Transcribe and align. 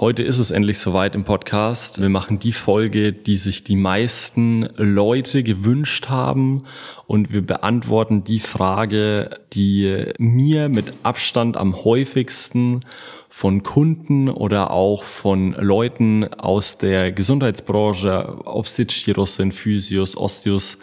Heute 0.00 0.22
ist 0.22 0.38
es 0.38 0.50
endlich 0.50 0.78
soweit 0.78 1.14
im 1.14 1.24
Podcast. 1.24 2.00
Wir 2.00 2.08
machen 2.08 2.38
die 2.38 2.54
Folge, 2.54 3.12
die 3.12 3.36
sich 3.36 3.64
die 3.64 3.76
meisten 3.76 4.66
Leute 4.76 5.42
gewünscht 5.42 6.08
haben 6.08 6.62
und 7.06 7.34
wir 7.34 7.42
beantworten 7.42 8.24
die 8.24 8.40
Frage, 8.40 9.40
die 9.52 10.06
mir 10.16 10.70
mit 10.70 10.94
Abstand 11.02 11.58
am 11.58 11.84
häufigsten 11.84 12.80
von 13.28 13.62
Kunden 13.62 14.30
oder 14.30 14.70
auch 14.70 15.04
von 15.04 15.52
Leuten 15.52 16.32
aus 16.32 16.78
der 16.78 17.12
Gesundheitsbranche, 17.12 18.38
ob 18.46 18.64
es 18.64 18.78
jetzt 18.78 18.94
Chiros 18.94 19.34
sind, 19.34 19.52
Physios, 19.52 20.16
Osteos, 20.16 20.78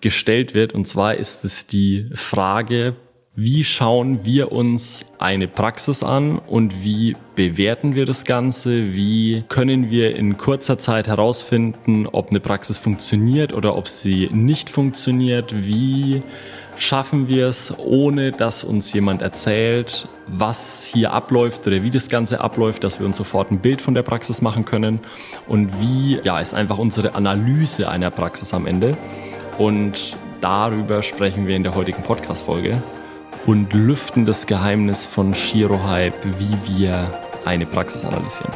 gestellt 0.00 0.54
wird. 0.54 0.72
Und 0.72 0.88
zwar 0.88 1.16
ist 1.16 1.44
es 1.44 1.66
die 1.66 2.08
Frage, 2.14 2.96
wie 3.38 3.64
schauen 3.64 4.24
wir 4.24 4.50
uns 4.50 5.04
eine 5.18 5.46
Praxis 5.46 6.02
an 6.02 6.38
und 6.38 6.82
wie 6.82 7.16
bewerten 7.34 7.94
wir 7.94 8.06
das 8.06 8.24
Ganze? 8.24 8.94
Wie 8.94 9.44
können 9.50 9.90
wir 9.90 10.16
in 10.16 10.38
kurzer 10.38 10.78
Zeit 10.78 11.06
herausfinden, 11.06 12.06
ob 12.06 12.30
eine 12.30 12.40
Praxis 12.40 12.78
funktioniert 12.78 13.52
oder 13.52 13.76
ob 13.76 13.88
sie 13.88 14.30
nicht 14.32 14.70
funktioniert? 14.70 15.66
Wie 15.66 16.22
schaffen 16.78 17.28
wir 17.28 17.48
es, 17.48 17.74
ohne 17.78 18.32
dass 18.32 18.64
uns 18.64 18.94
jemand 18.94 19.20
erzählt, 19.20 20.08
was 20.26 20.82
hier 20.82 21.12
abläuft 21.12 21.66
oder 21.66 21.82
wie 21.82 21.90
das 21.90 22.08
Ganze 22.08 22.40
abläuft, 22.40 22.84
dass 22.84 23.00
wir 23.00 23.06
uns 23.06 23.18
sofort 23.18 23.50
ein 23.50 23.58
Bild 23.58 23.82
von 23.82 23.92
der 23.92 24.02
Praxis 24.02 24.40
machen 24.40 24.64
können? 24.64 24.98
Und 25.46 25.78
wie 25.78 26.18
ja, 26.24 26.40
ist 26.40 26.54
einfach 26.54 26.78
unsere 26.78 27.14
Analyse 27.14 27.90
einer 27.90 28.10
Praxis 28.10 28.54
am 28.54 28.66
Ende? 28.66 28.96
Und 29.58 30.16
darüber 30.40 31.02
sprechen 31.02 31.46
wir 31.46 31.54
in 31.54 31.64
der 31.64 31.74
heutigen 31.74 32.02
Podcast-Folge 32.02 32.82
und 33.46 33.72
lüften 33.72 34.26
das 34.26 34.46
Geheimnis 34.46 35.06
von 35.06 35.32
Shiro 35.32 35.84
Hype, 35.84 36.24
wie 36.38 36.78
wir 36.78 37.12
eine 37.44 37.64
Praxis 37.64 38.04
analysieren. 38.04 38.52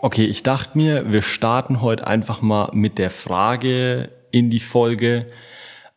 Okay, 0.00 0.24
ich 0.24 0.42
dachte 0.42 0.76
mir, 0.76 1.10
wir 1.10 1.22
starten 1.22 1.80
heute 1.80 2.06
einfach 2.06 2.42
mal 2.42 2.70
mit 2.72 2.98
der 2.98 3.10
Frage 3.10 4.10
in 4.30 4.50
die 4.50 4.60
Folge, 4.60 5.26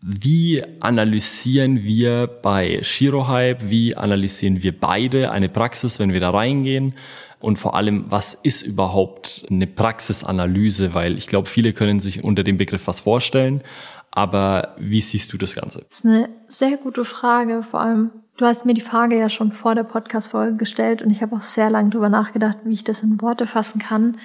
wie 0.02 0.63
analysieren 0.80 1.83
wir 1.83 2.25
bei 2.27 2.80
ShiroHype, 2.81 3.69
wie 3.69 3.95
analysieren 3.95 4.63
wir 4.63 4.77
beide 4.77 5.31
eine 5.31 5.47
Praxis, 5.47 5.99
wenn 5.99 6.11
wir 6.11 6.19
da 6.19 6.31
reingehen? 6.31 6.95
Und 7.39 7.57
vor 7.57 7.75
allem, 7.75 8.05
was 8.09 8.33
ist 8.33 8.63
überhaupt 8.63 9.45
eine 9.49 9.67
Praxisanalyse? 9.67 10.94
Weil 10.94 11.17
ich 11.17 11.27
glaube, 11.27 11.47
viele 11.47 11.73
können 11.73 11.99
sich 11.99 12.23
unter 12.23 12.44
dem 12.44 12.57
Begriff 12.57 12.88
was 12.88 12.99
vorstellen. 12.99 13.61
Aber 14.09 14.75
wie 14.77 15.02
siehst 15.02 15.33
du 15.33 15.38
das 15.38 15.55
Ganze? 15.55 15.83
Das 15.88 15.99
ist 15.99 16.05
eine 16.05 16.29
sehr 16.47 16.77
gute 16.77 17.05
Frage. 17.05 17.63
Vor 17.63 17.81
allem, 17.81 18.09
du 18.38 18.45
hast 18.45 18.66
mir 18.66 18.73
die 18.73 18.81
Frage 18.81 19.17
ja 19.17 19.29
schon 19.29 19.52
vor 19.52 19.75
der 19.75 19.83
Podcast-Folge 19.83 20.57
gestellt 20.57 21.02
und 21.02 21.11
ich 21.11 21.22
habe 21.22 21.35
auch 21.35 21.41
sehr 21.41 21.69
lange 21.69 21.91
darüber 21.91 22.09
nachgedacht, 22.09 22.57
wie 22.63 22.73
ich 22.73 22.83
das 22.83 23.03
in 23.03 23.22
Worte 23.22 23.47
fassen 23.47 23.79
kann, 23.79 24.17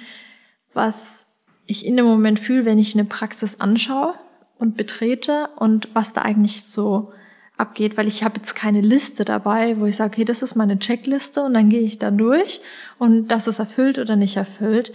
was 0.73 1.27
ich 1.67 1.85
in 1.85 1.97
dem 1.97 2.05
Moment 2.05 2.39
fühle, 2.39 2.65
wenn 2.65 2.79
ich 2.79 2.95
eine 2.95 3.05
Praxis 3.05 3.59
anschaue 3.59 4.13
und 4.59 4.77
betrete 4.77 5.49
und 5.57 5.89
was 5.93 6.13
da 6.13 6.21
eigentlich 6.21 6.63
so 6.63 7.11
abgeht, 7.57 7.97
weil 7.97 8.07
ich 8.07 8.23
habe 8.23 8.35
jetzt 8.37 8.55
keine 8.55 8.81
Liste 8.81 9.25
dabei, 9.25 9.79
wo 9.79 9.85
ich 9.85 9.95
sage, 9.95 10.13
okay, 10.13 10.25
das 10.25 10.43
ist 10.43 10.55
meine 10.55 10.79
Checkliste 10.79 11.43
und 11.43 11.53
dann 11.53 11.69
gehe 11.69 11.81
ich 11.81 11.97
da 11.97 12.11
durch 12.11 12.61
und 12.99 13.29
das 13.29 13.47
ist 13.47 13.59
erfüllt 13.59 13.99
oder 13.99 14.15
nicht 14.15 14.37
erfüllt. 14.37 14.91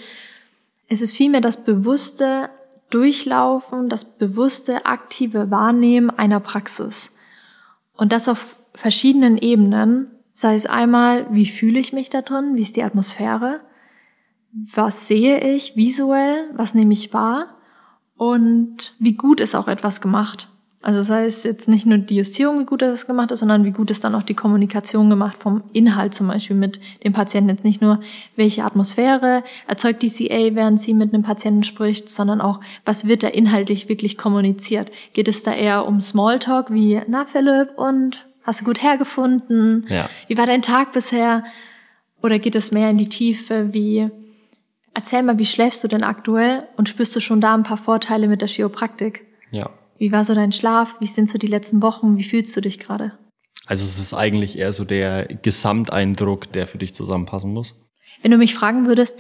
Es 0.88 1.00
ist 1.00 1.16
vielmehr 1.16 1.40
das 1.40 1.64
bewusste 1.64 2.50
Durchlaufen, 2.90 3.88
das 3.88 4.04
bewusste 4.04 4.86
aktive 4.86 5.50
Wahrnehmen 5.50 6.10
einer 6.10 6.40
Praxis. 6.40 7.10
Und 7.96 8.12
das 8.12 8.28
auf 8.28 8.56
verschiedenen 8.74 9.38
Ebenen, 9.38 10.10
sei 10.34 10.54
es 10.54 10.66
einmal, 10.66 11.26
wie 11.32 11.46
fühle 11.46 11.80
ich 11.80 11.92
mich 11.92 12.10
da 12.10 12.22
drin, 12.22 12.52
wie 12.54 12.62
ist 12.62 12.76
die 12.76 12.82
Atmosphäre, 12.82 13.60
was 14.52 15.08
sehe 15.08 15.40
ich 15.40 15.76
visuell, 15.76 16.50
was 16.54 16.74
nehme 16.74 16.92
ich 16.92 17.12
wahr 17.12 17.56
und 18.22 18.94
wie 19.00 19.14
gut 19.14 19.40
ist 19.40 19.56
auch 19.56 19.66
etwas 19.66 20.00
gemacht. 20.00 20.46
Also 20.80 21.02
sei 21.02 21.26
es 21.26 21.42
jetzt 21.42 21.68
nicht 21.68 21.86
nur 21.86 21.98
die 21.98 22.14
Justierung, 22.14 22.60
wie 22.60 22.64
gut 22.64 22.80
das 22.80 23.08
gemacht 23.08 23.32
ist, 23.32 23.40
sondern 23.40 23.64
wie 23.64 23.72
gut 23.72 23.90
ist 23.90 24.04
dann 24.04 24.14
auch 24.14 24.22
die 24.22 24.34
Kommunikation 24.34 25.10
gemacht 25.10 25.38
vom 25.40 25.64
Inhalt 25.72 26.14
zum 26.14 26.28
Beispiel 26.28 26.54
mit 26.54 26.78
dem 27.02 27.12
Patienten. 27.12 27.50
Jetzt 27.50 27.64
nicht 27.64 27.82
nur, 27.82 27.98
welche 28.36 28.62
Atmosphäre 28.62 29.42
erzeugt 29.66 30.02
die 30.02 30.10
CA, 30.10 30.54
während 30.54 30.80
sie 30.80 30.94
mit 30.94 31.12
einem 31.12 31.24
Patienten 31.24 31.64
spricht, 31.64 32.08
sondern 32.08 32.40
auch, 32.40 32.60
was 32.84 33.08
wird 33.08 33.24
da 33.24 33.28
inhaltlich 33.28 33.88
wirklich 33.88 34.16
kommuniziert. 34.16 34.92
Geht 35.14 35.26
es 35.26 35.42
da 35.42 35.52
eher 35.52 35.84
um 35.84 36.00
Smalltalk 36.00 36.72
wie, 36.72 37.00
na 37.08 37.24
Philipp, 37.24 37.76
und 37.76 38.24
hast 38.44 38.60
du 38.60 38.64
gut 38.64 38.84
hergefunden? 38.84 39.84
Ja. 39.88 40.08
Wie 40.28 40.38
war 40.38 40.46
dein 40.46 40.62
Tag 40.62 40.92
bisher? 40.92 41.42
Oder 42.22 42.38
geht 42.38 42.54
es 42.54 42.70
mehr 42.70 42.90
in 42.90 42.98
die 42.98 43.08
Tiefe 43.08 43.72
wie, 43.72 44.10
Erzähl 44.94 45.22
mal, 45.22 45.38
wie 45.38 45.46
schläfst 45.46 45.82
du 45.82 45.88
denn 45.88 46.04
aktuell 46.04 46.68
und 46.76 46.88
spürst 46.88 47.16
du 47.16 47.20
schon 47.20 47.40
da 47.40 47.54
ein 47.54 47.62
paar 47.62 47.76
Vorteile 47.76 48.28
mit 48.28 48.40
der 48.40 48.48
Chiropraktik? 48.48 49.26
Ja. 49.50 49.70
Wie 49.98 50.12
war 50.12 50.24
so 50.24 50.34
dein 50.34 50.52
Schlaf? 50.52 50.96
Wie 51.00 51.06
sind 51.06 51.28
so 51.28 51.38
die 51.38 51.46
letzten 51.46 51.80
Wochen? 51.80 52.16
Wie 52.18 52.24
fühlst 52.24 52.54
du 52.56 52.60
dich 52.60 52.78
gerade? 52.78 53.18
Also 53.66 53.84
es 53.84 53.98
ist 53.98 54.12
eigentlich 54.12 54.58
eher 54.58 54.72
so 54.72 54.84
der 54.84 55.26
Gesamteindruck, 55.26 56.52
der 56.52 56.66
für 56.66 56.78
dich 56.78 56.92
zusammenpassen 56.94 57.52
muss. 57.52 57.76
Wenn 58.20 58.32
du 58.32 58.36
mich 58.36 58.54
fragen 58.54 58.86
würdest, 58.86 59.18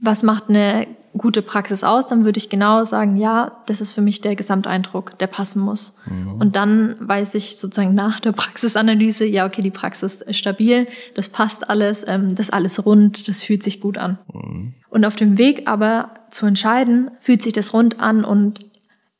was 0.00 0.22
macht 0.22 0.48
eine 0.48 0.86
gute 1.16 1.42
Praxis 1.42 1.84
aus, 1.84 2.06
dann 2.06 2.24
würde 2.24 2.38
ich 2.38 2.48
genau 2.48 2.84
sagen, 2.84 3.16
ja, 3.16 3.62
das 3.66 3.80
ist 3.80 3.92
für 3.92 4.00
mich 4.00 4.20
der 4.20 4.36
Gesamteindruck, 4.36 5.18
der 5.18 5.26
passen 5.26 5.60
muss. 5.60 5.94
Mhm. 6.06 6.34
Und 6.34 6.56
dann 6.56 6.96
weiß 7.00 7.34
ich 7.34 7.56
sozusagen 7.56 7.94
nach 7.94 8.20
der 8.20 8.32
Praxisanalyse, 8.32 9.24
ja, 9.24 9.46
okay, 9.46 9.62
die 9.62 9.70
Praxis 9.70 10.20
ist 10.20 10.36
stabil, 10.36 10.86
das 11.14 11.28
passt 11.28 11.68
alles, 11.68 12.04
ähm, 12.06 12.34
das 12.34 12.48
ist 12.48 12.52
alles 12.52 12.84
rund, 12.84 13.28
das 13.28 13.42
fühlt 13.42 13.62
sich 13.62 13.80
gut 13.80 13.98
an. 13.98 14.18
Mhm. 14.32 14.74
Und 14.90 15.04
auf 15.04 15.16
dem 15.16 15.38
Weg 15.38 15.66
aber 15.66 16.10
zu 16.30 16.46
entscheiden, 16.46 17.10
fühlt 17.20 17.42
sich 17.42 17.52
das 17.52 17.72
rund 17.72 18.00
an 18.00 18.24
und 18.24 18.66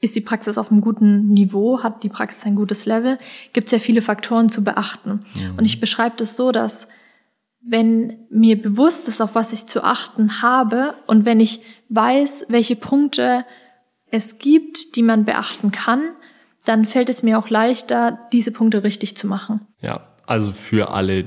ist 0.00 0.14
die 0.14 0.20
Praxis 0.20 0.58
auf 0.58 0.70
einem 0.70 0.80
guten 0.80 1.28
Niveau, 1.28 1.82
hat 1.82 2.04
die 2.04 2.08
Praxis 2.08 2.44
ein 2.46 2.54
gutes 2.54 2.86
Level, 2.86 3.18
gibt 3.52 3.66
es 3.66 3.72
ja 3.72 3.78
viele 3.80 4.02
Faktoren 4.02 4.48
zu 4.48 4.62
beachten. 4.62 5.24
Mhm. 5.34 5.58
Und 5.58 5.64
ich 5.64 5.80
beschreibe 5.80 6.16
das 6.18 6.36
so, 6.36 6.52
dass 6.52 6.86
wenn 7.68 8.16
mir 8.30 8.60
bewusst 8.60 9.08
ist, 9.08 9.20
auf 9.20 9.34
was 9.34 9.52
ich 9.52 9.66
zu 9.66 9.84
achten 9.84 10.40
habe 10.42 10.94
und 11.06 11.24
wenn 11.24 11.38
ich 11.38 11.60
weiß, 11.90 12.46
welche 12.48 12.76
Punkte 12.76 13.44
es 14.10 14.38
gibt, 14.38 14.96
die 14.96 15.02
man 15.02 15.26
beachten 15.26 15.70
kann, 15.70 16.00
dann 16.64 16.86
fällt 16.86 17.08
es 17.10 17.22
mir 17.22 17.38
auch 17.38 17.50
leichter, 17.50 18.18
diese 18.32 18.52
Punkte 18.52 18.84
richtig 18.84 19.16
zu 19.16 19.26
machen. 19.26 19.66
Ja, 19.80 20.08
also 20.26 20.52
für 20.52 20.90
alle, 20.92 21.26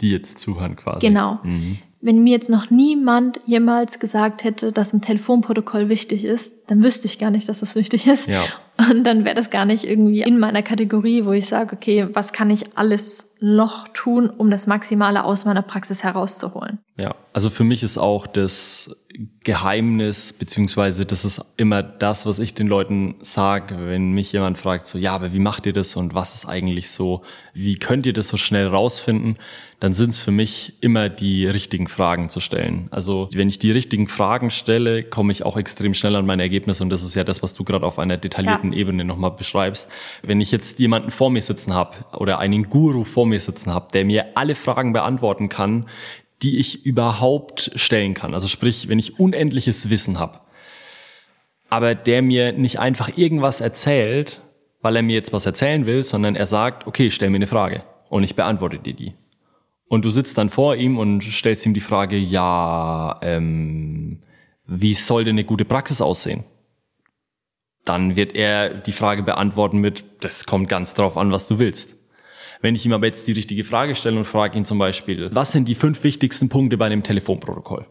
die 0.00 0.10
jetzt 0.10 0.38
zuhören 0.38 0.76
quasi. 0.76 1.06
Genau. 1.06 1.38
Mhm. 1.44 1.78
Wenn 2.00 2.22
mir 2.22 2.32
jetzt 2.32 2.50
noch 2.50 2.70
niemand 2.70 3.40
jemals 3.46 3.98
gesagt 3.98 4.44
hätte, 4.44 4.70
dass 4.70 4.92
ein 4.92 5.02
Telefonprotokoll 5.02 5.88
wichtig 5.88 6.24
ist, 6.24 6.70
dann 6.70 6.82
wüsste 6.82 7.06
ich 7.06 7.18
gar 7.18 7.30
nicht, 7.30 7.48
dass 7.48 7.60
das 7.60 7.74
wichtig 7.74 8.06
ist. 8.06 8.28
Ja. 8.28 8.42
Und 8.90 9.04
dann 9.04 9.24
wäre 9.24 9.34
das 9.34 9.50
gar 9.50 9.64
nicht 9.64 9.84
irgendwie 9.84 10.22
in 10.22 10.38
meiner 10.38 10.62
Kategorie, 10.62 11.24
wo 11.24 11.32
ich 11.32 11.46
sage, 11.46 11.74
okay, 11.74 12.08
was 12.12 12.32
kann 12.32 12.50
ich 12.50 12.76
alles 12.76 13.25
noch 13.40 13.88
tun, 13.88 14.30
um 14.30 14.50
das 14.50 14.66
Maximale 14.66 15.24
aus 15.24 15.44
meiner 15.44 15.62
Praxis 15.62 16.02
herauszuholen? 16.02 16.78
Ja, 16.98 17.14
also 17.32 17.50
für 17.50 17.64
mich 17.64 17.82
ist 17.82 17.98
auch 17.98 18.26
das 18.26 18.90
Geheimnis, 19.46 20.32
beziehungsweise 20.32 21.06
das 21.06 21.24
ist 21.24 21.40
immer 21.56 21.80
das, 21.80 22.26
was 22.26 22.40
ich 22.40 22.54
den 22.54 22.66
Leuten 22.66 23.14
sage, 23.20 23.76
wenn 23.78 24.10
mich 24.10 24.32
jemand 24.32 24.58
fragt, 24.58 24.86
so, 24.86 24.98
ja, 24.98 25.12
aber 25.12 25.32
wie 25.32 25.38
macht 25.38 25.66
ihr 25.66 25.72
das 25.72 25.94
und 25.94 26.14
was 26.14 26.34
ist 26.34 26.46
eigentlich 26.46 26.90
so, 26.90 27.22
wie 27.54 27.78
könnt 27.78 28.06
ihr 28.06 28.12
das 28.12 28.26
so 28.26 28.38
schnell 28.38 28.66
rausfinden, 28.66 29.36
dann 29.78 29.94
sind 29.94 30.10
es 30.10 30.18
für 30.18 30.32
mich 30.32 30.74
immer 30.80 31.08
die 31.08 31.46
richtigen 31.46 31.86
Fragen 31.86 32.28
zu 32.28 32.40
stellen. 32.40 32.88
Also 32.90 33.28
wenn 33.32 33.48
ich 33.48 33.60
die 33.60 33.70
richtigen 33.70 34.08
Fragen 34.08 34.50
stelle, 34.50 35.04
komme 35.04 35.30
ich 35.30 35.44
auch 35.44 35.56
extrem 35.56 35.94
schnell 35.94 36.16
an 36.16 36.26
mein 36.26 36.40
Ergebnis 36.40 36.80
und 36.80 36.90
das 36.90 37.04
ist 37.04 37.14
ja 37.14 37.22
das, 37.22 37.40
was 37.44 37.54
du 37.54 37.62
gerade 37.62 37.86
auf 37.86 38.00
einer 38.00 38.16
detaillierten 38.16 38.72
ja. 38.72 38.80
Ebene 38.80 39.04
nochmal 39.04 39.30
beschreibst. 39.30 39.88
Wenn 40.22 40.40
ich 40.40 40.50
jetzt 40.50 40.80
jemanden 40.80 41.12
vor 41.12 41.30
mir 41.30 41.42
sitzen 41.42 41.72
habe 41.72 41.98
oder 42.16 42.40
einen 42.40 42.68
Guru 42.68 43.04
vor 43.04 43.26
mir 43.26 43.40
sitzen 43.40 43.72
habe, 43.72 43.86
der 43.92 44.04
mir 44.04 44.26
alle 44.34 44.56
Fragen 44.56 44.92
beantworten 44.92 45.48
kann, 45.48 45.86
die 46.42 46.58
ich 46.58 46.84
überhaupt 46.84 47.70
stellen 47.74 48.14
kann. 48.14 48.34
Also 48.34 48.48
sprich, 48.48 48.88
wenn 48.88 48.98
ich 48.98 49.18
unendliches 49.18 49.90
Wissen 49.90 50.18
habe, 50.18 50.40
aber 51.68 51.94
der 51.94 52.22
mir 52.22 52.52
nicht 52.52 52.78
einfach 52.78 53.16
irgendwas 53.16 53.60
erzählt, 53.60 54.42
weil 54.82 54.96
er 54.96 55.02
mir 55.02 55.14
jetzt 55.14 55.32
was 55.32 55.46
erzählen 55.46 55.86
will, 55.86 56.04
sondern 56.04 56.36
er 56.36 56.46
sagt, 56.46 56.86
okay, 56.86 57.10
stell 57.10 57.30
mir 57.30 57.36
eine 57.36 57.46
Frage 57.46 57.82
und 58.08 58.22
ich 58.22 58.36
beantworte 58.36 58.78
dir 58.78 58.94
die. 58.94 59.14
Und 59.88 60.04
du 60.04 60.10
sitzt 60.10 60.38
dann 60.38 60.48
vor 60.48 60.76
ihm 60.76 60.98
und 60.98 61.22
stellst 61.24 61.66
ihm 61.66 61.74
die 61.74 61.80
Frage, 61.80 62.16
ja, 62.16 63.18
ähm, 63.22 64.22
wie 64.66 64.94
soll 64.94 65.24
denn 65.24 65.34
eine 65.34 65.44
gute 65.44 65.64
Praxis 65.64 66.00
aussehen? 66.00 66.44
Dann 67.84 68.16
wird 68.16 68.34
er 68.34 68.70
die 68.70 68.92
Frage 68.92 69.22
beantworten 69.22 69.78
mit, 69.78 70.04
das 70.20 70.44
kommt 70.44 70.68
ganz 70.68 70.94
drauf 70.94 71.16
an, 71.16 71.32
was 71.32 71.46
du 71.46 71.58
willst. 71.58 71.95
Wenn 72.60 72.74
ich 72.74 72.86
ihm 72.86 72.92
aber 72.92 73.06
jetzt 73.06 73.26
die 73.26 73.32
richtige 73.32 73.64
Frage 73.64 73.94
stelle 73.94 74.18
und 74.18 74.24
frage 74.24 74.58
ihn 74.58 74.64
zum 74.64 74.78
Beispiel, 74.78 75.30
was 75.32 75.52
sind 75.52 75.68
die 75.68 75.74
fünf 75.74 76.02
wichtigsten 76.04 76.48
Punkte 76.48 76.76
bei 76.76 76.86
einem 76.86 77.02
Telefonprotokoll? 77.02 77.86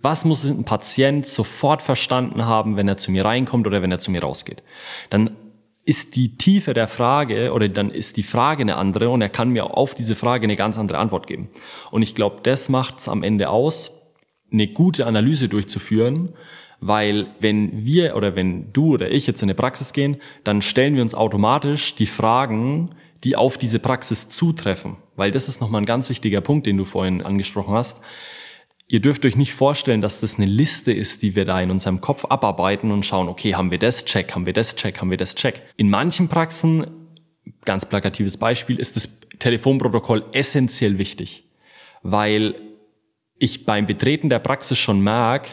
Was 0.00 0.24
muss 0.24 0.44
ein 0.44 0.64
Patient 0.64 1.26
sofort 1.26 1.82
verstanden 1.82 2.46
haben, 2.46 2.76
wenn 2.76 2.86
er 2.86 2.96
zu 2.96 3.10
mir 3.10 3.24
reinkommt 3.24 3.66
oder 3.66 3.82
wenn 3.82 3.90
er 3.90 3.98
zu 3.98 4.10
mir 4.10 4.22
rausgeht? 4.22 4.62
Dann 5.10 5.36
ist 5.84 6.16
die 6.16 6.36
Tiefe 6.36 6.74
der 6.74 6.88
Frage 6.88 7.52
oder 7.52 7.68
dann 7.68 7.90
ist 7.90 8.16
die 8.16 8.24
Frage 8.24 8.62
eine 8.62 8.76
andere 8.76 9.08
und 9.08 9.22
er 9.22 9.28
kann 9.28 9.50
mir 9.50 9.76
auf 9.76 9.94
diese 9.94 10.16
Frage 10.16 10.44
eine 10.44 10.56
ganz 10.56 10.78
andere 10.78 10.98
Antwort 10.98 11.26
geben. 11.26 11.48
Und 11.92 12.02
ich 12.02 12.14
glaube, 12.14 12.40
das 12.42 12.68
macht 12.68 12.98
es 12.98 13.08
am 13.08 13.22
Ende 13.22 13.48
aus, 13.48 13.92
eine 14.52 14.66
gute 14.66 15.06
Analyse 15.06 15.48
durchzuführen, 15.48 16.34
weil 16.80 17.28
wenn 17.40 17.84
wir 17.84 18.16
oder 18.16 18.36
wenn 18.36 18.72
du 18.72 18.94
oder 18.94 19.10
ich 19.10 19.26
jetzt 19.26 19.42
in 19.42 19.46
eine 19.46 19.54
Praxis 19.54 19.92
gehen, 19.92 20.16
dann 20.44 20.60
stellen 20.60 20.94
wir 20.94 21.02
uns 21.02 21.14
automatisch 21.14 21.94
die 21.94 22.06
Fragen, 22.06 22.90
die 23.24 23.36
auf 23.36 23.58
diese 23.58 23.78
Praxis 23.78 24.28
zutreffen. 24.28 24.96
Weil 25.16 25.30
das 25.30 25.48
ist 25.48 25.60
nochmal 25.60 25.82
ein 25.82 25.86
ganz 25.86 26.08
wichtiger 26.08 26.40
Punkt, 26.40 26.66
den 26.66 26.76
du 26.76 26.84
vorhin 26.84 27.22
angesprochen 27.22 27.74
hast. 27.74 27.98
Ihr 28.88 29.00
dürft 29.00 29.24
euch 29.24 29.36
nicht 29.36 29.52
vorstellen, 29.52 30.00
dass 30.00 30.20
das 30.20 30.36
eine 30.36 30.46
Liste 30.46 30.92
ist, 30.92 31.22
die 31.22 31.34
wir 31.34 31.44
da 31.44 31.60
in 31.60 31.72
unserem 31.72 32.00
Kopf 32.00 32.24
abarbeiten 32.26 32.92
und 32.92 33.04
schauen, 33.04 33.28
okay, 33.28 33.54
haben 33.54 33.72
wir 33.72 33.78
das 33.78 34.04
Check, 34.04 34.34
haben 34.34 34.46
wir 34.46 34.52
das 34.52 34.76
Check, 34.76 35.00
haben 35.00 35.10
wir 35.10 35.16
das 35.16 35.34
Check. 35.34 35.62
In 35.76 35.90
manchen 35.90 36.28
Praxen, 36.28 36.86
ganz 37.64 37.88
plakatives 37.88 38.36
Beispiel, 38.36 38.78
ist 38.78 38.94
das 38.94 39.18
Telefonprotokoll 39.40 40.24
essentiell 40.32 40.98
wichtig, 40.98 41.50
weil 42.02 42.54
ich 43.38 43.66
beim 43.66 43.86
Betreten 43.86 44.28
der 44.28 44.38
Praxis 44.38 44.78
schon 44.78 45.00
merke, 45.00 45.50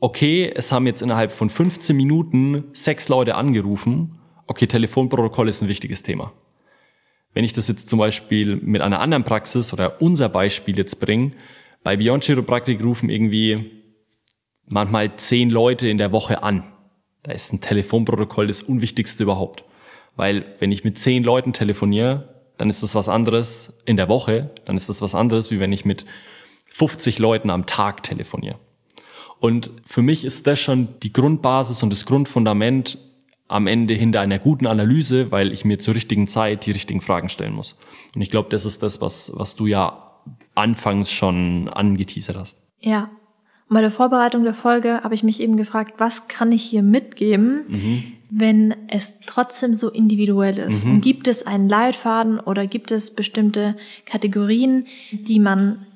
okay, 0.00 0.50
es 0.54 0.72
haben 0.72 0.86
jetzt 0.86 1.02
innerhalb 1.02 1.30
von 1.30 1.48
15 1.48 1.96
Minuten 1.96 2.64
sechs 2.72 3.08
Leute 3.08 3.36
angerufen, 3.36 4.18
okay, 4.46 4.66
Telefonprotokoll 4.66 5.48
ist 5.48 5.62
ein 5.62 5.68
wichtiges 5.68 6.02
Thema. 6.02 6.32
Wenn 7.36 7.44
ich 7.44 7.52
das 7.52 7.68
jetzt 7.68 7.90
zum 7.90 7.98
Beispiel 7.98 8.56
mit 8.56 8.80
einer 8.80 8.98
anderen 8.98 9.22
Praxis 9.22 9.74
oder 9.74 10.00
unser 10.00 10.30
Beispiel 10.30 10.78
jetzt 10.78 11.00
bringe, 11.00 11.32
bei 11.82 11.94
Beyond 11.98 12.24
Chiropraktik 12.24 12.82
rufen 12.82 13.10
irgendwie 13.10 13.72
manchmal 14.64 15.14
zehn 15.18 15.50
Leute 15.50 15.86
in 15.86 15.98
der 15.98 16.12
Woche 16.12 16.42
an. 16.42 16.64
Da 17.24 17.32
ist 17.32 17.52
ein 17.52 17.60
Telefonprotokoll 17.60 18.46
das 18.46 18.62
Unwichtigste 18.62 19.24
überhaupt. 19.24 19.64
Weil 20.16 20.46
wenn 20.60 20.72
ich 20.72 20.82
mit 20.82 20.98
zehn 20.98 21.22
Leuten 21.24 21.52
telefoniere, 21.52 22.42
dann 22.56 22.70
ist 22.70 22.82
das 22.82 22.94
was 22.94 23.10
anderes 23.10 23.74
in 23.84 23.98
der 23.98 24.08
Woche, 24.08 24.48
dann 24.64 24.78
ist 24.78 24.88
das 24.88 25.02
was 25.02 25.14
anderes, 25.14 25.50
wie 25.50 25.60
wenn 25.60 25.74
ich 25.74 25.84
mit 25.84 26.06
50 26.70 27.18
Leuten 27.18 27.50
am 27.50 27.66
Tag 27.66 28.02
telefoniere. 28.02 28.58
Und 29.40 29.70
für 29.84 30.00
mich 30.00 30.24
ist 30.24 30.46
das 30.46 30.58
schon 30.58 30.88
die 31.02 31.12
Grundbasis 31.12 31.82
und 31.82 31.90
das 31.90 32.06
Grundfundament 32.06 32.96
am 33.48 33.66
Ende 33.66 33.94
hinter 33.94 34.20
einer 34.20 34.38
guten 34.38 34.66
Analyse, 34.66 35.30
weil 35.30 35.52
ich 35.52 35.64
mir 35.64 35.78
zur 35.78 35.94
richtigen 35.94 36.26
Zeit 36.26 36.66
die 36.66 36.72
richtigen 36.72 37.00
Fragen 37.00 37.28
stellen 37.28 37.54
muss. 37.54 37.76
Und 38.14 38.22
ich 38.22 38.30
glaube, 38.30 38.48
das 38.50 38.64
ist 38.64 38.82
das, 38.82 39.00
was, 39.00 39.30
was 39.34 39.54
du 39.54 39.66
ja 39.66 40.06
anfangs 40.54 41.12
schon 41.12 41.68
angeteasert 41.68 42.36
hast. 42.36 42.58
Ja. 42.80 43.10
Und 43.68 43.74
bei 43.74 43.80
der 43.80 43.90
Vorbereitung 43.90 44.44
der 44.44 44.54
Folge 44.54 45.02
habe 45.02 45.14
ich 45.14 45.22
mich 45.22 45.40
eben 45.40 45.56
gefragt, 45.56 45.94
was 45.98 46.28
kann 46.28 46.52
ich 46.52 46.62
hier 46.62 46.82
mitgeben, 46.82 47.64
mhm. 47.68 48.02
wenn 48.30 48.74
es 48.88 49.14
trotzdem 49.26 49.74
so 49.74 49.90
individuell 49.90 50.58
ist? 50.58 50.84
Mhm. 50.84 50.94
Und 50.94 51.00
gibt 51.00 51.28
es 51.28 51.46
einen 51.46 51.68
Leitfaden 51.68 52.40
oder 52.40 52.66
gibt 52.66 52.90
es 52.90 53.14
bestimmte 53.14 53.76
Kategorien, 54.04 54.86
die 55.10 55.40
man 55.40 55.86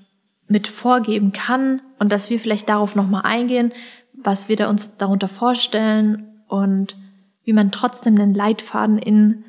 mit 0.48 0.66
vorgeben 0.66 1.32
kann 1.32 1.80
und 2.00 2.10
dass 2.10 2.28
wir 2.28 2.40
vielleicht 2.40 2.68
darauf 2.68 2.96
nochmal 2.96 3.22
eingehen, 3.24 3.72
was 4.14 4.48
wir 4.48 4.56
da 4.56 4.68
uns 4.68 4.96
darunter 4.96 5.28
vorstellen 5.28 6.26
und 6.48 6.96
wie 7.44 7.52
man 7.52 7.72
trotzdem 7.72 8.16
einen 8.16 8.34
Leitfaden 8.34 8.98
in 8.98 9.44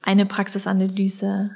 eine 0.00 0.26
Praxisanalyse 0.26 1.50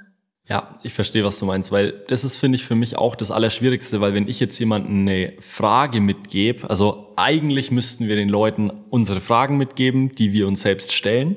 ja, 0.49 0.78
ich 0.84 0.93
verstehe, 0.93 1.25
was 1.25 1.40
du 1.40 1.44
meinst, 1.44 1.73
weil 1.73 1.93
das 2.06 2.23
ist, 2.23 2.37
finde 2.37 2.55
ich, 2.55 2.64
für 2.64 2.76
mich 2.76 2.96
auch 2.96 3.17
das 3.17 3.32
Allerschwierigste, 3.32 4.00
weil 4.00 4.14
wenn 4.14 4.28
ich 4.28 4.38
jetzt 4.38 4.56
jemanden 4.61 5.00
eine 5.00 5.32
Frage 5.40 6.00
mitgebe, 6.00 6.70
also 6.70 7.12
eigentlich 7.17 7.73
müssten 7.73 8.06
wir 8.06 8.14
den 8.14 8.28
Leuten 8.28 8.70
unsere 8.90 9.20
Fragen 9.20 9.56
mitgeben, 9.56 10.12
die 10.14 10.32
wir 10.32 10.46
uns 10.46 10.61
selbst 10.61 10.93
stellen 10.93 11.34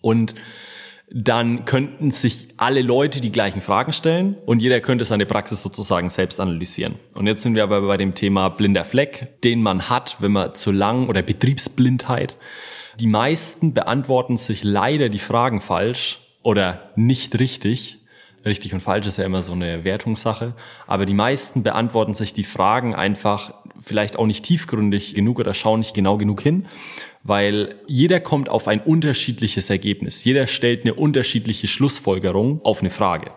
und 0.00 0.34
dann 1.10 1.64
könnten 1.64 2.12
sich 2.12 2.48
alle 2.56 2.80
Leute 2.80 3.20
die 3.20 3.32
gleichen 3.32 3.60
Fragen 3.60 3.92
stellen 3.92 4.36
und 4.46 4.62
jeder 4.62 4.80
könnte 4.80 5.04
seine 5.04 5.26
Praxis 5.26 5.60
sozusagen 5.60 6.08
selbst 6.10 6.38
analysieren. 6.38 6.94
Und 7.14 7.26
jetzt 7.26 7.42
sind 7.42 7.56
wir 7.56 7.64
aber 7.64 7.82
bei 7.82 7.96
dem 7.96 8.14
Thema 8.14 8.50
blinder 8.50 8.84
Fleck, 8.84 9.40
den 9.42 9.62
man 9.62 9.90
hat, 9.90 10.16
wenn 10.20 10.32
man 10.32 10.54
zu 10.54 10.70
lang 10.70 11.08
oder 11.08 11.22
Betriebsblindheit. 11.22 12.36
Die 13.00 13.06
meisten 13.06 13.74
beantworten 13.74 14.36
sich 14.36 14.62
leider 14.64 15.08
die 15.08 15.18
Fragen 15.18 15.60
falsch 15.60 16.20
oder 16.42 16.90
nicht 16.96 17.38
richtig 17.38 17.98
richtig 18.44 18.74
und 18.74 18.80
falsch 18.80 19.06
ist 19.06 19.18
ja 19.18 19.24
immer 19.24 19.42
so 19.42 19.52
eine 19.52 19.84
Wertungssache. 19.84 20.54
Aber 20.86 21.06
die 21.06 21.14
meisten 21.14 21.62
beantworten 21.62 22.14
sich 22.14 22.32
die 22.32 22.44
Fragen 22.44 22.94
einfach 22.94 23.54
vielleicht 23.80 24.18
auch 24.18 24.26
nicht 24.26 24.44
tiefgründig 24.44 25.14
genug 25.14 25.38
oder 25.38 25.54
schauen 25.54 25.80
nicht 25.80 25.94
genau 25.94 26.16
genug 26.16 26.40
hin, 26.40 26.66
weil 27.22 27.76
jeder 27.86 28.20
kommt 28.20 28.48
auf 28.48 28.68
ein 28.68 28.80
unterschiedliches 28.80 29.70
Ergebnis. 29.70 30.24
Jeder 30.24 30.46
stellt 30.46 30.82
eine 30.82 30.94
unterschiedliche 30.94 31.68
Schlussfolgerung 31.68 32.60
auf 32.64 32.80
eine 32.80 32.90
Frage. 32.90 33.32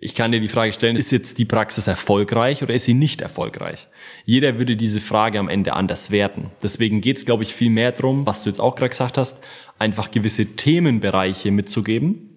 Ich 0.00 0.14
kann 0.14 0.30
dir 0.30 0.38
die 0.38 0.46
Frage 0.46 0.72
stellen, 0.72 0.94
ist 0.94 1.10
jetzt 1.10 1.38
die 1.38 1.44
Praxis 1.44 1.88
erfolgreich 1.88 2.62
oder 2.62 2.72
ist 2.72 2.84
sie 2.84 2.94
nicht 2.94 3.20
erfolgreich? 3.20 3.88
Jeder 4.24 4.56
würde 4.56 4.76
diese 4.76 5.00
Frage 5.00 5.40
am 5.40 5.48
Ende 5.48 5.72
anders 5.72 6.12
werten. 6.12 6.52
Deswegen 6.62 7.00
geht 7.00 7.16
es, 7.16 7.24
glaube 7.24 7.42
ich, 7.42 7.52
viel 7.52 7.70
mehr 7.70 7.90
darum, 7.90 8.24
was 8.24 8.44
du 8.44 8.50
jetzt 8.50 8.60
auch 8.60 8.76
gerade 8.76 8.90
gesagt 8.90 9.18
hast, 9.18 9.40
einfach 9.76 10.12
gewisse 10.12 10.46
Themenbereiche 10.46 11.50
mitzugeben, 11.50 12.28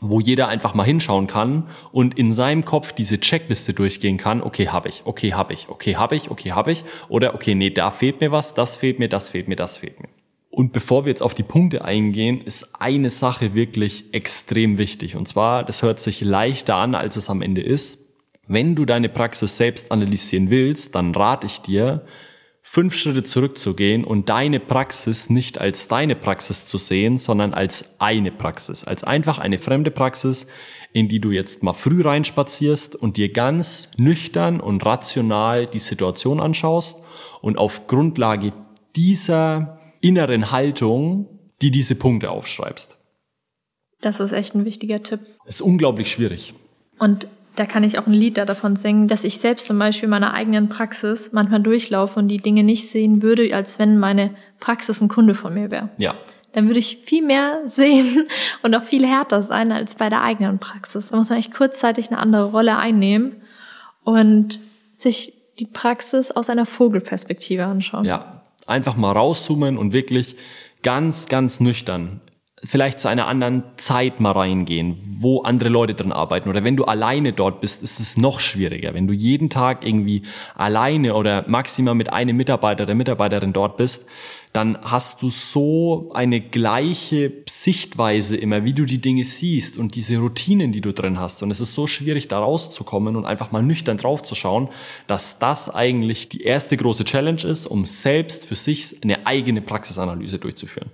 wo 0.00 0.20
jeder 0.20 0.46
einfach 0.46 0.74
mal 0.74 0.84
hinschauen 0.84 1.26
kann 1.26 1.68
und 1.90 2.16
in 2.16 2.32
seinem 2.32 2.64
Kopf 2.64 2.92
diese 2.92 3.18
Checkliste 3.18 3.74
durchgehen 3.74 4.16
kann, 4.16 4.40
okay, 4.40 4.68
habe 4.68 4.88
ich, 4.88 5.02
okay, 5.04 5.32
habe 5.32 5.54
ich, 5.54 5.68
okay, 5.68 5.96
habe 5.96 6.14
ich, 6.14 6.30
okay, 6.30 6.52
habe 6.52 6.70
ich 6.70 6.84
oder 7.08 7.34
okay, 7.34 7.56
nee, 7.56 7.70
da 7.70 7.90
fehlt 7.90 8.20
mir 8.20 8.30
was, 8.30 8.54
das 8.54 8.76
fehlt 8.76 9.00
mir, 9.00 9.08
das 9.08 9.28
fehlt 9.28 9.48
mir, 9.48 9.56
das 9.56 9.78
fehlt 9.78 9.98
mir. 9.98 10.08
Und 10.50 10.72
bevor 10.72 11.04
wir 11.04 11.10
jetzt 11.10 11.22
auf 11.22 11.34
die 11.34 11.42
Punkte 11.42 11.84
eingehen, 11.84 12.40
ist 12.40 12.80
eine 12.80 13.10
Sache 13.10 13.54
wirklich 13.54 14.12
extrem 14.12 14.78
wichtig. 14.78 15.14
Und 15.14 15.28
zwar, 15.28 15.62
das 15.62 15.82
hört 15.82 16.00
sich 16.00 16.20
leichter 16.20 16.76
an, 16.76 16.94
als 16.94 17.16
es 17.16 17.28
am 17.28 17.42
Ende 17.42 17.60
ist. 17.60 17.98
Wenn 18.46 18.74
du 18.74 18.86
deine 18.86 19.10
Praxis 19.10 19.58
selbst 19.58 19.92
analysieren 19.92 20.48
willst, 20.48 20.94
dann 20.94 21.14
rate 21.14 21.46
ich 21.46 21.60
dir, 21.60 22.06
fünf 22.70 22.94
Schritte 22.94 23.24
zurückzugehen 23.24 24.04
und 24.04 24.28
deine 24.28 24.60
Praxis 24.60 25.30
nicht 25.30 25.58
als 25.58 25.88
deine 25.88 26.14
Praxis 26.14 26.66
zu 26.66 26.76
sehen, 26.76 27.16
sondern 27.16 27.54
als 27.54 27.98
eine 27.98 28.30
Praxis, 28.30 28.84
als 28.84 29.04
einfach 29.04 29.38
eine 29.38 29.58
fremde 29.58 29.90
Praxis, 29.90 30.46
in 30.92 31.08
die 31.08 31.18
du 31.18 31.30
jetzt 31.30 31.62
mal 31.62 31.72
früh 31.72 32.02
reinspazierst 32.02 32.94
und 32.94 33.16
dir 33.16 33.32
ganz 33.32 33.88
nüchtern 33.96 34.60
und 34.60 34.84
rational 34.84 35.64
die 35.64 35.78
Situation 35.78 36.40
anschaust 36.40 36.98
und 37.40 37.56
auf 37.56 37.86
Grundlage 37.86 38.52
dieser 38.94 39.77
inneren 40.00 40.50
Haltung 40.50 41.38
die 41.60 41.70
diese 41.70 41.94
Punkte 41.94 42.30
aufschreibst. 42.30 42.96
Das 44.00 44.20
ist 44.20 44.32
echt 44.32 44.54
ein 44.54 44.64
wichtiger 44.64 45.02
Tipp. 45.02 45.20
Das 45.44 45.56
ist 45.56 45.60
unglaublich 45.60 46.10
schwierig. 46.10 46.54
Und 46.98 47.26
da 47.56 47.66
kann 47.66 47.82
ich 47.82 47.98
auch 47.98 48.06
ein 48.06 48.12
Lied 48.12 48.36
da 48.38 48.44
davon 48.44 48.76
singen, 48.76 49.08
dass 49.08 49.24
ich 49.24 49.40
selbst 49.40 49.66
zum 49.66 49.78
Beispiel 49.78 50.04
in 50.04 50.10
meiner 50.10 50.32
eigenen 50.32 50.68
Praxis 50.68 51.32
manchmal 51.32 51.60
durchlaufe 51.60 52.20
und 52.20 52.28
die 52.28 52.38
Dinge 52.38 52.62
nicht 52.62 52.88
sehen 52.88 53.22
würde, 53.22 53.52
als 53.54 53.80
wenn 53.80 53.98
meine 53.98 54.36
Praxis 54.60 55.00
ein 55.00 55.08
Kunde 55.08 55.34
von 55.34 55.54
mir 55.54 55.70
wäre. 55.72 55.88
Ja. 55.98 56.14
Dann 56.52 56.66
würde 56.66 56.78
ich 56.78 56.98
viel 57.04 57.24
mehr 57.24 57.62
sehen 57.66 58.28
und 58.62 58.74
auch 58.76 58.84
viel 58.84 59.04
härter 59.04 59.42
sein 59.42 59.72
als 59.72 59.96
bei 59.96 60.08
der 60.08 60.22
eigenen 60.22 60.60
Praxis. 60.60 61.08
Da 61.08 61.16
muss 61.16 61.30
man 61.30 61.40
echt 61.40 61.52
kurzzeitig 61.52 62.10
eine 62.10 62.18
andere 62.18 62.52
Rolle 62.52 62.76
einnehmen 62.76 63.42
und 64.04 64.60
sich 64.94 65.32
die 65.58 65.66
Praxis 65.66 66.30
aus 66.30 66.50
einer 66.50 66.66
Vogelperspektive 66.66 67.64
anschauen. 67.64 68.04
Ja, 68.04 68.37
einfach 68.68 68.96
mal 68.96 69.12
rauszoomen 69.12 69.76
und 69.76 69.92
wirklich 69.92 70.36
ganz, 70.82 71.26
ganz 71.26 71.60
nüchtern 71.60 72.20
vielleicht 72.64 73.00
zu 73.00 73.08
einer 73.08 73.26
anderen 73.26 73.62
Zeit 73.76 74.20
mal 74.20 74.32
reingehen, 74.32 74.96
wo 75.20 75.42
andere 75.42 75.68
Leute 75.68 75.94
drin 75.94 76.12
arbeiten. 76.12 76.48
Oder 76.48 76.64
wenn 76.64 76.76
du 76.76 76.84
alleine 76.84 77.32
dort 77.32 77.60
bist, 77.60 77.82
ist 77.82 78.00
es 78.00 78.16
noch 78.16 78.40
schwieriger. 78.40 78.94
Wenn 78.94 79.06
du 79.06 79.12
jeden 79.12 79.50
Tag 79.50 79.86
irgendwie 79.86 80.22
alleine 80.54 81.14
oder 81.14 81.44
maximal 81.48 81.94
mit 81.94 82.12
einem 82.12 82.36
Mitarbeiter 82.36 82.84
oder 82.84 82.94
Mitarbeiterin 82.94 83.52
dort 83.52 83.76
bist, 83.76 84.04
dann 84.52 84.78
hast 84.82 85.22
du 85.22 85.30
so 85.30 86.10
eine 86.14 86.40
gleiche 86.40 87.32
Sichtweise 87.48 88.36
immer, 88.36 88.64
wie 88.64 88.72
du 88.72 88.86
die 88.86 89.00
Dinge 89.00 89.24
siehst 89.24 89.76
und 89.76 89.94
diese 89.94 90.18
Routinen, 90.18 90.72
die 90.72 90.80
du 90.80 90.92
drin 90.92 91.20
hast. 91.20 91.42
Und 91.42 91.50
es 91.50 91.60
ist 91.60 91.74
so 91.74 91.86
schwierig, 91.86 92.28
da 92.28 92.38
rauszukommen 92.38 93.16
und 93.16 93.26
einfach 93.26 93.52
mal 93.52 93.62
nüchtern 93.62 93.98
drauf 93.98 94.22
zu 94.22 94.34
schauen, 94.34 94.68
dass 95.06 95.38
das 95.38 95.72
eigentlich 95.72 96.28
die 96.28 96.42
erste 96.42 96.76
große 96.76 97.04
Challenge 97.04 97.42
ist, 97.42 97.66
um 97.66 97.84
selbst 97.84 98.46
für 98.46 98.54
sich 98.54 98.96
eine 99.02 99.26
eigene 99.26 99.60
Praxisanalyse 99.60 100.38
durchzuführen. 100.38 100.90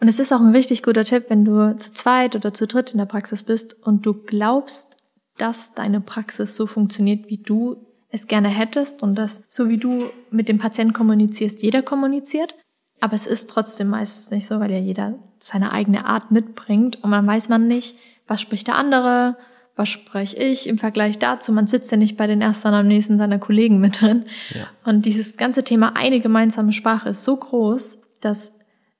Und 0.00 0.08
es 0.08 0.18
ist 0.18 0.32
auch 0.32 0.40
ein 0.40 0.54
richtig 0.54 0.82
guter 0.82 1.04
Tipp, 1.04 1.26
wenn 1.28 1.44
du 1.44 1.76
zu 1.78 1.92
zweit 1.92 2.36
oder 2.36 2.52
zu 2.52 2.66
dritt 2.66 2.92
in 2.92 2.98
der 2.98 3.06
Praxis 3.06 3.42
bist 3.42 3.74
und 3.82 4.04
du 4.04 4.12
glaubst, 4.12 4.96
dass 5.38 5.74
deine 5.74 6.00
Praxis 6.00 6.56
so 6.56 6.66
funktioniert, 6.66 7.28
wie 7.28 7.38
du 7.38 7.76
es 8.10 8.26
gerne 8.26 8.48
hättest 8.48 9.02
und 9.02 9.16
dass 9.16 9.44
so 9.48 9.68
wie 9.68 9.78
du 9.78 10.10
mit 10.30 10.48
dem 10.48 10.58
Patienten 10.58 10.92
kommunizierst, 10.92 11.62
jeder 11.62 11.82
kommuniziert. 11.82 12.54
Aber 13.00 13.14
es 13.14 13.26
ist 13.26 13.50
trotzdem 13.50 13.88
meistens 13.88 14.30
nicht 14.30 14.46
so, 14.46 14.60
weil 14.60 14.70
ja 14.70 14.78
jeder 14.78 15.18
seine 15.38 15.72
eigene 15.72 16.06
Art 16.06 16.30
mitbringt 16.30 17.02
und 17.02 17.10
man 17.10 17.26
weiß 17.26 17.48
man 17.48 17.68
nicht, 17.68 17.96
was 18.26 18.40
spricht 18.40 18.68
der 18.68 18.76
andere, 18.76 19.36
was 19.76 19.90
spreche 19.90 20.36
ich 20.36 20.66
im 20.66 20.78
Vergleich 20.78 21.18
dazu? 21.18 21.52
Man 21.52 21.66
sitzt 21.66 21.90
ja 21.90 21.98
nicht 21.98 22.16
bei 22.16 22.26
den 22.26 22.40
Erstanamnesen 22.40 23.18
seiner 23.18 23.38
Kollegen 23.38 23.78
mit 23.78 24.00
drin. 24.00 24.24
Ja. 24.54 24.66
Und 24.84 25.04
dieses 25.04 25.36
ganze 25.36 25.62
Thema 25.62 25.94
eine 25.94 26.20
gemeinsame 26.20 26.72
Sprache 26.72 27.10
ist 27.10 27.24
so 27.24 27.36
groß, 27.36 27.98
dass 28.22 28.55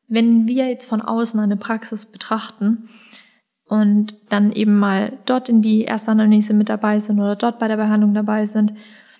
wenn 0.09 0.47
wir 0.47 0.69
jetzt 0.69 0.87
von 0.87 1.01
außen 1.01 1.39
eine 1.41 1.57
Praxis 1.57 2.07
betrachten 2.07 2.89
und 3.65 4.15
dann 4.29 4.53
eben 4.53 4.79
mal 4.79 5.19
dort 5.27 5.49
in 5.49 5.63
die 5.63 5.85
Erstanamnese 5.85 6.55
mit 6.55 6.69
dabei 6.69 7.01
sind 7.01 7.21
oder 7.21 7.37
dort 7.37 7.59
bei 7.59 7.69
der 7.69 7.77
Behandlung 7.77 8.15
dabei 8.15 8.47
sind, 8.47 8.75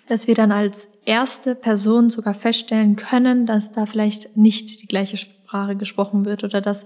dass 0.07 0.27
wir 0.27 0.35
dann 0.35 0.51
als 0.51 0.99
erste 1.03 1.53
Person 1.53 2.09
sogar 2.09 2.33
feststellen 2.33 2.95
können, 2.95 3.45
dass 3.45 3.73
da 3.73 3.85
vielleicht 3.85 4.37
nicht 4.37 4.81
die 4.81 4.87
gleiche 4.87 5.17
Sprache 5.17 5.75
gesprochen 5.75 6.25
wird 6.25 6.43
oder 6.45 6.61
dass 6.61 6.85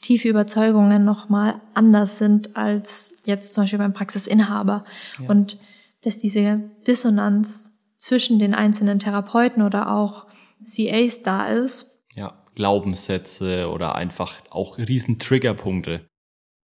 tiefe 0.00 0.28
Überzeugungen 0.28 1.04
nochmal 1.04 1.60
anders 1.74 2.18
sind 2.18 2.56
als 2.56 3.14
jetzt 3.24 3.54
zum 3.54 3.64
Beispiel 3.64 3.78
beim 3.78 3.92
Praxisinhaber. 3.92 4.84
Ja. 5.20 5.28
Und 5.28 5.58
dass 6.02 6.18
diese 6.18 6.60
Dissonanz 6.86 7.70
zwischen 7.96 8.38
den 8.38 8.54
einzelnen 8.54 8.98
Therapeuten 8.98 9.62
oder 9.62 9.90
auch 9.90 10.26
CAs 10.64 11.22
da 11.22 11.46
ist. 11.46 11.90
Ja, 12.14 12.41
Glaubenssätze 12.54 13.70
oder 13.70 13.94
einfach 13.94 14.40
auch 14.50 14.78
riesen 14.78 15.18
Triggerpunkte. 15.18 16.06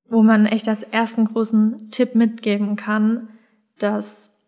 Wo 0.09 0.23
man 0.23 0.45
echt 0.45 0.67
als 0.67 0.83
ersten 0.83 1.25
großen 1.25 1.89
Tipp 1.91 2.15
mitgeben 2.15 2.75
kann, 2.75 3.29
dass 3.77 4.39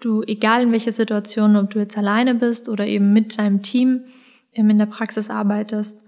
du, 0.00 0.22
egal 0.22 0.62
in 0.62 0.72
welcher 0.72 0.92
Situation, 0.92 1.56
ob 1.56 1.70
du 1.70 1.78
jetzt 1.78 1.96
alleine 1.96 2.34
bist 2.34 2.68
oder 2.68 2.86
eben 2.86 3.12
mit 3.12 3.38
deinem 3.38 3.62
Team 3.62 4.04
in 4.52 4.78
der 4.78 4.86
Praxis 4.86 5.30
arbeitest, 5.30 6.00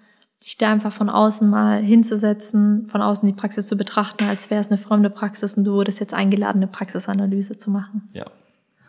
dich 0.42 0.56
da 0.56 0.70
einfach 0.70 0.92
von 0.92 1.10
außen 1.10 1.48
mal 1.48 1.82
hinzusetzen, 1.82 2.86
von 2.86 3.02
außen 3.02 3.26
die 3.26 3.34
Praxis 3.34 3.66
zu 3.66 3.76
betrachten, 3.76 4.24
als 4.24 4.50
wäre 4.50 4.60
es 4.60 4.68
eine 4.68 4.78
fremde 4.78 5.10
Praxis 5.10 5.54
und 5.54 5.64
du 5.64 5.72
wurdest 5.72 6.00
jetzt 6.00 6.14
eingeladen, 6.14 6.58
eine 6.58 6.68
Praxisanalyse 6.68 7.56
zu 7.56 7.70
machen. 7.70 8.08
Ja. 8.12 8.26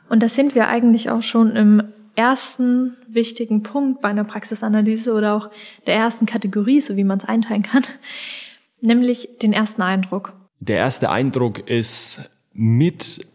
Und 0.10 0.22
das 0.22 0.36
sind 0.36 0.56
wir 0.56 0.68
eigentlich 0.68 1.10
auch 1.10 1.24
schon 1.24 1.56
im 1.56 1.84
ersten 2.15 2.97
wichtigen 3.07 3.63
Punkt 3.63 4.01
bei 4.01 4.09
einer 4.09 4.23
Praxisanalyse 4.23 5.13
oder 5.13 5.35
auch 5.35 5.49
der 5.85 5.95
ersten 5.95 6.25
Kategorie, 6.25 6.81
so 6.81 6.97
wie 6.97 7.03
man 7.03 7.17
es 7.17 7.25
einteilen 7.25 7.63
kann, 7.63 7.83
nämlich 8.81 9.37
den 9.41 9.53
ersten 9.53 9.81
Eindruck. 9.81 10.33
Der 10.59 10.77
erste 10.77 11.09
Eindruck 11.09 11.69
ist 11.69 12.29
mit 12.53 13.25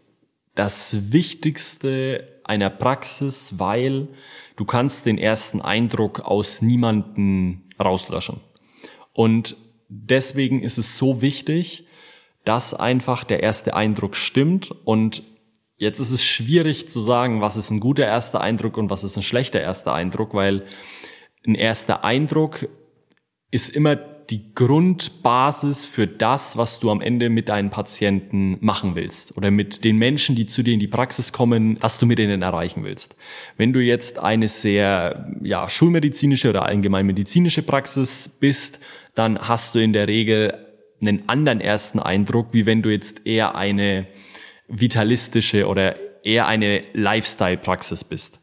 das 0.53 1.11
Wichtigste 1.11 2.39
einer 2.43 2.69
Praxis, 2.69 3.55
weil 3.57 4.07
du 4.55 4.65
kannst 4.65 5.05
den 5.05 5.17
ersten 5.17 5.61
Eindruck 5.61 6.21
aus 6.21 6.61
niemanden 6.61 7.69
rauslöschen. 7.79 8.39
Und 9.13 9.57
deswegen 9.89 10.61
ist 10.61 10.77
es 10.77 10.97
so 10.97 11.21
wichtig, 11.21 11.87
dass 12.43 12.73
einfach 12.73 13.23
der 13.23 13.41
erste 13.41 13.75
Eindruck 13.75 14.15
stimmt 14.15 14.71
und 14.85 15.23
Jetzt 15.77 15.99
ist 15.99 16.11
es 16.11 16.23
schwierig 16.23 16.87
zu 16.89 17.01
sagen, 17.01 17.41
was 17.41 17.57
ist 17.57 17.69
ein 17.69 17.81
guter 17.81 18.05
erster 18.05 18.41
Eindruck 18.41 18.77
und 18.77 18.89
was 18.89 19.03
ist 19.03 19.17
ein 19.17 19.23
schlechter 19.23 19.59
erster 19.59 19.93
Eindruck, 19.93 20.33
weil 20.33 20.63
ein 21.45 21.55
erster 21.55 22.05
Eindruck 22.05 22.69
ist 23.51 23.69
immer 23.69 23.95
die 24.29 24.55
Grundbasis 24.55 25.85
für 25.85 26.07
das, 26.07 26.57
was 26.57 26.79
du 26.79 26.89
am 26.89 27.01
Ende 27.01 27.29
mit 27.29 27.49
deinen 27.49 27.69
Patienten 27.69 28.57
machen 28.61 28.95
willst 28.95 29.37
oder 29.37 29.51
mit 29.51 29.83
den 29.83 29.97
Menschen, 29.97 30.35
die 30.35 30.47
zu 30.47 30.63
dir 30.63 30.73
in 30.73 30.79
die 30.79 30.87
Praxis 30.87 31.31
kommen, 31.31 31.77
was 31.81 31.99
du 31.99 32.05
mit 32.05 32.19
ihnen 32.19 32.41
erreichen 32.41 32.83
willst. 32.83 33.15
Wenn 33.57 33.73
du 33.73 33.81
jetzt 33.81 34.19
eine 34.19 34.47
sehr 34.47 35.29
ja, 35.43 35.69
schulmedizinische 35.69 36.49
oder 36.49 36.65
allgemeinmedizinische 36.65 37.61
Praxis 37.61 38.29
bist, 38.39 38.79
dann 39.13 39.37
hast 39.37 39.75
du 39.75 39.79
in 39.79 39.93
der 39.93 40.07
Regel 40.07 40.57
einen 41.01 41.29
anderen 41.29 41.61
ersten 41.61 41.99
Eindruck, 41.99 42.47
wie 42.51 42.65
wenn 42.65 42.81
du 42.81 42.89
jetzt 42.89 43.27
eher 43.27 43.55
eine 43.55 44.07
vitalistische 44.67 45.67
oder 45.67 45.95
eher 46.23 46.47
eine 46.47 46.83
Lifestyle-Praxis 46.93 48.03
bist. 48.03 48.39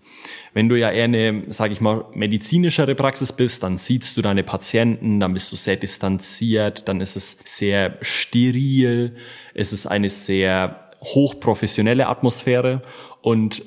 Wenn 0.55 0.69
du 0.69 0.79
ja 0.79 0.91
eher 0.91 1.05
eine, 1.05 1.45
sage 1.49 1.73
ich 1.73 1.81
mal, 1.81 2.05
medizinischere 2.14 2.95
Praxis 2.95 3.33
bist, 3.33 3.62
dann 3.62 3.79
siehst 3.79 4.17
du 4.17 4.23
deine 4.23 4.45
Patienten, 4.45 5.19
dann 5.19 5.35
bist 5.35 5.50
du 5.50 5.57
sehr 5.57 5.76
distanziert, 5.76 6.88
dann 6.88 7.00
ist 7.00 7.17
es 7.17 7.38
sehr 7.45 7.99
steril, 8.02 9.17
es 9.55 9.73
ist 9.73 9.87
eine 9.87 10.11
sehr 10.11 10.91
hochprofessionelle 11.00 12.07
Atmosphäre 12.07 12.83
und 13.21 13.64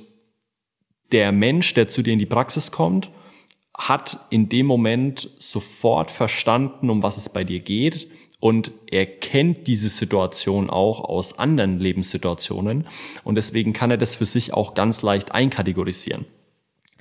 der 1.12 1.32
Mensch, 1.32 1.74
der 1.74 1.88
zu 1.88 2.02
dir 2.02 2.14
in 2.14 2.20
die 2.20 2.26
Praxis 2.26 2.72
kommt, 2.72 3.10
hat 3.78 4.26
in 4.30 4.48
dem 4.48 4.66
Moment 4.66 5.30
sofort 5.38 6.10
verstanden, 6.10 6.90
um 6.90 7.04
was 7.04 7.18
es 7.18 7.30
bei 7.30 7.44
dir 7.44 7.60
geht 7.60 8.08
und 8.46 8.70
er 8.92 9.08
kennt 9.08 9.66
diese 9.66 9.90
Situation 9.90 10.70
auch 10.70 11.00
aus 11.00 11.40
anderen 11.40 11.80
Lebenssituationen 11.80 12.86
und 13.24 13.34
deswegen 13.34 13.74
kann 13.74 13.90
er 13.90 13.98
das 13.98 14.14
für 14.14 14.28
sich 14.28 14.54
auch 14.54 14.76
ganz 14.76 15.02
leicht 15.02 15.32
einkategorisieren. 15.32 16.26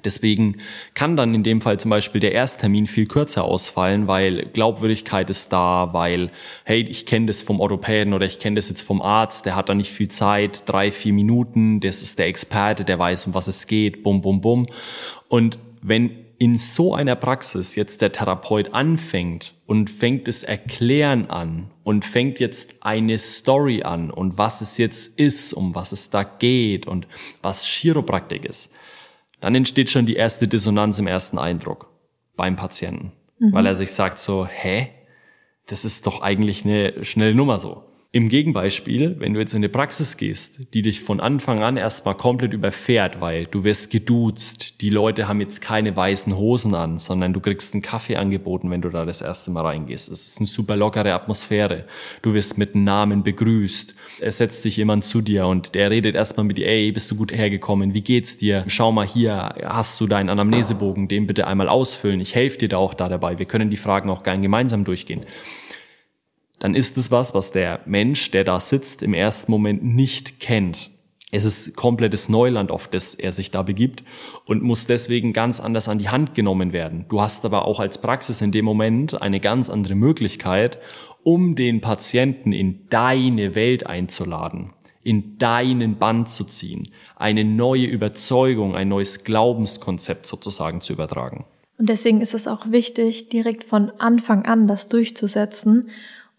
Deswegen 0.07 0.57
kann 0.95 1.19
dann 1.19 1.35
in 1.35 1.43
dem 1.43 1.61
Fall 1.61 1.79
zum 1.79 1.91
Beispiel 1.91 2.23
der 2.23 2.33
Ersttermin 2.33 2.87
viel 2.87 3.05
kürzer 3.05 3.45
ausfallen, 3.45 4.07
weil 4.07 4.47
Glaubwürdigkeit 4.55 5.29
ist 5.29 5.53
da, 5.53 5.93
weil, 5.93 6.31
hey, 6.65 6.81
ich 6.81 7.05
kenne 7.05 7.27
das 7.27 7.43
vom 7.43 7.61
Orthopäden 7.61 8.15
oder 8.15 8.25
ich 8.25 8.39
kenne 8.39 8.57
das 8.57 8.71
jetzt 8.71 8.81
vom 8.81 9.03
Arzt, 9.03 9.45
der 9.45 9.55
hat 9.55 9.69
da 9.69 9.75
nicht 9.75 9.93
viel 9.93 10.09
Zeit, 10.09 10.63
drei, 10.65 10.91
vier 10.91 11.13
Minuten, 11.13 11.79
das 11.81 12.01
ist 12.01 12.19
der 12.19 12.29
Experte, 12.29 12.87
der 12.87 12.99
weiß, 12.99 13.27
um 13.27 13.35
was 13.35 13.49
es 13.49 13.67
geht, 13.67 14.03
bum, 14.03 14.23
bum, 14.23 14.41
bum. 14.41 14.67
Und 15.29 15.59
wenn 15.83 16.24
in 16.39 16.59
so 16.59 16.95
einer 16.95 17.17
Praxis 17.17 17.75
jetzt 17.75 18.01
der 18.01 18.13
Therapeut 18.13 18.75
anfängt 18.75 19.55
und 19.67 19.91
fängt 19.91 20.29
es 20.29 20.43
Erklären 20.43 21.31
an 21.31 21.71
und 21.83 22.05
fängt 22.05 22.41
jetzt 22.41 22.77
eine 22.81 23.19
Story 23.19 23.83
an 23.83 24.11
und 24.11 24.39
was 24.39 24.61
es 24.61 24.79
jetzt 24.79 25.19
ist, 25.19 25.53
um 25.53 25.75
was 25.75 25.93
es 25.93 26.11
da 26.11 26.23
geht 26.25 26.87
und 26.87 27.07
was 27.43 27.63
Chiropraktik 27.65 28.45
ist, 28.45 28.71
dann 29.41 29.55
entsteht 29.55 29.91
schon 29.91 30.07
die 30.07 30.17
erste 30.17 30.49
Dissonanz 30.49 30.99
im 30.99 31.07
ersten 31.07 31.39
Eindruck 31.39 31.91
beim 32.37 32.57
Patienten, 32.57 33.13
mhm. 33.39 33.53
weil 33.53 33.67
er 33.67 33.75
sich 33.75 33.93
sagt 33.93 34.19
so, 34.19 34.47
hä, 34.47 34.89
das 35.67 35.85
ist 35.85 36.07
doch 36.07 36.23
eigentlich 36.23 36.65
eine 36.65 37.05
schnelle 37.05 37.35
Nummer 37.35 37.61
so. 37.61 37.85
Im 38.15 38.29
Gegenbeispiel, 38.29 39.17
wenn 39.19 39.35
du 39.35 39.41
jetzt 39.41 39.55
in 39.55 39.57
eine 39.57 39.69
Praxis 39.69 40.17
gehst, 40.17 40.73
die 40.73 40.83
dich 40.83 41.01
von 41.01 41.19
Anfang 41.19 41.65
an 41.65 41.77
erstmal 41.77 42.15
komplett 42.15 42.53
überfährt, 42.53 43.21
weil 43.21 43.47
du 43.47 43.65
wirst 43.65 43.91
geduzt, 43.91 44.81
die 44.83 44.91
Leute 44.91 45.27
haben 45.27 45.41
jetzt 45.41 45.61
keine 45.61 45.97
weißen 45.97 46.37
Hosen 46.37 46.77
an, 46.77 46.99
sondern 46.99 47.33
du 47.33 47.41
kriegst 47.41 47.75
einen 47.75 47.83
Kaffee 47.83 48.15
angeboten, 48.15 48.71
wenn 48.71 48.83
du 48.83 48.89
da 48.89 49.05
das 49.05 49.21
erste 49.21 49.51
Mal 49.51 49.63
reingehst. 49.63 50.09
Es 50.09 50.29
ist 50.29 50.39
eine 50.39 50.47
super 50.47 50.77
lockere 50.77 51.13
Atmosphäre. 51.13 51.87
Du 52.23 52.35
wirst 52.35 52.57
mit 52.57 52.77
Namen 52.77 53.25
begrüßt. 53.25 53.97
Es 54.21 54.39
setzt 54.39 54.63
sich 54.63 54.77
jemand 54.77 55.05
zu 55.05 55.21
dir 55.21 55.49
und 55.49 55.75
der 55.75 55.91
redet 55.91 56.15
erstmal 56.15 56.47
mit 56.47 56.57
dir, 56.57 56.69
ey, 56.69 56.93
bist 56.93 57.11
du 57.11 57.17
gut 57.17 57.33
hergekommen? 57.33 57.95
Wie 57.95 58.03
geht's 58.03 58.37
dir? 58.37 58.63
Schau 58.69 58.93
mal 58.93 59.09
hier, 59.09 59.57
hast 59.65 60.01
du 60.01 60.07
deinen 60.07 60.29
Anamnesebogen? 60.29 61.09
Den 61.09 61.27
bitte 61.27 61.49
einmal 61.49 61.69
ausfüllen. 61.69 62.21
Ich 62.21 62.37
helfe 62.37 62.59
dir 62.59 62.69
da 62.69 62.77
auch 62.77 62.95
da 62.95 63.09
dabei. 63.09 63.41
Wir 63.41 63.47
können 63.47 63.71
die 63.71 63.77
Fragen 63.77 64.09
auch 64.09 64.23
gern 64.23 64.41
gemeinsam 64.41 64.85
durchgehen 64.85 65.23
dann 66.65 66.75
ist 66.75 66.97
es 66.97 67.11
was, 67.11 67.35
was 67.35 67.53
der 67.53 67.81
Mensch, 67.85 68.31
der 68.31 68.43
da 68.43 68.59
sitzt, 68.59 69.03
im 69.03 69.13
ersten 69.13 69.53
Moment 69.53 69.85
nicht 69.85 70.41
kennt. 70.41 70.89
Es 71.31 71.45
ist 71.45 71.77
komplettes 71.77 72.31
Neuland, 72.31 72.71
auf 72.71 72.89
das 72.89 73.15
er 73.15 73.33
sich 73.33 73.51
da 73.51 73.61
begibt 73.61 74.03
und 74.47 74.63
muss 74.63 74.87
deswegen 74.87 75.35
ganz 75.35 75.61
anders 75.61 75.89
an 75.89 75.99
die 75.99 76.09
Hand 76.09 76.35
genommen 76.35 76.73
werden. 76.73 77.05
Du 77.11 77.21
hast 77.21 77.45
aber 77.45 77.67
auch 77.67 77.81
als 77.81 77.99
Praxis 78.01 78.41
in 78.41 78.51
dem 78.51 78.65
Moment 78.65 79.21
eine 79.21 79.41
ganz 79.41 79.69
andere 79.69 79.95
Möglichkeit, 79.95 80.79
um 81.23 81.55
den 81.55 81.83
Patienten 81.83 82.53
in 82.53 82.89
deine 82.89 83.55
Welt 83.55 83.87
einzuladen, 83.87 84.73
in 85.03 85.37
deinen 85.37 85.99
Band 85.99 86.31
zu 86.31 86.45
ziehen, 86.45 86.89
eine 87.15 87.45
neue 87.45 87.85
Überzeugung, 87.85 88.75
ein 88.75 88.89
neues 88.89 89.23
Glaubenskonzept 89.23 90.25
sozusagen 90.25 90.81
zu 90.81 90.95
übertragen. 90.95 91.45
Und 91.77 91.91
deswegen 91.91 92.23
ist 92.23 92.33
es 92.33 92.49
auch 92.49 92.71
wichtig, 92.71 93.29
direkt 93.29 93.65
von 93.65 93.91
Anfang 93.99 94.47
an 94.47 94.67
das 94.67 94.89
durchzusetzen 94.89 95.91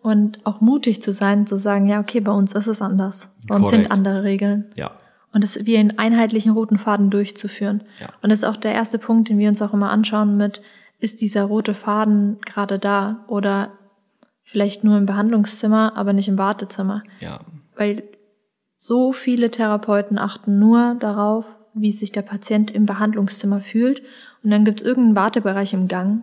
und 0.05 0.45
auch 0.45 0.61
mutig 0.61 1.01
zu 1.01 1.11
sein, 1.11 1.47
zu 1.47 1.57
sagen, 1.57 1.87
ja, 1.87 1.99
okay, 1.99 2.19
bei 2.19 2.31
uns 2.31 2.53
ist 2.53 2.67
es 2.67 2.79
anders. 2.79 3.27
Bei 3.47 3.55
uns 3.55 3.69
sind 3.69 3.89
andere 3.89 4.21
Regeln. 4.21 4.65
Ja. 4.75 4.91
Und 5.33 5.43
es 5.43 5.65
wie 5.65 5.79
einen 5.79 5.97
einheitlichen 5.97 6.51
roten 6.51 6.77
Faden 6.77 7.09
durchzuführen. 7.09 7.81
Ja. 7.99 8.09
Und 8.21 8.29
das 8.29 8.39
ist 8.39 8.45
auch 8.45 8.55
der 8.55 8.73
erste 8.73 8.99
Punkt, 8.99 9.29
den 9.29 9.39
wir 9.39 9.49
uns 9.49 9.63
auch 9.63 9.73
immer 9.73 9.89
anschauen 9.89 10.37
mit, 10.37 10.61
ist 10.99 11.21
dieser 11.21 11.45
rote 11.45 11.73
Faden 11.73 12.37
gerade 12.45 12.77
da 12.77 13.25
oder 13.25 13.71
vielleicht 14.43 14.83
nur 14.83 14.95
im 14.95 15.07
Behandlungszimmer, 15.07 15.93
aber 15.95 16.13
nicht 16.13 16.27
im 16.27 16.37
Wartezimmer. 16.37 17.01
Ja. 17.19 17.39
Weil 17.75 18.03
so 18.75 19.11
viele 19.11 19.49
Therapeuten 19.49 20.19
achten 20.19 20.59
nur 20.59 20.97
darauf, 20.99 21.45
wie 21.73 21.91
sich 21.91 22.11
der 22.11 22.21
Patient 22.21 22.69
im 22.69 22.85
Behandlungszimmer 22.85 23.59
fühlt. 23.59 24.03
Und 24.43 24.51
dann 24.51 24.65
gibt 24.65 24.81
es 24.81 24.85
irgendeinen 24.85 25.15
Wartebereich 25.15 25.73
im 25.73 25.87
Gang, 25.87 26.21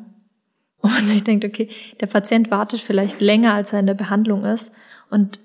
man 0.90 1.04
sich 1.04 1.24
denkt, 1.24 1.44
okay, 1.44 1.68
der 2.00 2.06
Patient 2.06 2.50
wartet 2.50 2.80
vielleicht 2.80 3.20
länger, 3.20 3.54
als 3.54 3.72
er 3.72 3.80
in 3.80 3.86
der 3.86 3.94
Behandlung 3.94 4.44
ist. 4.44 4.72
Und 5.10 5.40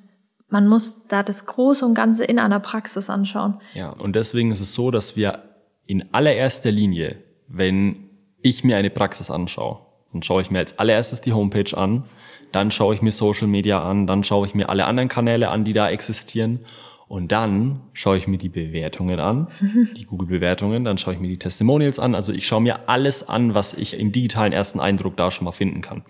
man 0.49 0.67
muss 0.67 1.07
da 1.07 1.23
das 1.23 1.45
Große 1.45 1.85
und 1.85 1.93
Ganze 1.93 2.23
in 2.23 2.39
einer 2.39 2.59
Praxis 2.59 3.09
anschauen. 3.09 3.59
Ja, 3.73 3.89
und 3.89 4.15
deswegen 4.15 4.51
ist 4.51 4.61
es 4.61 4.73
so, 4.73 4.91
dass 4.91 5.15
wir 5.15 5.43
in 5.85 6.13
allererster 6.13 6.71
Linie, 6.71 7.17
wenn 7.47 8.09
ich 8.41 8.63
mir 8.63 8.77
eine 8.77 8.89
Praxis 8.89 9.29
anschaue, 9.29 9.79
dann 10.13 10.23
schaue 10.23 10.41
ich 10.41 10.51
mir 10.51 10.59
als 10.59 10.79
allererstes 10.79 11.21
die 11.21 11.33
Homepage 11.33 11.75
an, 11.77 12.03
dann 12.51 12.71
schaue 12.71 12.95
ich 12.95 13.01
mir 13.01 13.11
Social 13.11 13.47
Media 13.47 13.83
an, 13.83 14.07
dann 14.07 14.23
schaue 14.23 14.47
ich 14.47 14.55
mir 14.55 14.69
alle 14.69 14.85
anderen 14.85 15.09
Kanäle 15.09 15.49
an, 15.49 15.65
die 15.65 15.73
da 15.73 15.89
existieren 15.89 16.61
Und 17.07 17.31
dann 17.31 17.81
schaue 17.93 18.17
ich 18.17 18.27
mir 18.27 18.37
die 18.37 18.49
Bewertungen 18.49 19.19
an, 19.19 19.47
die 19.97 20.05
Google-Bewertungen, 20.05 20.83
dann 20.83 20.97
schaue 20.97 21.13
ich 21.13 21.19
mir 21.19 21.29
die 21.29 21.39
Testimonials 21.39 21.99
an. 21.99 22.15
Also 22.15 22.33
ich 22.33 22.45
schaue 22.45 22.61
mir 22.61 22.89
alles 22.89 23.27
an, 23.27 23.53
was 23.53 23.73
ich 23.73 23.97
im 23.97 24.11
digitalen 24.11 24.51
ersten 24.51 24.79
Eindruck 24.79 25.15
da 25.15 25.31
schon 25.31 25.45
mal 25.45 25.51
finden 25.51 25.81
kann. 25.81 26.03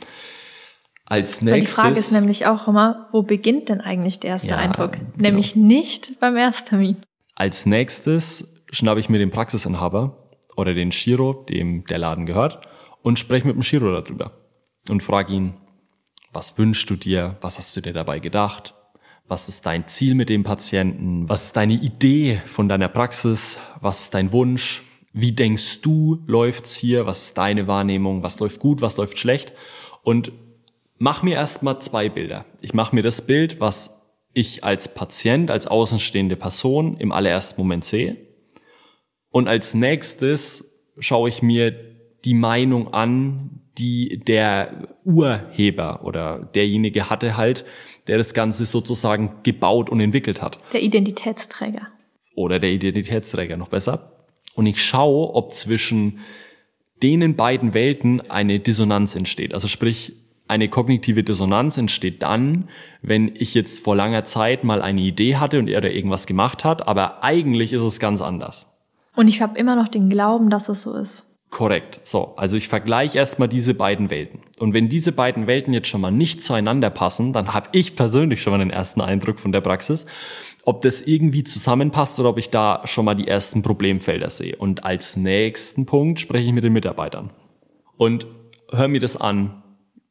Als 1.06 1.42
nächstes. 1.42 1.54
Und 1.54 1.62
die 1.62 1.74
Frage 1.74 2.00
ist 2.00 2.12
nämlich 2.12 2.46
auch 2.48 2.68
immer, 2.68 3.08
wo 3.12 3.22
beginnt 3.24 3.70
denn 3.70 3.80
eigentlich 3.80 4.20
der 4.20 4.32
erste 4.32 4.50
Ja, 4.50 4.58
Eindruck? 4.58 4.94
genau. 4.94 5.06
Nämlich 5.18 5.56
nicht 5.56 6.20
beim 6.20 6.36
Ersttermin. 6.36 6.98
Als 7.36 7.66
nächstes 7.66 8.46
schnappe 8.72 9.00
ich 9.00 9.08
mir 9.08 9.20
den 9.20 9.32
Praxisinhaber 9.32 10.28
oder 10.58 10.74
den 10.74 10.92
Shiro, 10.92 11.46
dem 11.48 11.86
der 11.86 12.00
Laden 12.00 12.26
gehört, 12.26 12.68
und 13.04 13.20
spreche 13.20 13.48
mit 13.48 13.56
dem 13.56 13.64
Shiro 13.64 14.02
darüber 14.02 14.32
und 14.90 15.02
frage 15.02 15.34
ihn, 15.34 15.54
was 16.34 16.58
wünschst 16.58 16.90
du 16.90 16.96
dir? 16.96 17.38
Was 17.42 17.58
hast 17.58 17.76
du 17.78 17.82
dir 17.82 17.94
dabei 17.94 18.20
gedacht? 18.20 18.74
Was 19.30 19.50
ist 19.50 19.66
dein 19.66 19.88
Ziel 19.88 20.16
mit 20.16 20.30
dem 20.30 20.44
Patienten? 20.44 21.28
Was 21.28 21.48
ist 21.48 21.58
deine 21.58 21.74
Idee 21.74 22.42
von 22.46 22.70
deiner 22.70 22.88
Praxis? 22.88 23.58
Was 23.82 24.00
ist 24.00 24.14
dein 24.14 24.32
Wunsch? 24.32 24.84
Wie 25.12 25.34
denkst 25.34 25.82
du, 25.82 26.24
läuft's 26.28 26.76
hier? 26.76 27.06
Was 27.06 27.24
ist 27.24 27.38
deine 27.38 27.68
Wahrnehmung? 27.68 28.24
Was 28.24 28.40
läuft 28.40 28.60
gut? 28.60 28.82
Was 28.82 28.96
läuft 28.96 29.20
schlecht? 29.20 29.52
Und 30.02 30.32
mach 30.98 31.24
mir 31.24 31.36
erstmal 31.36 31.80
zwei 31.82 32.08
Bilder. 32.08 32.46
Ich 32.62 32.74
mache 32.74 32.96
mir 32.96 33.04
das 33.04 33.26
Bild, 33.26 33.60
was 33.60 34.02
ich 34.34 34.64
als 34.64 34.94
Patient, 34.94 35.52
als 35.52 35.68
außenstehende 35.68 36.38
Person 36.38 36.96
im 36.98 37.12
allerersten 37.12 37.60
Moment 37.60 37.84
sehe. 37.84 38.16
Und 39.30 39.50
als 39.50 39.74
nächstes 39.74 40.64
schaue 41.00 41.28
ich 41.28 41.42
mir 41.42 41.72
die 42.24 42.34
Meinung 42.34 42.94
an, 42.94 43.62
die 43.78 44.24
der 44.24 44.96
Urheber 45.04 46.04
oder 46.04 46.50
derjenige 46.56 47.10
hatte 47.10 47.36
halt, 47.36 47.66
der 48.08 48.18
das 48.18 48.34
Ganze 48.34 48.66
sozusagen 48.66 49.32
gebaut 49.44 49.90
und 49.90 50.00
entwickelt 50.00 50.42
hat. 50.42 50.60
Der 50.74 50.82
Identitätsträger. 50.82 51.88
Oder 52.36 52.60
der 52.60 52.72
Identitätsträger 52.72 53.58
noch 53.58 53.70
besser. 53.70 54.12
Und 54.54 54.66
ich 54.66 54.82
schaue, 54.82 55.34
ob 55.36 55.54
zwischen 55.54 56.20
denen 57.04 57.36
beiden 57.36 57.74
Welten 57.74 58.22
eine 58.30 58.60
Dissonanz 58.60 59.16
entsteht. 59.16 59.54
Also 59.54 59.68
sprich, 59.68 60.14
eine 60.48 60.70
kognitive 60.70 61.24
Dissonanz 61.24 61.78
entsteht 61.78 62.24
dann, 62.24 62.70
wenn 63.02 63.32
ich 63.36 63.54
jetzt 63.54 63.84
vor 63.84 63.96
langer 63.96 64.24
Zeit 64.24 64.64
mal 64.64 64.82
eine 64.82 65.02
Idee 65.02 65.36
hatte 65.36 65.60
und 65.60 65.68
er 65.68 65.82
da 65.82 65.90
irgendwas 65.90 66.26
gemacht 66.26 66.64
hat, 66.64 66.88
aber 66.88 67.24
eigentlich 67.24 67.74
ist 67.74 67.84
es 67.84 68.00
ganz 68.00 68.22
anders. 68.22 68.68
Und 69.16 69.28
ich 69.28 69.42
habe 69.42 69.58
immer 69.58 69.76
noch 69.76 69.90
den 69.90 70.10
Glauben, 70.10 70.50
dass 70.50 70.70
es 70.70 70.84
so 70.84 70.94
ist. 70.94 71.27
Korrekt. 71.50 72.02
So, 72.04 72.34
also 72.36 72.58
ich 72.58 72.68
vergleiche 72.68 73.18
erstmal 73.18 73.48
diese 73.48 73.74
beiden 73.74 74.10
Welten. 74.10 74.42
Und 74.60 74.74
wenn 74.74 74.90
diese 74.90 75.12
beiden 75.12 75.48
Welten 75.48 75.74
jetzt 75.74 75.88
schon 75.88 76.02
mal 76.02 76.12
nicht 76.12 76.44
zueinander 76.44 76.90
passen, 76.90 77.32
dann 77.32 77.54
habe 77.54 77.70
ich 77.72 77.96
persönlich 77.96 78.42
schon 78.42 78.52
mal 78.52 78.60
den 78.60 78.70
ersten 78.70 79.02
Eindruck 79.02 79.40
von 79.40 79.52
der 79.52 79.62
Praxis, 79.62 80.06
ob 80.66 80.82
das 80.82 81.00
irgendwie 81.00 81.46
zusammenpasst 81.46 82.20
oder 82.20 82.30
ob 82.30 82.38
ich 82.38 82.50
da 82.50 82.82
schon 82.84 83.06
mal 83.06 83.16
die 83.16 83.28
ersten 83.28 83.62
Problemfelder 83.62 84.30
sehe. 84.30 84.56
Und 84.58 84.84
als 84.84 85.16
nächsten 85.16 85.86
Punkt 85.86 86.20
spreche 86.20 86.48
ich 86.48 86.54
mit 86.54 86.66
den 86.66 86.74
Mitarbeitern 86.74 87.30
und 87.96 88.28
höre 88.72 88.90
mir 88.90 89.00
das 89.00 89.16
an. 89.16 89.64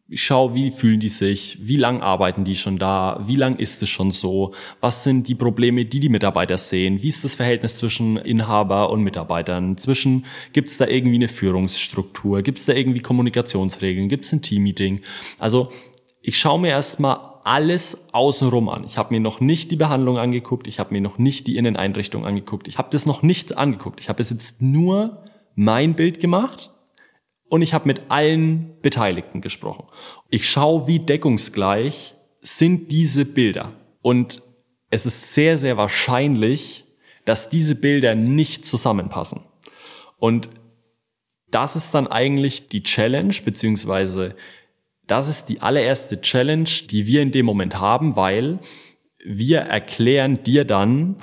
Ich 0.08 0.22
schaue, 0.22 0.54
wie 0.54 0.70
fühlen 0.70 1.00
die 1.00 1.08
sich, 1.08 1.58
wie 1.60 1.76
lang 1.76 2.00
arbeiten 2.00 2.44
die 2.44 2.54
schon 2.54 2.78
da, 2.78 3.20
wie 3.26 3.34
lang 3.34 3.56
ist 3.56 3.82
es 3.82 3.88
schon 3.88 4.12
so, 4.12 4.54
was 4.80 5.02
sind 5.02 5.26
die 5.26 5.34
Probleme, 5.34 5.84
die 5.84 5.98
die 5.98 6.08
Mitarbeiter 6.08 6.58
sehen, 6.58 7.02
wie 7.02 7.08
ist 7.08 7.25
das 7.25 7.34
Verhältnis 7.34 7.76
zwischen 7.76 8.16
Inhaber 8.16 8.90
und 8.90 9.02
Mitarbeitern, 9.02 9.76
zwischen, 9.76 10.25
gibt 10.52 10.68
es 10.68 10.76
da 10.76 10.86
irgendwie 10.86 11.16
eine 11.16 11.26
Führungsstruktur, 11.26 12.42
gibt 12.42 12.58
es 12.58 12.66
da 12.66 12.72
irgendwie 12.72 13.00
Kommunikationsregeln, 13.00 14.08
gibt 14.08 14.25
es 14.25 14.32
ein 14.32 14.42
Teammeeting. 14.42 15.00
Also 15.40 15.72
ich 16.22 16.38
schaue 16.38 16.60
mir 16.60 16.70
erstmal 16.70 17.18
alles 17.42 18.06
außenrum 18.12 18.68
an. 18.68 18.84
Ich 18.84 18.98
habe 18.98 19.12
mir 19.12 19.20
noch 19.20 19.40
nicht 19.40 19.72
die 19.72 19.76
Behandlung 19.76 20.18
angeguckt, 20.18 20.68
ich 20.68 20.78
habe 20.78 20.94
mir 20.94 21.00
noch 21.00 21.18
nicht 21.18 21.48
die 21.48 21.56
Inneneinrichtung 21.56 22.25
angeguckt, 22.25 22.68
ich 22.68 22.78
habe 22.78 22.90
das 22.92 23.06
noch 23.06 23.22
nicht 23.22 23.58
angeguckt. 23.58 24.00
Ich 24.00 24.08
habe 24.08 24.18
bis 24.18 24.30
jetzt 24.30 24.62
nur 24.62 25.25
mein 25.56 25.94
Bild 25.94 26.20
gemacht 26.20 26.70
und 27.48 27.62
ich 27.62 27.74
habe 27.74 27.86
mit 27.86 28.10
allen 28.10 28.80
Beteiligten 28.82 29.40
gesprochen. 29.40 29.86
Ich 30.30 30.48
schaue, 30.48 30.86
wie 30.86 30.98
deckungsgleich 30.98 32.14
sind 32.40 32.90
diese 32.90 33.25
Bilder. 33.25 33.73
Und 34.02 34.42
es 34.90 35.06
ist 35.06 35.34
sehr, 35.34 35.58
sehr 35.58 35.76
wahrscheinlich, 35.76 36.84
dass 37.25 37.50
diese 37.50 37.75
Bilder 37.75 38.14
nicht 38.14 38.64
zusammenpassen. 38.64 39.42
Und 40.18 40.49
das 41.50 41.76
ist 41.76 41.94
dann 41.94 42.06
eigentlich 42.06 42.68
die 42.68 42.82
Challenge, 42.82 43.34
beziehungsweise 43.44 44.34
das 45.06 45.28
ist 45.28 45.47
die 45.47 45.60
allererste 45.60 46.21
Challenge, 46.21 46.68
die 46.90 47.06
wir 47.06 47.23
in 47.23 47.30
dem 47.30 47.47
Moment 47.47 47.80
haben, 47.80 48.16
weil 48.16 48.58
wir 49.25 49.60
erklären 49.60 50.42
dir 50.42 50.64
dann, 50.64 51.16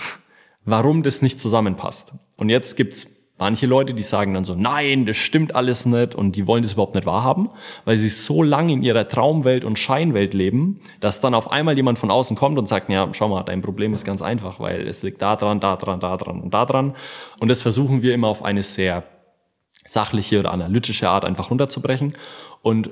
warum 0.66 1.04
das 1.04 1.22
nicht 1.22 1.40
zusammenpasst. 1.40 2.14
Und 2.38 2.50
jetzt 2.50 2.76
gibt's 2.76 3.13
manche 3.44 3.66
Leute, 3.66 3.94
die 3.94 4.04
sagen 4.04 4.34
dann 4.34 4.46
so, 4.46 4.56
nein, 4.56 5.06
das 5.06 5.18
stimmt 5.18 5.54
alles 5.54 5.86
nicht 5.86 6.16
und 6.16 6.38
die 6.38 6.48
wollen 6.48 6.64
das 6.64 6.72
überhaupt 6.72 6.96
nicht 6.96 7.06
wahrhaben, 7.06 7.50
weil 7.84 7.98
sie 7.98 8.08
so 8.08 8.42
lange 8.42 8.72
in 8.72 8.82
ihrer 8.82 9.06
Traumwelt 9.06 9.66
und 9.66 9.78
Scheinwelt 9.78 10.34
leben, 10.34 10.80
dass 11.02 11.20
dann 11.20 11.34
auf 11.34 11.52
einmal 11.52 11.76
jemand 11.76 12.00
von 12.00 12.10
außen 12.10 12.38
kommt 12.38 12.58
und 12.58 12.70
sagt, 12.70 12.90
ja, 12.90 13.10
schau 13.12 13.28
mal, 13.28 13.44
dein 13.44 13.62
Problem 13.62 13.94
ist 13.94 14.06
ganz 14.06 14.22
einfach, 14.22 14.62
weil 14.62 14.88
es 14.88 15.04
liegt 15.04 15.22
da 15.22 15.36
dran, 15.36 15.60
da 15.60 15.76
dran, 15.76 16.00
da 16.00 16.16
dran 16.16 16.40
und 16.40 16.54
da 16.54 16.66
dran. 16.66 16.94
Und 17.38 17.50
das 17.50 17.62
versuchen 17.62 18.02
wir 18.02 18.14
immer 18.14 18.30
auf 18.30 18.46
eine 18.46 18.64
sehr 18.64 19.04
sachliche 19.86 20.40
oder 20.40 20.54
analytische 20.54 21.10
Art 21.10 21.26
einfach 21.26 21.52
runterzubrechen 21.52 22.14
und 22.62 22.92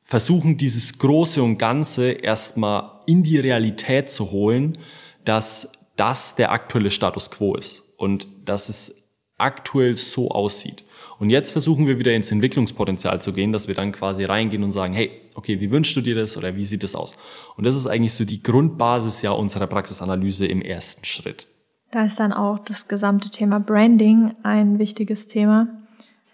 versuchen 0.00 0.56
dieses 0.56 0.98
Große 0.98 1.40
und 1.40 1.58
Ganze 1.58 2.10
erstmal 2.10 2.98
in 3.06 3.22
die 3.22 3.38
Realität 3.38 4.10
zu 4.10 4.32
holen, 4.32 4.78
dass 5.24 5.70
das 5.94 6.34
der 6.34 6.50
aktuelle 6.50 6.90
Status 6.90 7.30
quo 7.30 7.54
ist 7.54 7.84
und 7.98 8.26
dass 8.44 8.68
es 8.68 9.01
aktuell 9.42 9.96
so 9.96 10.30
aussieht. 10.30 10.84
Und 11.18 11.30
jetzt 11.30 11.50
versuchen 11.52 11.86
wir 11.86 11.98
wieder 11.98 12.12
ins 12.12 12.32
Entwicklungspotenzial 12.32 13.20
zu 13.20 13.32
gehen, 13.32 13.52
dass 13.52 13.68
wir 13.68 13.74
dann 13.74 13.92
quasi 13.92 14.24
reingehen 14.24 14.64
und 14.64 14.72
sagen, 14.72 14.92
hey, 14.92 15.10
okay, 15.34 15.60
wie 15.60 15.70
wünschst 15.70 15.94
du 15.94 16.00
dir 16.00 16.14
das 16.14 16.36
oder 16.36 16.56
wie 16.56 16.64
sieht 16.64 16.82
das 16.82 16.94
aus? 16.94 17.16
Und 17.56 17.64
das 17.64 17.76
ist 17.76 17.86
eigentlich 17.86 18.14
so 18.14 18.24
die 18.24 18.42
Grundbasis 18.42 19.22
ja 19.22 19.30
unserer 19.30 19.66
Praxisanalyse 19.66 20.46
im 20.46 20.62
ersten 20.62 21.04
Schritt. 21.04 21.46
Da 21.92 22.04
ist 22.04 22.18
dann 22.18 22.32
auch 22.32 22.58
das 22.58 22.88
gesamte 22.88 23.30
Thema 23.30 23.60
Branding 23.60 24.34
ein 24.42 24.78
wichtiges 24.78 25.28
Thema, 25.28 25.68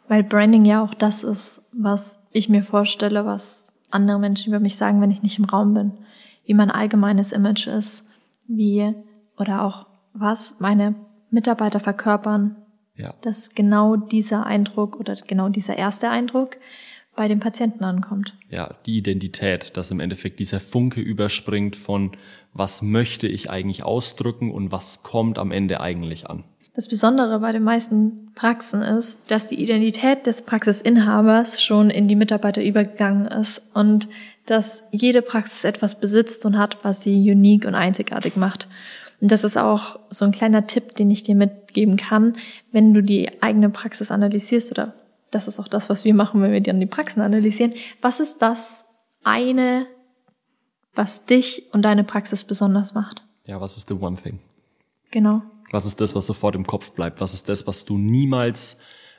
weil 0.09 0.23
Branding 0.23 0.65
ja 0.65 0.83
auch 0.83 0.95
das 0.95 1.25
ist, 1.25 1.69
was 1.73 2.23
ich 2.33 2.49
mir 2.49 2.63
vorstelle, 2.63 3.27
was 3.27 3.75
andere 3.91 4.19
Menschen 4.19 4.51
über 4.51 4.61
mich 4.61 4.77
sagen, 4.77 5.01
wenn 5.01 5.11
ich 5.11 5.23
nicht 5.23 5.39
im 5.39 5.45
Raum 5.45 5.75
bin, 5.75 5.93
wie 6.47 6.55
mein 6.55 6.71
allgemeines 6.71 7.33
Image 7.33 7.67
ist, 7.67 8.09
wie 8.47 8.95
oder 9.37 9.63
auch 9.63 9.87
was 10.15 10.55
meine 10.59 10.95
Mitarbeiter 11.31 11.81
verkörpern, 11.81 12.57
Ja. 12.99 13.15
dass 13.23 13.55
genau 13.55 13.97
dieser 13.97 14.45
Eindruck 14.45 14.99
oder 14.99 15.17
genau 15.27 15.49
dieser 15.49 15.79
erste 15.79 16.11
Eindruck 16.11 16.57
bei 17.17 17.29
dem 17.29 17.41
Patienten 17.41 17.83
ankommt. 17.85 18.35
ja, 18.51 18.75
die 18.87 18.99
Identität, 18.99 19.77
dass 19.77 19.91
im 19.91 20.01
Endeffekt 20.01 20.39
dieser 20.39 20.61
Funke 20.61 21.01
überspringt 21.01 21.77
von 21.77 22.13
was 22.53 22.83
möchte 22.83 23.27
ich 23.27 23.51
eigentlich 23.51 23.85
ausdrücken 23.85 24.51
und 24.51 24.73
was 24.73 25.03
kommt 25.03 25.39
am 25.39 25.53
Ende 25.53 25.81
eigentlich 25.81 26.29
an. 26.29 26.45
Das 26.75 26.87
Besondere 26.87 27.41
bei 27.41 27.51
den 27.51 27.65
meisten 27.65 28.33
Praxen 28.37 28.83
ist, 28.83 29.19
dass 29.27 29.49
die 29.49 29.61
Identität 29.61 30.27
des 30.27 30.43
Praxisinhabers 30.43 31.61
schon 31.61 31.91
in 31.91 32.07
die 32.07 32.15
Mitarbeiter 32.15 32.63
übergegangen 32.63 33.27
ist 33.27 33.75
und 33.75 34.09
dass 34.47 34.85
jede 34.93 35.21
Praxis 35.21 35.65
etwas 35.65 35.99
besitzt 35.99 36.47
und 36.47 36.57
hat, 36.57 36.79
was 36.85 37.03
sie 37.03 37.31
unique 37.31 37.67
und 37.67 37.75
einzigartig 37.75 38.37
macht. 38.37 38.69
Und 39.21 39.33
das 39.33 39.45
ist 39.45 39.57
auch 39.57 39.99
so 40.11 40.25
ein 40.25 40.33
kleiner 40.33 40.67
Tipp, 40.67 40.95
den 40.95 41.11
ich 41.11 41.23
dir 41.23 41.35
mitgeben 41.35 41.97
kann, 41.97 42.37
wenn 42.71 42.95
du 42.95 43.03
die 43.03 43.43
eigene 43.43 43.69
Praxis 43.69 44.11
analysierst 44.11 44.71
oder 44.73 44.95
das 45.31 45.49
ist 45.49 45.61
auch 45.61 45.69
das, 45.69 45.91
was 45.91 46.05
wir 46.05 46.15
machen, 46.15 46.41
wenn 46.41 46.53
wir 46.53 46.63
dann 46.63 46.81
die 46.81 46.87
Praxen 46.87 47.21
analysieren. 47.21 47.75
Was 48.01 48.21
ist 48.21 48.39
das 48.39 48.87
eine, 49.25 49.87
was 50.95 51.27
dich 51.27 51.65
und 51.73 51.83
deine 51.83 52.05
Praxis 52.05 52.45
besonders 52.45 52.95
macht? 52.95 53.25
Ja, 53.45 53.61
was 53.61 53.77
ist 53.77 53.89
the 53.89 53.95
one 53.95 54.17
thing? 54.17 54.39
Genau. 55.11 55.43
Was 55.71 55.85
ist 55.85 56.01
das, 56.01 56.15
was 56.15 56.27
sofort 56.27 56.55
im 56.55 56.67
Kopf 56.67 56.93
bleibt? 56.93 57.21
Was 57.21 57.35
ist 57.35 57.49
das, 57.49 57.67
was 57.67 57.85
du 57.85 57.99
niemals 57.99 58.77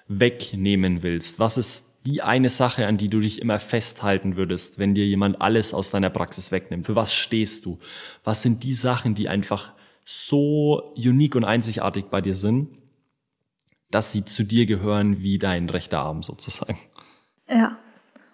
wegnehmen 0.07 1.03
willst? 1.03 1.39
Was 1.39 1.57
ist 1.57 1.85
die 2.05 2.23
eine 2.23 2.49
Sache, 2.49 2.88
an 2.88 2.97
die 2.97 3.09
du 3.09 3.19
dich 3.19 3.41
immer 3.41 3.59
festhalten 3.59 4.35
würdest, 4.35 4.79
wenn 4.79 4.95
dir 4.95 5.05
jemand 5.05 5.41
alles 5.41 5.73
aus 5.73 5.91
deiner 5.91 6.09
Praxis 6.09 6.51
wegnimmt? 6.51 6.85
Für 6.85 6.95
was 6.95 7.13
stehst 7.13 7.65
du? 7.65 7.77
Was 8.23 8.41
sind 8.41 8.63
die 8.63 8.73
Sachen, 8.73 9.13
die 9.13 9.29
einfach 9.29 9.73
so 10.12 10.91
unique 10.95 11.36
und 11.36 11.43
einzigartig 11.43 12.06
bei 12.06 12.19
dir 12.19 12.34
sind, 12.34 12.69
dass 13.91 14.12
sie 14.12 14.26
zu 14.26 14.43
dir 14.43 14.65
gehören 14.65 15.22
wie 15.22 15.38
dein 15.38 15.69
rechter 15.69 16.00
Arm 16.00 16.24
sozusagen? 16.24 16.80
Ja. 17.48 17.78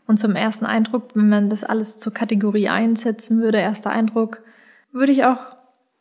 Und 0.08 0.18
zum 0.18 0.38
ersten 0.38 0.66
Eindruck, 0.66 1.10
wenn 1.16 1.28
man 1.28 1.50
das 1.50 1.66
alles 1.66 1.98
zur 1.98 2.14
Kategorie 2.14 2.70
einsetzen 2.70 3.42
würde, 3.42 3.58
erster 3.58 3.90
Eindruck, 3.90 4.42
würde 4.94 5.12
ich 5.12 5.26
auch 5.26 5.40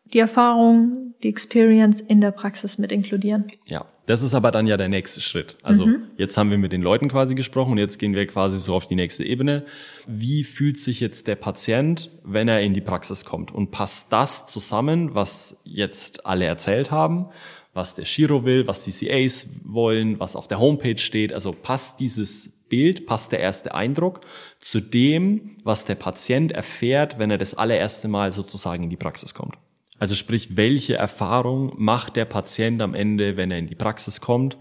die 0.05 0.21
Erfahrung, 0.21 1.15
die 1.25 1.29
Experience 1.29 2.01
in 2.01 2.21
der 2.21 2.31
Praxis 2.31 2.79
mit 2.79 2.93
inkludieren. 2.93 3.47
Ja, 3.67 3.85
Das 4.07 4.23
ist 4.23 4.35
aber 4.35 4.51
dann 4.51 4.67
ja 4.67 4.77
der 4.77 4.88
nächste 4.88 5.21
Schritt. 5.21 5.57
Also 5.62 5.87
mhm. 5.87 6.09
jetzt 6.19 6.37
haben 6.37 6.51
wir 6.51 6.59
mit 6.59 6.73
den 6.73 6.83
Leuten 6.83 7.09
quasi 7.09 7.35
gesprochen 7.35 7.73
und 7.73 7.79
jetzt 7.79 7.99
gehen 7.99 8.14
wir 8.14 8.27
quasi 8.27 8.59
so 8.59 8.75
auf 8.75 8.87
die 8.87 8.97
nächste 8.97 9.25
Ebene. 9.25 9.64
Wie 10.07 10.45
fühlt 10.45 10.79
sich 10.79 11.01
jetzt 11.01 11.27
der 11.27 11.37
Patient, 11.37 12.11
wenn 12.23 12.49
er 12.49 12.61
in 12.61 12.75
die 12.75 12.83
Praxis 12.83 13.25
kommt? 13.25 13.51
Und 13.53 13.71
passt 13.71 14.12
das 14.12 14.47
zusammen, 14.47 15.14
was 15.14 15.57
jetzt 15.64 16.27
alle 16.27 16.45
erzählt 16.45 16.90
haben, 16.90 17.27
was 17.73 17.95
der 17.95 18.05
Shiro 18.05 18.45
will, 18.45 18.67
was 18.67 18.85
die 18.85 18.93
CAs 18.93 19.47
wollen, 19.64 20.21
was 20.21 20.37
auf 20.37 20.49
der 20.49 20.61
Homepage 20.61 20.99
steht? 20.99 21.33
Also 21.33 21.53
passt 21.53 21.99
dieses 21.99 22.51
Bild, 22.69 23.07
passt 23.07 23.33
der 23.33 23.40
erste 23.40 23.75
Eindruck 23.75 24.21
zu 24.61 24.81
dem, 24.81 25.57
was 25.64 25.87
der 25.87 25.95
Patient 25.95 26.53
erfährt, 26.53 27.19
wenn 27.19 27.31
er 27.31 27.38
das 27.38 27.55
allererste 27.55 28.09
Mal 28.09 28.33
sozusagen 28.33 28.85
in 28.85 28.90
die 28.90 28.97
Praxis 28.97 29.33
kommt? 29.33 29.57
Also 29.99 30.15
sprich, 30.15 30.57
welche 30.57 30.95
Erfahrung 30.95 31.73
macht 31.77 32.17
der 32.17 32.25
Patient 32.25 32.83
am 32.83 32.95
Ende, 32.95 33.37
wenn 33.37 33.51
er 33.51 33.59
in 33.59 33.69
die 33.69 33.75
Praxis 33.75 34.21
kommt? 34.21 34.57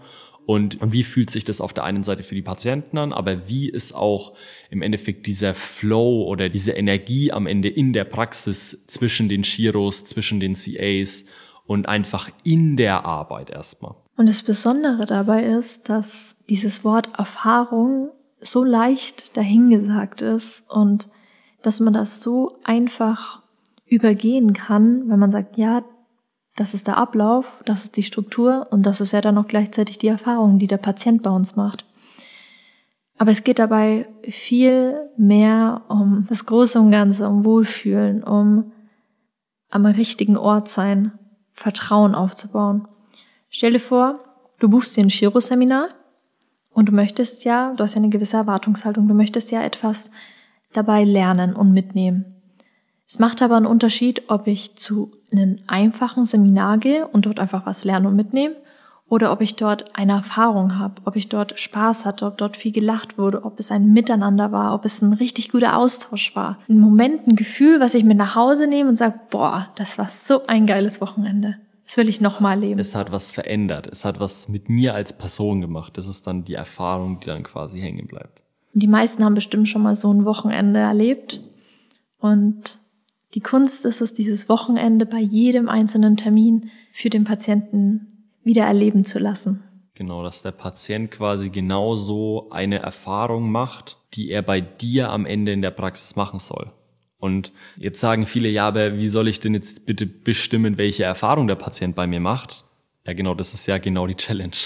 Und, 0.46 0.78
wie 0.82 1.04
fühlt 1.04 1.30
sich 1.30 1.44
das 1.44 1.62
auf 1.62 1.72
der 1.72 1.84
einen 1.84 2.04
Seite 2.04 2.22
für 2.22 2.34
die 2.34 2.42
Patienten 2.42 2.98
an, 2.98 3.14
aber 3.14 3.48
wie 3.48 3.70
ist 3.70 3.94
auch 3.94 4.34
im 4.68 4.82
Endeffekt 4.82 5.26
dieser 5.26 5.54
Flow 5.54 6.24
oder 6.24 6.50
diese 6.50 6.72
Energie 6.72 7.32
am 7.32 7.46
Ende 7.46 7.68
in 7.68 7.94
der 7.94 8.04
Praxis 8.04 8.78
zwischen 8.86 9.30
den 9.30 9.42
Chiros, 9.42 10.04
zwischen 10.04 10.40
den 10.40 10.52
CAs 10.52 11.24
und 11.66 11.88
einfach 11.88 12.28
in 12.42 12.76
der 12.76 13.06
Arbeit 13.06 13.48
erstmal. 13.48 13.94
Und 14.18 14.26
das 14.26 14.42
Besondere 14.42 15.06
dabei 15.06 15.44
ist, 15.44 15.88
dass 15.88 16.36
dieses 16.50 16.84
Wort 16.84 17.08
Erfahrung 17.18 18.10
so 18.38 18.64
leicht 18.64 19.36
dahingesagt 19.38 20.20
ist 20.20 20.64
und 20.68 21.08
dass 21.62 21.80
man 21.80 21.94
das 21.94 22.20
so 22.20 22.58
einfach 22.64 23.42
übergehen 23.86 24.52
kann, 24.52 25.08
wenn 25.08 25.18
man 25.18 25.30
sagt, 25.30 25.56
ja, 25.56 25.82
das 26.56 26.74
ist 26.74 26.86
der 26.86 26.96
Ablauf, 26.96 27.62
das 27.64 27.84
ist 27.84 27.96
die 27.96 28.02
Struktur 28.02 28.68
und 28.70 28.84
das 28.84 29.00
ist 29.00 29.12
ja 29.12 29.20
dann 29.20 29.38
auch 29.38 29.48
gleichzeitig 29.48 29.98
die 29.98 30.08
Erfahrung, 30.08 30.58
die 30.58 30.68
der 30.68 30.78
Patient 30.78 31.22
bei 31.22 31.30
uns 31.30 31.56
macht. 31.56 31.84
Aber 33.16 33.30
es 33.30 33.44
geht 33.44 33.58
dabei 33.58 34.06
viel 34.28 35.08
mehr 35.16 35.82
um 35.88 36.26
das 36.28 36.46
Große 36.46 36.78
und 36.80 36.90
Ganze, 36.90 37.28
um 37.28 37.44
Wohlfühlen, 37.44 38.22
um 38.22 38.72
am 39.70 39.86
richtigen 39.86 40.36
Ort 40.36 40.68
sein, 40.68 41.12
Vertrauen 41.52 42.14
aufzubauen. 42.14 42.88
Stell 43.48 43.72
dir 43.72 43.80
vor, 43.80 44.18
du 44.58 44.68
buchst 44.68 44.96
dir 44.96 45.02
ein 45.02 45.08
Chiro-Seminar 45.08 45.88
und 46.70 46.88
du 46.88 46.92
möchtest 46.92 47.44
ja, 47.44 47.72
du 47.74 47.84
hast 47.84 47.94
ja 47.94 48.00
eine 48.00 48.10
gewisse 48.10 48.36
Erwartungshaltung, 48.36 49.06
du 49.06 49.14
möchtest 49.14 49.50
ja 49.52 49.62
etwas 49.62 50.10
dabei 50.72 51.04
lernen 51.04 51.54
und 51.54 51.72
mitnehmen. 51.72 52.33
Es 53.14 53.20
macht 53.20 53.42
aber 53.42 53.56
einen 53.56 53.66
Unterschied, 53.66 54.22
ob 54.26 54.48
ich 54.48 54.74
zu 54.74 55.12
einem 55.30 55.60
einfachen 55.68 56.24
Seminar 56.24 56.78
gehe 56.78 57.06
und 57.06 57.26
dort 57.26 57.38
einfach 57.38 57.64
was 57.64 57.84
lernen 57.84 58.06
und 58.06 58.16
mitnehme 58.16 58.56
oder 59.08 59.30
ob 59.30 59.40
ich 59.40 59.54
dort 59.54 59.96
eine 59.96 60.14
Erfahrung 60.14 60.80
habe, 60.80 61.00
ob 61.04 61.14
ich 61.14 61.28
dort 61.28 61.56
Spaß 61.56 62.06
hatte, 62.06 62.26
ob 62.26 62.38
dort 62.38 62.56
viel 62.56 62.72
gelacht 62.72 63.16
wurde, 63.16 63.44
ob 63.44 63.60
es 63.60 63.70
ein 63.70 63.92
Miteinander 63.92 64.50
war, 64.50 64.74
ob 64.74 64.84
es 64.84 65.00
ein 65.00 65.12
richtig 65.12 65.52
guter 65.52 65.76
Austausch 65.76 66.34
war. 66.34 66.58
Ein 66.68 66.80
Moment, 66.80 67.28
ein 67.28 67.36
Gefühl, 67.36 67.78
was 67.78 67.94
ich 67.94 68.02
mit 68.02 68.16
nach 68.18 68.34
Hause 68.34 68.66
nehme 68.66 68.88
und 68.88 68.96
sage, 68.96 69.20
boah, 69.30 69.68
das 69.76 69.96
war 69.96 70.08
so 70.08 70.48
ein 70.48 70.66
geiles 70.66 71.00
Wochenende. 71.00 71.54
Das 71.86 71.96
will 71.96 72.08
ich 72.08 72.20
nochmal 72.20 72.58
leben. 72.58 72.80
Es 72.80 72.96
hat 72.96 73.12
was 73.12 73.30
verändert. 73.30 73.86
Es 73.86 74.04
hat 74.04 74.18
was 74.18 74.48
mit 74.48 74.68
mir 74.68 74.92
als 74.92 75.12
Person 75.12 75.60
gemacht. 75.60 75.96
Das 75.98 76.08
ist 76.08 76.26
dann 76.26 76.42
die 76.42 76.54
Erfahrung, 76.54 77.20
die 77.20 77.26
dann 77.26 77.44
quasi 77.44 77.78
hängen 77.78 78.08
bleibt. 78.08 78.42
Die 78.72 78.88
meisten 78.88 79.24
haben 79.24 79.34
bestimmt 79.34 79.68
schon 79.68 79.82
mal 79.82 79.94
so 79.94 80.12
ein 80.12 80.24
Wochenende 80.24 80.80
erlebt 80.80 81.38
und 82.18 82.78
die 83.34 83.40
Kunst 83.40 83.84
ist 83.84 84.00
es, 84.00 84.14
dieses 84.14 84.48
Wochenende 84.48 85.06
bei 85.06 85.18
jedem 85.18 85.68
einzelnen 85.68 86.16
Termin 86.16 86.70
für 86.92 87.10
den 87.10 87.24
Patienten 87.24 88.28
wieder 88.44 88.64
erleben 88.64 89.04
zu 89.04 89.18
lassen. 89.18 89.62
Genau, 89.94 90.22
dass 90.22 90.42
der 90.42 90.52
Patient 90.52 91.10
quasi 91.10 91.50
genauso 91.50 92.48
eine 92.50 92.78
Erfahrung 92.80 93.50
macht, 93.50 93.96
die 94.14 94.30
er 94.30 94.42
bei 94.42 94.60
dir 94.60 95.10
am 95.10 95.26
Ende 95.26 95.52
in 95.52 95.62
der 95.62 95.70
Praxis 95.70 96.16
machen 96.16 96.40
soll. 96.40 96.72
Und 97.18 97.52
jetzt 97.76 98.00
sagen 98.00 98.26
viele, 98.26 98.48
ja, 98.48 98.66
aber 98.66 98.98
wie 98.98 99.08
soll 99.08 99.28
ich 99.28 99.40
denn 99.40 99.54
jetzt 99.54 99.86
bitte 99.86 100.04
bestimmen, 100.06 100.78
welche 100.78 101.04
Erfahrung 101.04 101.46
der 101.46 101.54
Patient 101.54 101.96
bei 101.96 102.06
mir 102.06 102.20
macht? 102.20 102.64
Ja, 103.06 103.14
genau, 103.14 103.34
das 103.34 103.54
ist 103.54 103.66
ja 103.66 103.78
genau 103.78 104.06
die 104.06 104.16
Challenge. 104.16 104.56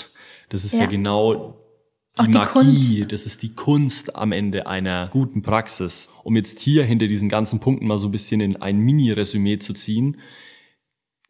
Das 0.48 0.64
ist 0.64 0.72
ja, 0.72 0.80
ja 0.80 0.86
genau 0.86 1.57
die, 2.18 2.26
die 2.26 2.32
Magie, 2.32 2.52
Kunst. 2.52 3.12
das 3.12 3.26
ist 3.26 3.42
die 3.42 3.54
Kunst 3.54 4.16
am 4.16 4.32
Ende 4.32 4.66
einer 4.66 5.08
guten 5.12 5.42
Praxis. 5.42 6.10
Um 6.24 6.36
jetzt 6.36 6.60
hier 6.60 6.84
hinter 6.84 7.06
diesen 7.06 7.28
ganzen 7.28 7.60
Punkten 7.60 7.86
mal 7.86 7.98
so 7.98 8.08
ein 8.08 8.12
bisschen 8.12 8.40
in 8.40 8.56
ein 8.56 8.78
Mini-Resümee 8.78 9.58
zu 9.58 9.72
ziehen. 9.72 10.18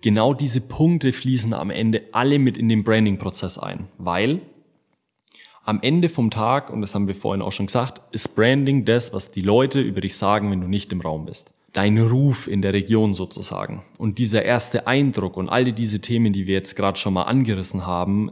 Genau 0.01 0.35
diese 0.35 0.61
Punkte 0.61 1.13
fließen 1.13 1.53
am 1.53 1.71
Ende 1.71 2.07
alle 2.13 2.39
mit 2.39 2.57
in 2.57 2.69
den 2.69 2.85
Branding-Prozess 2.85 3.59
ein, 3.59 3.89
weil 3.99 4.41
am 5.69 5.81
Ende 5.83 6.09
vom 6.09 6.31
Tag, 6.31 6.71
und 6.71 6.81
das 6.81 6.95
haben 6.95 7.09
wir 7.09 7.15
vorhin 7.15 7.43
auch 7.43 7.53
schon 7.53 7.67
gesagt, 7.67 8.01
ist 8.13 8.35
Branding 8.35 8.87
das, 8.87 9.13
was 9.13 9.33
die 9.33 9.43
Leute 9.43 9.81
über 9.81 10.01
dich 10.01 10.17
sagen, 10.17 10.51
wenn 10.51 10.63
du 10.63 10.67
nicht 10.67 10.93
im 10.93 11.03
Raum 11.03 11.27
bist. 11.27 11.53
Dein 11.75 11.99
Ruf 11.99 12.49
in 12.49 12.63
der 12.63 12.73
Region 12.73 13.13
sozusagen. 13.13 13.85
Und 13.99 14.19
dieser 14.19 14.45
erste 14.45 14.87
Eindruck 14.87 15.37
und 15.37 15.51
all 15.51 15.71
diese 15.73 16.01
Themen, 16.01 16.33
die 16.33 16.47
wir 16.47 16.55
jetzt 16.55 16.75
gerade 16.75 16.99
schon 16.99 17.13
mal 17.13 17.25
angerissen 17.25 17.87
haben, 17.87 18.31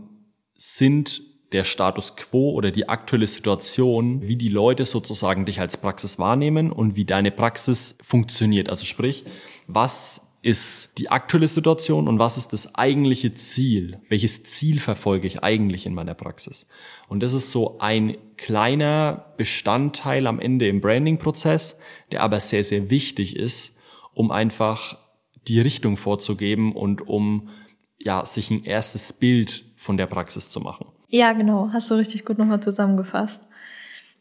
sind 0.57 1.21
der 1.53 1.65
Status 1.65 2.17
quo 2.17 2.53
oder 2.53 2.71
die 2.71 2.89
aktuelle 2.89 3.27
Situation, 3.27 4.23
wie 4.23 4.37
die 4.37 4.49
Leute 4.49 4.85
sozusagen 4.85 5.47
dich 5.47 5.61
als 5.61 5.77
Praxis 5.77 6.19
wahrnehmen 6.19 6.73
und 6.73 6.97
wie 6.97 7.05
deine 7.05 7.31
Praxis 7.31 7.97
funktioniert. 8.03 8.69
Also 8.69 8.85
sprich, 8.85 9.25
was 9.67 10.21
ist 10.43 10.97
die 10.99 11.11
aktuelle 11.11 11.49
Situation 11.49 12.07
und 12.07 12.19
was 12.19 12.37
ist 12.37 12.53
das 12.53 12.75
eigentliche 12.77 13.35
Ziel? 13.35 14.01
Welches 14.09 14.45
Ziel 14.45 14.79
verfolge 14.79 15.27
ich 15.27 15.43
eigentlich 15.43 15.87
in 15.87 15.95
meiner 15.95 16.15
Praxis? 16.15 16.67
Und 17.09 17.23
das 17.23 17.33
ist 17.33 17.51
so 17.51 17.79
ein 17.79 18.17
kleiner 18.37 19.35
Bestandteil 19.37 20.27
am 20.27 20.39
Ende 20.39 20.69
im 20.69 20.81
Branding-Prozess, 20.81 21.79
der 22.13 22.23
aber 22.23 22.39
sehr, 22.39 22.63
sehr 22.63 22.91
wichtig 22.91 23.35
ist, 23.35 23.73
um 24.15 24.31
einfach 24.31 24.99
die 25.49 25.61
Richtung 25.61 25.97
vorzugeben 25.97 26.75
und 26.75 27.07
um 27.07 27.49
ja, 27.99 28.25
sich 28.25 28.51
ein 28.51 28.65
erstes 28.65 29.13
Bild 29.13 29.65
von 29.77 29.97
der 29.97 30.07
Praxis 30.07 30.51
zu 30.51 30.61
machen. 30.61 30.87
Ja, 31.17 31.33
genau. 31.33 31.71
Hast 31.73 31.91
du 31.91 31.95
richtig 31.95 32.27
gut 32.27 32.37
nochmal 32.37 32.61
zusammengefasst. 32.61 33.43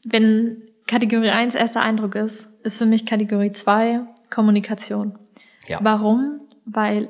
Wenn 0.06 0.64
Kategorie 0.88 1.30
1 1.30 1.54
erster 1.54 1.82
Eindruck 1.82 2.16
ist, 2.16 2.54
ist 2.64 2.78
für 2.78 2.86
mich 2.86 3.06
Kategorie 3.06 3.52
2 3.52 4.00
Kommunikation. 4.30 5.20
Ja. 5.68 5.80
Warum? 5.82 6.40
Weil 6.64 7.10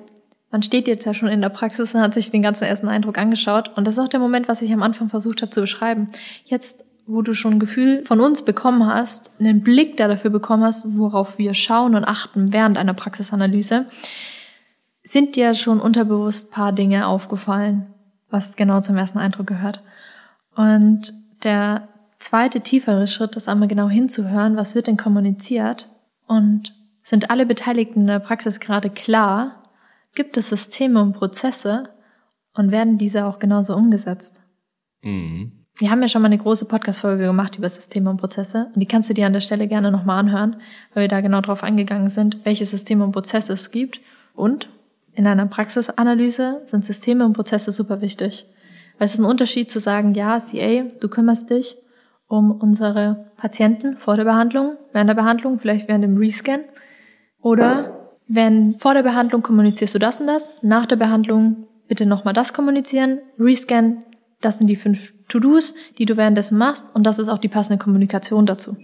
man 0.49 0.63
steht 0.63 0.87
jetzt 0.87 1.05
ja 1.05 1.13
schon 1.13 1.27
in 1.27 1.41
der 1.41 1.49
Praxis 1.49 1.93
und 1.93 2.01
hat 2.01 2.15
sich 2.15 2.31
den 2.31 2.41
ganzen 2.41 2.63
ersten 2.63 2.87
Eindruck 2.87 3.19
angeschaut. 3.19 3.77
Und 3.77 3.85
das 3.85 3.95
ist 3.95 4.03
auch 4.03 4.07
der 4.07 4.19
Moment, 4.19 4.47
was 4.47 4.63
ich 4.63 4.73
am 4.73 4.81
Anfang 4.81 5.09
versucht 5.09 5.43
habe 5.43 5.51
zu 5.51 5.61
beschreiben. 5.61 6.07
Jetzt, 6.45 6.85
wo 7.05 7.21
du 7.21 7.35
schon 7.35 7.53
ein 7.53 7.59
Gefühl 7.59 8.03
von 8.05 8.19
uns 8.21 8.41
bekommen 8.41 8.87
hast, 8.87 9.39
einen 9.39 9.61
Blick 9.61 9.97
da 9.97 10.07
dafür 10.07 10.31
bekommen 10.31 10.63
hast, 10.63 10.97
worauf 10.97 11.37
wir 11.37 11.53
schauen 11.53 11.93
und 11.93 12.05
achten 12.05 12.51
während 12.51 12.79
einer 12.79 12.95
Praxisanalyse, 12.95 13.85
sind 15.03 15.35
dir 15.35 15.53
schon 15.53 15.79
unterbewusst 15.79 16.51
paar 16.51 16.71
Dinge 16.71 17.05
aufgefallen, 17.05 17.93
was 18.35 18.57
genau 18.57 18.81
zum 18.81 18.97
ersten 18.97 19.17
Eindruck 19.17 19.47
gehört. 19.47 19.81
Und 20.55 21.13
der 21.43 21.87
zweite 22.19 22.59
tiefere 22.59 23.07
Schritt 23.07 23.35
ist 23.35 23.47
einmal 23.47 23.67
genau 23.67 23.89
hinzuhören, 23.89 24.57
was 24.57 24.75
wird 24.75 24.87
denn 24.87 24.97
kommuniziert 24.97 25.87
und 26.27 26.73
sind 27.01 27.29
alle 27.29 27.45
Beteiligten 27.45 28.01
in 28.01 28.07
der 28.07 28.19
Praxis 28.19 28.59
gerade 28.59 28.89
klar, 28.89 29.63
gibt 30.15 30.37
es 30.37 30.49
Systeme 30.49 31.01
und 31.01 31.13
Prozesse 31.13 31.89
und 32.53 32.71
werden 32.71 32.97
diese 32.97 33.25
auch 33.25 33.39
genauso 33.39 33.75
umgesetzt. 33.75 34.41
Mhm. 35.01 35.51
Wir 35.77 35.91
haben 35.91 36.01
ja 36.01 36.07
schon 36.07 36.21
mal 36.21 36.27
eine 36.27 36.37
große 36.37 36.65
Podcast-Folge 36.65 37.25
gemacht 37.25 37.57
über 37.57 37.69
Systeme 37.69 38.09
und 38.09 38.17
Prozesse 38.17 38.71
und 38.73 38.79
die 38.79 38.85
kannst 38.85 39.09
du 39.09 39.13
dir 39.13 39.27
an 39.27 39.33
der 39.33 39.41
Stelle 39.41 39.67
gerne 39.67 39.91
nochmal 39.91 40.19
anhören, 40.19 40.61
weil 40.93 41.03
wir 41.03 41.09
da 41.09 41.21
genau 41.21 41.41
drauf 41.41 41.63
eingegangen 41.63 42.09
sind, 42.09 42.45
welche 42.45 42.65
Systeme 42.65 43.03
und 43.03 43.11
Prozesse 43.11 43.53
es 43.53 43.71
gibt 43.71 43.99
und 44.33 44.67
in 45.15 45.27
einer 45.27 45.45
Praxisanalyse 45.45 46.61
sind 46.65 46.85
Systeme 46.85 47.25
und 47.25 47.33
Prozesse 47.33 47.71
super 47.71 48.01
wichtig. 48.01 48.45
Weil 48.97 49.05
es 49.05 49.13
ist 49.13 49.19
ein 49.19 49.25
Unterschied 49.25 49.71
zu 49.71 49.79
sagen, 49.79 50.13
ja, 50.13 50.39
CA, 50.39 50.83
du 50.99 51.09
kümmerst 51.09 51.49
dich 51.49 51.77
um 52.27 52.51
unsere 52.51 53.31
Patienten 53.37 53.97
vor 53.97 54.17
der 54.17 54.23
Behandlung, 54.23 54.77
während 54.93 55.09
der 55.09 55.15
Behandlung, 55.15 55.59
vielleicht 55.59 55.87
während 55.87 56.03
dem 56.03 56.17
Rescan. 56.17 56.61
Oder 57.41 58.09
wenn 58.27 58.77
vor 58.79 58.93
der 58.93 59.03
Behandlung 59.03 59.41
kommunizierst 59.41 59.95
du 59.95 59.99
das 59.99 60.19
und 60.19 60.27
das, 60.27 60.49
nach 60.61 60.85
der 60.85 60.95
Behandlung 60.95 61.67
bitte 61.87 62.05
nochmal 62.05 62.33
das 62.33 62.53
kommunizieren, 62.53 63.19
Rescan, 63.37 64.03
das 64.41 64.57
sind 64.57 64.67
die 64.67 64.75
fünf 64.75 65.13
To-Dos, 65.27 65.75
die 65.97 66.05
du 66.05 66.17
währenddessen 66.17 66.57
machst 66.57 66.87
und 66.93 67.03
das 67.03 67.19
ist 67.19 67.29
auch 67.29 67.37
die 67.37 67.47
passende 67.47 67.81
Kommunikation 67.81 68.45
dazu. 68.45 68.75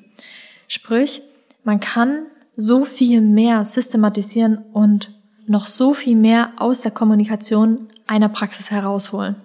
Sprich, 0.67 1.21
man 1.63 1.79
kann 1.79 2.27
so 2.55 2.85
viel 2.85 3.21
mehr 3.21 3.65
systematisieren 3.65 4.59
und 4.71 5.11
noch 5.51 5.67
so 5.67 5.93
viel 5.93 6.15
mehr 6.15 6.53
aus 6.57 6.81
der 6.81 6.91
Kommunikation 6.91 7.89
einer 8.07 8.29
Praxis 8.29 8.71
herausholen. 8.71 9.35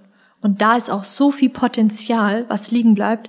Und 0.40 0.62
da 0.62 0.76
ist 0.76 0.90
auch 0.90 1.04
so 1.04 1.30
viel 1.30 1.50
Potenzial, 1.50 2.44
was 2.48 2.70
liegen 2.70 2.94
bleibt. 2.94 3.28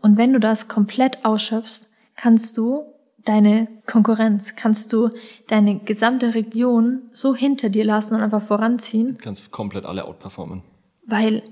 Und 0.00 0.16
wenn 0.16 0.32
du 0.32 0.38
das 0.38 0.68
komplett 0.68 1.24
ausschöpfst, 1.24 1.88
kannst 2.14 2.56
du 2.56 2.84
deine 3.24 3.68
Konkurrenz, 3.86 4.56
kannst 4.56 4.92
du 4.92 5.10
deine 5.48 5.80
gesamte 5.80 6.34
Region 6.34 7.02
so 7.12 7.34
hinter 7.34 7.68
dir 7.68 7.84
lassen 7.84 8.14
und 8.14 8.22
einfach 8.22 8.42
voranziehen. 8.42 9.12
Du 9.12 9.24
kannst 9.24 9.50
komplett 9.50 9.84
alle 9.84 10.04
outperformen. 10.04 10.62
Weil 11.06 11.42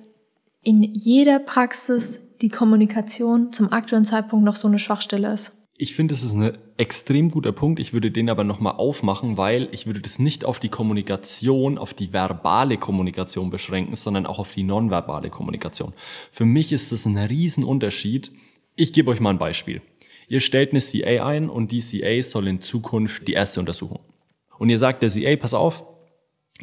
in 0.62 0.82
jeder 0.82 1.38
Praxis 1.38 2.20
die 2.40 2.48
Kommunikation 2.48 3.52
zum 3.52 3.72
aktuellen 3.72 4.04
Zeitpunkt 4.04 4.44
noch 4.44 4.56
so 4.56 4.68
eine 4.68 4.78
Schwachstelle 4.78 5.32
ist. 5.32 5.52
Ich 5.78 5.94
finde, 5.94 6.14
das 6.14 6.22
ist 6.22 6.32
ein 6.32 6.56
extrem 6.78 7.30
guter 7.30 7.52
Punkt. 7.52 7.80
Ich 7.80 7.92
würde 7.92 8.10
den 8.10 8.30
aber 8.30 8.44
nochmal 8.44 8.76
aufmachen, 8.76 9.36
weil 9.36 9.68
ich 9.72 9.86
würde 9.86 10.00
das 10.00 10.18
nicht 10.18 10.44
auf 10.44 10.58
die 10.58 10.70
Kommunikation, 10.70 11.76
auf 11.76 11.92
die 11.92 12.14
verbale 12.14 12.78
Kommunikation 12.78 13.50
beschränken, 13.50 13.94
sondern 13.94 14.24
auch 14.24 14.38
auf 14.38 14.54
die 14.54 14.62
nonverbale 14.62 15.28
Kommunikation. 15.28 15.92
Für 16.32 16.46
mich 16.46 16.72
ist 16.72 16.92
das 16.92 17.04
ein 17.04 17.18
Riesenunterschied. 17.18 18.32
Ich 18.74 18.94
gebe 18.94 19.10
euch 19.10 19.20
mal 19.20 19.30
ein 19.30 19.38
Beispiel. 19.38 19.82
Ihr 20.28 20.40
stellt 20.40 20.70
eine 20.70 20.80
CA 20.80 21.26
ein 21.26 21.50
und 21.50 21.72
die 21.72 21.80
CA 21.80 22.22
soll 22.22 22.48
in 22.48 22.62
Zukunft 22.62 23.28
die 23.28 23.34
erste 23.34 23.60
Untersuchung. 23.60 24.00
Und 24.58 24.70
ihr 24.70 24.78
sagt 24.78 25.02
der 25.02 25.10
CA, 25.10 25.36
pass 25.36 25.52
auf, 25.52 25.84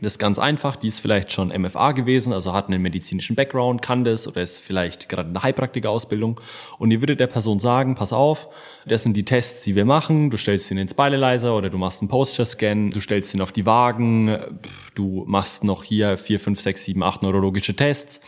das 0.02 0.14
ist 0.14 0.20
ganz 0.20 0.40
einfach, 0.40 0.76
die 0.76 0.88
ist 0.88 1.00
vielleicht 1.00 1.32
schon 1.32 1.50
MFA 1.50 1.92
gewesen, 1.92 2.34
also 2.34 2.52
hat 2.52 2.68
einen 2.68 2.82
medizinischen 2.82 3.36
Background, 3.36 3.84
kann 3.84 4.04
das 4.04 4.28
oder 4.28 4.42
ist 4.42 4.60
vielleicht 4.60 5.08
gerade 5.08 5.28
in 5.28 5.34
der 5.34 5.44
Heilpraktiker-Ausbildung. 5.44 6.42
Und 6.80 6.90
ihr 6.90 7.00
würdet 7.02 7.20
der 7.20 7.28
Person 7.28 7.60
sagen, 7.60 7.94
pass 7.94 8.12
auf, 8.12 8.50
das 8.88 9.04
sind 9.04 9.16
die 9.16 9.24
Tests, 9.24 9.62
die 9.62 9.76
wir 9.76 9.86
machen. 9.86 10.32
Du 10.32 10.38
stellst 10.38 10.72
ihn 10.72 10.80
ins 10.80 10.92
Spinalizer 10.92 11.56
oder 11.56 11.70
du 11.70 11.78
machst 11.78 12.02
einen 12.02 12.10
Posture-Scan, 12.10 12.90
du 12.90 13.00
stellst 13.00 13.36
ihn 13.36 13.42
auf 13.42 13.52
die 13.52 13.68
Wagen, 13.68 14.60
du 14.96 15.26
machst 15.28 15.64
noch 15.64 15.84
hier 15.84 16.18
vier, 16.18 16.40
fünf, 16.40 16.60
sechs, 16.60 16.84
sieben, 16.84 17.04
acht 17.04 17.22
neurologische 17.22 17.76
Tests 17.76 18.20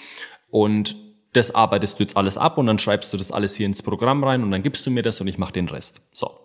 und 0.52 0.96
das 1.34 1.54
arbeitest 1.54 2.00
du 2.00 2.04
jetzt 2.04 2.16
alles 2.16 2.38
ab 2.38 2.58
und 2.60 2.68
dann 2.68 2.80
schreibst 2.80 3.12
du 3.12 3.18
das 3.18 3.32
alles 3.32 3.56
hier 3.56 3.66
ins 3.66 3.82
Programm 3.82 4.24
rein 4.24 4.44
und 4.44 4.52
dann 4.52 4.62
gibst 4.62 4.86
du 4.86 4.92
mir 4.92 5.02
das 5.02 5.20
und 5.20 5.28
ich 5.28 5.38
mache 5.38 5.52
den 5.52 5.68
Rest. 5.68 6.02
So. 6.14 6.40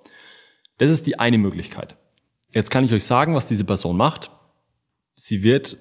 Das 0.79 0.91
ist 0.91 1.07
die 1.07 1.19
eine 1.19 1.39
Möglichkeit. 1.39 1.95
Jetzt 2.53 2.71
kann 2.71 2.85
ich 2.85 2.93
euch 2.93 3.05
sagen, 3.05 3.35
was 3.35 3.47
diese 3.47 3.65
Person 3.65 3.97
macht. 3.97 4.31
Sie 5.23 5.43
wird 5.43 5.77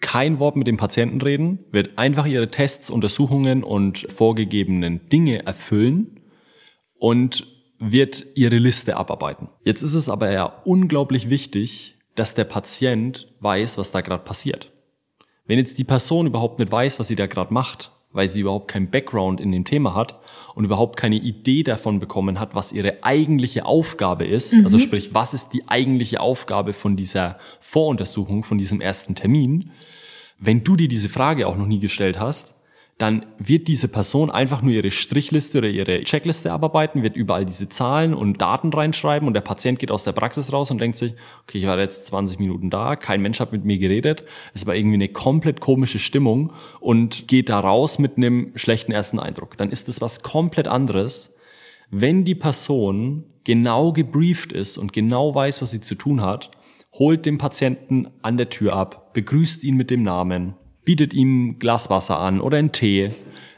kein 0.00 0.38
Wort 0.38 0.54
mit 0.54 0.68
dem 0.68 0.76
Patienten 0.76 1.20
reden, 1.20 1.58
wird 1.72 1.98
einfach 1.98 2.26
ihre 2.26 2.52
Tests, 2.52 2.90
Untersuchungen 2.90 3.64
und 3.64 4.06
vorgegebenen 4.08 5.08
Dinge 5.08 5.44
erfüllen 5.44 6.20
und 7.00 7.44
wird 7.80 8.24
ihre 8.36 8.56
Liste 8.58 8.96
abarbeiten. 8.96 9.48
Jetzt 9.64 9.82
ist 9.82 9.94
es 9.94 10.08
aber 10.08 10.30
ja 10.30 10.44
unglaublich 10.44 11.28
wichtig, 11.28 11.96
dass 12.14 12.34
der 12.34 12.44
Patient 12.44 13.34
weiß, 13.40 13.78
was 13.78 13.90
da 13.90 14.00
gerade 14.00 14.22
passiert. 14.22 14.70
Wenn 15.44 15.58
jetzt 15.58 15.76
die 15.78 15.84
Person 15.84 16.28
überhaupt 16.28 16.60
nicht 16.60 16.70
weiß, 16.70 17.00
was 17.00 17.08
sie 17.08 17.16
da 17.16 17.26
gerade 17.26 17.52
macht, 17.52 17.90
weil 18.14 18.28
sie 18.28 18.40
überhaupt 18.40 18.68
keinen 18.68 18.88
Background 18.88 19.40
in 19.40 19.52
dem 19.52 19.66
Thema 19.66 19.94
hat 19.94 20.18
und 20.54 20.64
überhaupt 20.64 20.96
keine 20.96 21.16
Idee 21.16 21.64
davon 21.64 21.98
bekommen 21.98 22.40
hat, 22.40 22.54
was 22.54 22.72
ihre 22.72 23.04
eigentliche 23.04 23.66
Aufgabe 23.66 24.24
ist. 24.24 24.54
Mhm. 24.54 24.64
Also 24.64 24.78
sprich, 24.78 25.12
was 25.12 25.34
ist 25.34 25.50
die 25.52 25.68
eigentliche 25.68 26.20
Aufgabe 26.20 26.72
von 26.72 26.96
dieser 26.96 27.38
Voruntersuchung, 27.60 28.44
von 28.44 28.56
diesem 28.56 28.80
ersten 28.80 29.14
Termin. 29.14 29.70
Wenn 30.38 30.64
du 30.64 30.76
dir 30.76 30.88
diese 30.88 31.08
Frage 31.08 31.46
auch 31.46 31.56
noch 31.56 31.66
nie 31.66 31.80
gestellt 31.80 32.18
hast, 32.18 32.53
dann 32.98 33.26
wird 33.38 33.66
diese 33.66 33.88
Person 33.88 34.30
einfach 34.30 34.62
nur 34.62 34.72
ihre 34.72 34.92
Strichliste 34.92 35.58
oder 35.58 35.68
ihre 35.68 36.04
Checkliste 36.04 36.52
abarbeiten, 36.52 37.02
wird 37.02 37.16
überall 37.16 37.44
diese 37.44 37.68
Zahlen 37.68 38.14
und 38.14 38.40
Daten 38.40 38.72
reinschreiben 38.72 39.26
und 39.26 39.34
der 39.34 39.40
Patient 39.40 39.80
geht 39.80 39.90
aus 39.90 40.04
der 40.04 40.12
Praxis 40.12 40.52
raus 40.52 40.70
und 40.70 40.80
denkt 40.80 40.96
sich, 40.96 41.14
okay, 41.42 41.58
ich 41.58 41.66
war 41.66 41.78
jetzt 41.78 42.06
20 42.06 42.38
Minuten 42.38 42.70
da, 42.70 42.94
kein 42.94 43.20
Mensch 43.20 43.40
hat 43.40 43.50
mit 43.50 43.64
mir 43.64 43.78
geredet, 43.78 44.22
es 44.54 44.66
war 44.66 44.76
irgendwie 44.76 44.94
eine 44.94 45.08
komplett 45.08 45.60
komische 45.60 45.98
Stimmung 45.98 46.52
und 46.78 47.26
geht 47.26 47.48
da 47.48 47.58
raus 47.58 47.98
mit 47.98 48.16
einem 48.16 48.52
schlechten 48.54 48.92
ersten 48.92 49.18
Eindruck. 49.18 49.56
Dann 49.56 49.70
ist 49.70 49.88
es 49.88 50.00
was 50.00 50.22
komplett 50.22 50.68
anderes, 50.68 51.34
wenn 51.90 52.24
die 52.24 52.36
Person 52.36 53.24
genau 53.42 53.92
gebrieft 53.92 54.52
ist 54.52 54.78
und 54.78 54.92
genau 54.92 55.34
weiß, 55.34 55.62
was 55.62 55.72
sie 55.72 55.80
zu 55.80 55.96
tun 55.96 56.22
hat, 56.22 56.52
holt 56.92 57.26
den 57.26 57.38
Patienten 57.38 58.08
an 58.22 58.36
der 58.36 58.50
Tür 58.50 58.74
ab, 58.74 59.12
begrüßt 59.14 59.64
ihn 59.64 59.76
mit 59.76 59.90
dem 59.90 60.04
Namen, 60.04 60.54
bietet 60.84 61.14
ihm 61.14 61.58
Glas 61.58 61.90
Wasser 61.90 62.18
an 62.18 62.40
oder 62.40 62.58
einen 62.58 62.72
Tee, 62.72 63.12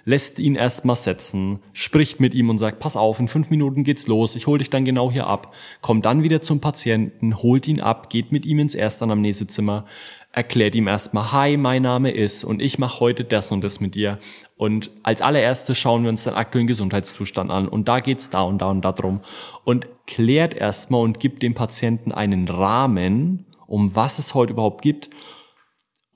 lässt 0.04 0.38
ihn 0.38 0.54
erstmal 0.54 0.96
setzen, 0.96 1.58
spricht 1.72 2.20
mit 2.20 2.32
ihm 2.32 2.48
und 2.48 2.58
sagt, 2.58 2.78
pass 2.78 2.96
auf, 2.96 3.18
in 3.18 3.28
fünf 3.28 3.50
Minuten 3.50 3.82
geht's 3.82 4.06
los, 4.06 4.36
ich 4.36 4.46
hol 4.46 4.58
dich 4.58 4.70
dann 4.70 4.84
genau 4.84 5.10
hier 5.10 5.26
ab, 5.26 5.54
kommt 5.80 6.06
dann 6.06 6.22
wieder 6.22 6.40
zum 6.40 6.60
Patienten, 6.60 7.42
holt 7.42 7.66
ihn 7.66 7.80
ab, 7.80 8.08
geht 8.08 8.30
mit 8.30 8.46
ihm 8.46 8.60
ins 8.60 8.76
Erstanamnesezimmer, 8.76 9.84
erklärt 10.30 10.76
ihm 10.76 10.86
erstmal, 10.86 11.32
hi, 11.32 11.56
mein 11.56 11.82
Name 11.82 12.12
ist 12.12 12.44
und 12.44 12.62
ich 12.62 12.78
mache 12.78 13.00
heute 13.00 13.24
das 13.24 13.50
und 13.50 13.64
das 13.64 13.80
mit 13.80 13.96
dir. 13.96 14.18
Und 14.56 14.90
als 15.02 15.22
allererstes 15.22 15.76
schauen 15.76 16.04
wir 16.04 16.10
uns 16.10 16.24
den 16.24 16.34
aktuellen 16.34 16.68
Gesundheitszustand 16.68 17.50
an 17.50 17.66
und 17.66 17.88
da 17.88 18.00
geht's 18.00 18.30
da 18.30 18.42
und 18.42 18.58
da 18.58 18.70
und 18.70 18.82
da 18.82 18.92
drum. 18.92 19.22
Und 19.64 19.88
klärt 20.06 20.54
erstmal 20.54 21.00
und 21.00 21.18
gibt 21.20 21.42
dem 21.42 21.54
Patienten 21.54 22.12
einen 22.12 22.48
Rahmen, 22.48 23.46
um 23.66 23.96
was 23.96 24.18
es 24.18 24.34
heute 24.34 24.52
überhaupt 24.52 24.82
gibt 24.82 25.10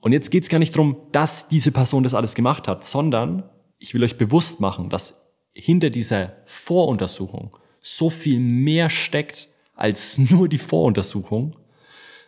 und 0.01 0.11
jetzt 0.11 0.31
geht's 0.31 0.49
gar 0.49 0.59
nicht 0.59 0.75
darum, 0.75 0.97
dass 1.11 1.47
diese 1.47 1.71
Person 1.71 2.03
das 2.03 2.15
alles 2.15 2.35
gemacht 2.35 2.67
hat, 2.67 2.83
sondern 2.83 3.43
ich 3.77 3.93
will 3.93 4.03
euch 4.03 4.17
bewusst 4.17 4.59
machen, 4.59 4.89
dass 4.89 5.21
hinter 5.53 5.89
dieser 5.89 6.33
Voruntersuchung 6.45 7.55
so 7.81 8.09
viel 8.09 8.39
mehr 8.39 8.89
steckt 8.89 9.47
als 9.75 10.17
nur 10.29 10.49
die 10.49 10.57
Voruntersuchung, 10.57 11.55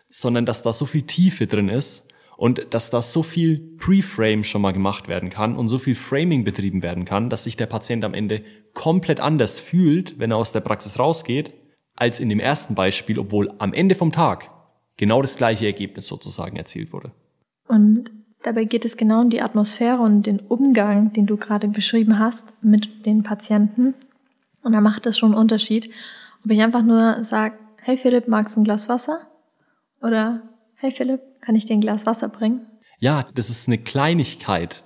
sondern 0.09 0.45
dass 0.45 0.61
da 0.61 0.71
so 0.71 0.85
viel 0.85 1.03
Tiefe 1.03 1.47
drin 1.47 1.67
ist 1.67 2.03
und 2.37 2.67
dass 2.71 2.91
da 2.91 3.01
so 3.01 3.23
viel 3.23 3.59
Pre-Frame 3.77 4.43
schon 4.43 4.61
mal 4.61 4.73
gemacht 4.73 5.07
werden 5.07 5.29
kann 5.29 5.55
und 5.55 5.69
so 5.69 5.79
viel 5.79 5.95
Framing 5.95 6.43
betrieben 6.43 6.83
werden 6.83 7.05
kann, 7.05 7.29
dass 7.29 7.45
sich 7.45 7.57
der 7.57 7.65
Patient 7.65 8.03
am 8.03 8.13
Ende 8.13 8.43
komplett 8.73 9.19
anders 9.19 9.59
fühlt, 9.59 10.19
wenn 10.19 10.31
er 10.31 10.37
aus 10.37 10.51
der 10.51 10.61
Praxis 10.61 10.99
rausgeht, 10.99 11.53
als 11.95 12.19
in 12.19 12.29
dem 12.29 12.39
ersten 12.39 12.75
Beispiel, 12.75 13.17
obwohl 13.17 13.51
am 13.57 13.73
Ende 13.73 13.95
vom 13.95 14.11
Tag 14.11 14.51
genau 14.97 15.21
das 15.21 15.37
gleiche 15.37 15.65
Ergebnis 15.65 16.07
sozusagen 16.07 16.57
erzielt 16.57 16.93
wurde. 16.93 17.11
Und 17.67 18.11
dabei 18.43 18.65
geht 18.65 18.85
es 18.85 18.97
genau 18.97 19.21
um 19.21 19.29
die 19.29 19.41
Atmosphäre 19.41 20.01
und 20.01 20.23
den 20.23 20.39
Umgang, 20.39 21.13
den 21.13 21.25
du 21.25 21.37
gerade 21.37 21.67
beschrieben 21.67 22.19
hast 22.19 22.63
mit 22.63 23.05
den 23.05 23.23
Patienten. 23.23 23.93
Und 24.61 24.73
da 24.73 24.81
macht 24.81 25.05
es 25.05 25.17
schon 25.17 25.31
einen 25.31 25.41
Unterschied, 25.41 25.89
ob 26.43 26.51
ich 26.51 26.61
einfach 26.61 26.83
nur 26.83 27.23
sage, 27.23 27.55
hey 27.81 27.97
Philipp, 27.97 28.27
magst 28.27 28.55
du 28.55 28.61
ein 28.61 28.63
Glas 28.63 28.89
Wasser? 28.89 29.27
Oder 30.01 30.41
hey 30.75 30.91
Philipp, 30.91 31.21
kann 31.41 31.55
ich 31.55 31.65
dir 31.65 31.73
ein 31.73 31.81
Glas 31.81 32.05
Wasser 32.05 32.29
bringen? 32.29 32.65
Ja, 32.99 33.25
das 33.35 33.49
ist 33.49 33.67
eine 33.67 33.77
Kleinigkeit. 33.77 34.83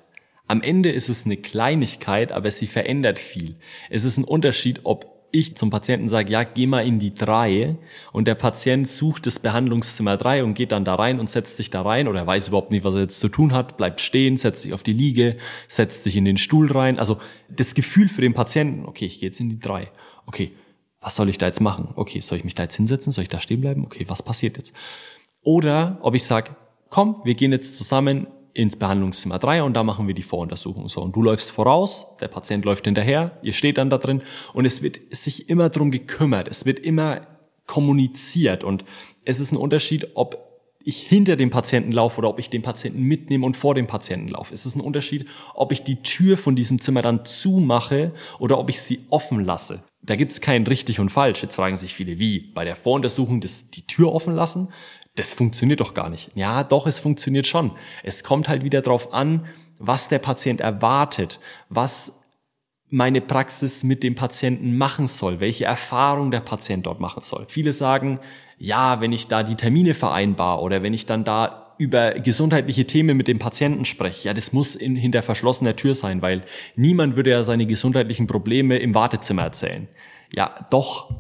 Am 0.48 0.62
Ende 0.62 0.92
ist 0.92 1.10
es 1.10 1.26
eine 1.26 1.38
Kleinigkeit, 1.38 2.32
aber 2.32 2.50
sie 2.52 2.68
verändert 2.68 3.20
viel. 3.20 3.58
Es 3.90 4.04
ist 4.04 4.18
ein 4.18 4.24
Unterschied, 4.24 4.82
ob 4.84 5.17
ich 5.32 5.58
zum 5.58 5.70
Patienten 5.70 6.10
sage, 6.10 6.32
ja, 6.32 6.44
geh 6.44 6.68
mal 6.68 6.86
in 6.86 7.00
die 7.00 7.14
drei 7.14 7.78
und 8.12 8.28
der 8.28 8.36
Patient 8.36 8.88
sucht 8.88 9.26
das 9.26 9.40
Behandlungszimmer 9.40 10.18
drei 10.18 10.44
und 10.44 10.54
geht 10.54 10.72
dann 10.72 10.86
da 10.86 10.96
rein 10.96 11.20
und 11.20 11.30
setzt 11.30 11.58
sich 11.58 11.70
da 11.70 11.82
rein 11.82 12.08
oder 12.08 12.22
er 12.22 12.28
weiß 12.28 12.48
überhaupt 12.48 12.72
nicht, 12.72 12.84
was 12.84 12.96
er 12.96 13.02
jetzt 13.02 13.20
zu 13.20 13.30
tun 13.30 13.54
hat, 13.54 13.78
bleibt 13.78 14.02
stehen, 14.02 14.38
setzt 14.38 14.64
sich 14.64 14.74
auf 14.74 14.84
die 14.84 14.94
Liege, 14.94 15.38
setzt 15.68 16.04
sich 16.04 16.16
in 16.16 16.26
den 16.26 16.38
Stuhl 16.38 16.72
rein. 16.72 16.98
Also 17.00 17.18
das 17.50 17.76
Gefühl 17.76 18.08
für 18.10 18.22
den 18.22 18.34
Patienten, 18.34 18.86
okay, 18.86 19.06
ich 19.06 19.20
gehe 19.20 19.30
jetzt 19.30 19.40
in 19.40 19.50
die 19.50 19.60
drei. 19.60 19.92
Okay, 20.26 20.52
was 21.02 21.16
soll 21.16 21.30
ich 21.30 21.38
da 21.38 21.46
jetzt 21.46 21.62
machen? 21.62 21.90
Okay, 21.96 22.20
soll 22.20 22.38
ich 22.38 22.44
mich 22.44 22.56
da 22.56 22.64
jetzt 22.64 22.76
hinsetzen? 22.76 23.12
Soll 23.12 23.24
ich 23.24 23.30
da 23.30 23.40
stehen 23.40 23.62
bleiben? 23.62 23.86
Okay, 23.86 24.06
was 24.08 24.24
passiert 24.24 24.58
jetzt? 24.58 24.74
Oder 25.42 26.00
ob 26.02 26.16
ich 26.16 26.24
sage, 26.24 26.56
komm, 26.90 27.22
wir 27.24 27.36
gehen 27.36 27.52
jetzt 27.52 27.78
zusammen 27.78 28.28
ins 28.58 28.76
Behandlungszimmer 28.76 29.38
3 29.38 29.62
und 29.62 29.76
da 29.76 29.84
machen 29.84 30.08
wir 30.08 30.16
die 30.16 30.24
Voruntersuchung. 30.24 30.90
So, 30.90 31.02
und 31.02 31.16
du 31.16 31.22
läufst 31.22 31.52
voraus, 31.52 32.08
der 32.20 32.28
Patient 32.28 32.66
läuft 32.66 32.86
hinterher, 32.86 33.38
ihr 33.44 33.54
steht 33.54 33.78
dann 33.78 33.92
da 33.92 34.00
drin 34.00 34.24
und 34.54 34.66
es 34.66 34.82
wird 34.82 35.00
sich 35.12 35.48
immer 35.48 35.70
drum 35.70 35.92
gekümmert, 35.92 36.48
es 36.48 36.66
wird 36.66 36.80
immer 36.80 37.22
kommuniziert 37.68 38.64
und 38.64 38.84
es 39.26 39.40
ist 39.40 39.52
ein 39.52 39.58
Unterschied, 39.58 40.08
ob 40.16 40.44
ich 40.84 41.02
hinter 41.02 41.36
dem 41.36 41.52
Patienten 41.52 41.92
laufe 41.92 42.18
oder 42.18 42.30
ob 42.30 42.40
ich 42.40 42.50
den 42.50 42.64
Patienten 42.64 43.04
mitnehme 43.04 43.46
und 43.46 43.58
vor 43.58 43.76
dem 43.76 43.86
Patienten 43.86 44.30
laufe. 44.30 44.54
Es 44.54 44.66
ist 44.66 44.76
ein 44.76 44.82
Unterschied, 44.82 45.28
ob 45.54 45.72
ich 45.72 45.84
die 45.84 46.02
Tür 46.02 46.36
von 46.36 46.56
diesem 46.56 46.82
Zimmer 46.82 47.04
dann 47.04 47.26
zumache 47.26 48.14
oder 48.40 48.58
ob 48.58 48.70
ich 48.70 48.82
sie 48.82 49.02
offen 49.12 49.46
lasse. 49.46 49.84
Da 50.02 50.16
gibt 50.16 50.32
es 50.32 50.42
kein 50.42 50.66
richtig 50.66 51.00
und 51.00 51.10
falsch. 51.10 51.44
Jetzt 51.44 51.56
fragen 51.56 51.78
sich 51.78 51.94
viele, 51.94 52.18
wie? 52.18 52.40
Bei 52.40 52.64
der 52.66 52.78
Voruntersuchung 52.78 53.40
das, 53.40 53.70
die 53.70 53.86
Tür 53.86 54.14
offen 54.14 54.34
lassen? 54.34 54.70
Das 55.18 55.34
funktioniert 55.34 55.82
doch 55.82 55.94
gar 55.94 56.10
nicht. 56.10 56.32
Ja, 56.36 56.64
doch, 56.64 56.88
es 56.88 57.00
funktioniert 57.00 57.48
schon. 57.48 57.72
Es 58.04 58.24
kommt 58.24 58.48
halt 58.48 58.64
wieder 58.64 58.82
drauf 58.82 59.14
an, 59.14 59.46
was 59.80 60.08
der 60.08 60.20
Patient 60.20 60.62
erwartet, 60.62 61.40
was 61.70 62.14
meine 62.90 63.20
Praxis 63.20 63.84
mit 63.84 64.04
dem 64.04 64.16
Patienten 64.16 64.78
machen 64.78 65.08
soll, 65.08 65.40
welche 65.40 65.66
Erfahrung 65.66 66.32
der 66.32 66.40
Patient 66.40 66.86
dort 66.86 67.00
machen 67.00 67.22
soll. 67.24 67.46
Viele 67.50 67.74
sagen, 67.74 68.20
ja, 68.58 69.02
wenn 69.02 69.12
ich 69.12 69.28
da 69.28 69.44
die 69.44 69.56
Termine 69.56 69.94
vereinbar 69.94 70.62
oder 70.62 70.84
wenn 70.84 70.94
ich 70.94 71.06
dann 71.06 71.24
da 71.24 71.76
über 71.78 72.12
gesundheitliche 72.14 72.88
Themen 72.88 73.18
mit 73.18 73.28
dem 73.28 73.40
Patienten 73.40 73.86
spreche, 73.86 74.30
ja, 74.30 74.34
das 74.34 74.54
muss 74.54 74.76
in, 74.76 74.96
hinter 74.96 75.22
verschlossener 75.22 75.76
Tür 75.76 75.96
sein, 75.96 76.22
weil 76.22 76.44
niemand 76.76 77.16
würde 77.16 77.32
ja 77.32 77.44
seine 77.44 77.66
gesundheitlichen 77.66 78.26
Probleme 78.26 78.78
im 78.78 78.96
Wartezimmer 78.96 79.44
erzählen. 79.44 79.88
Ja, 80.32 80.68
doch. 80.72 81.14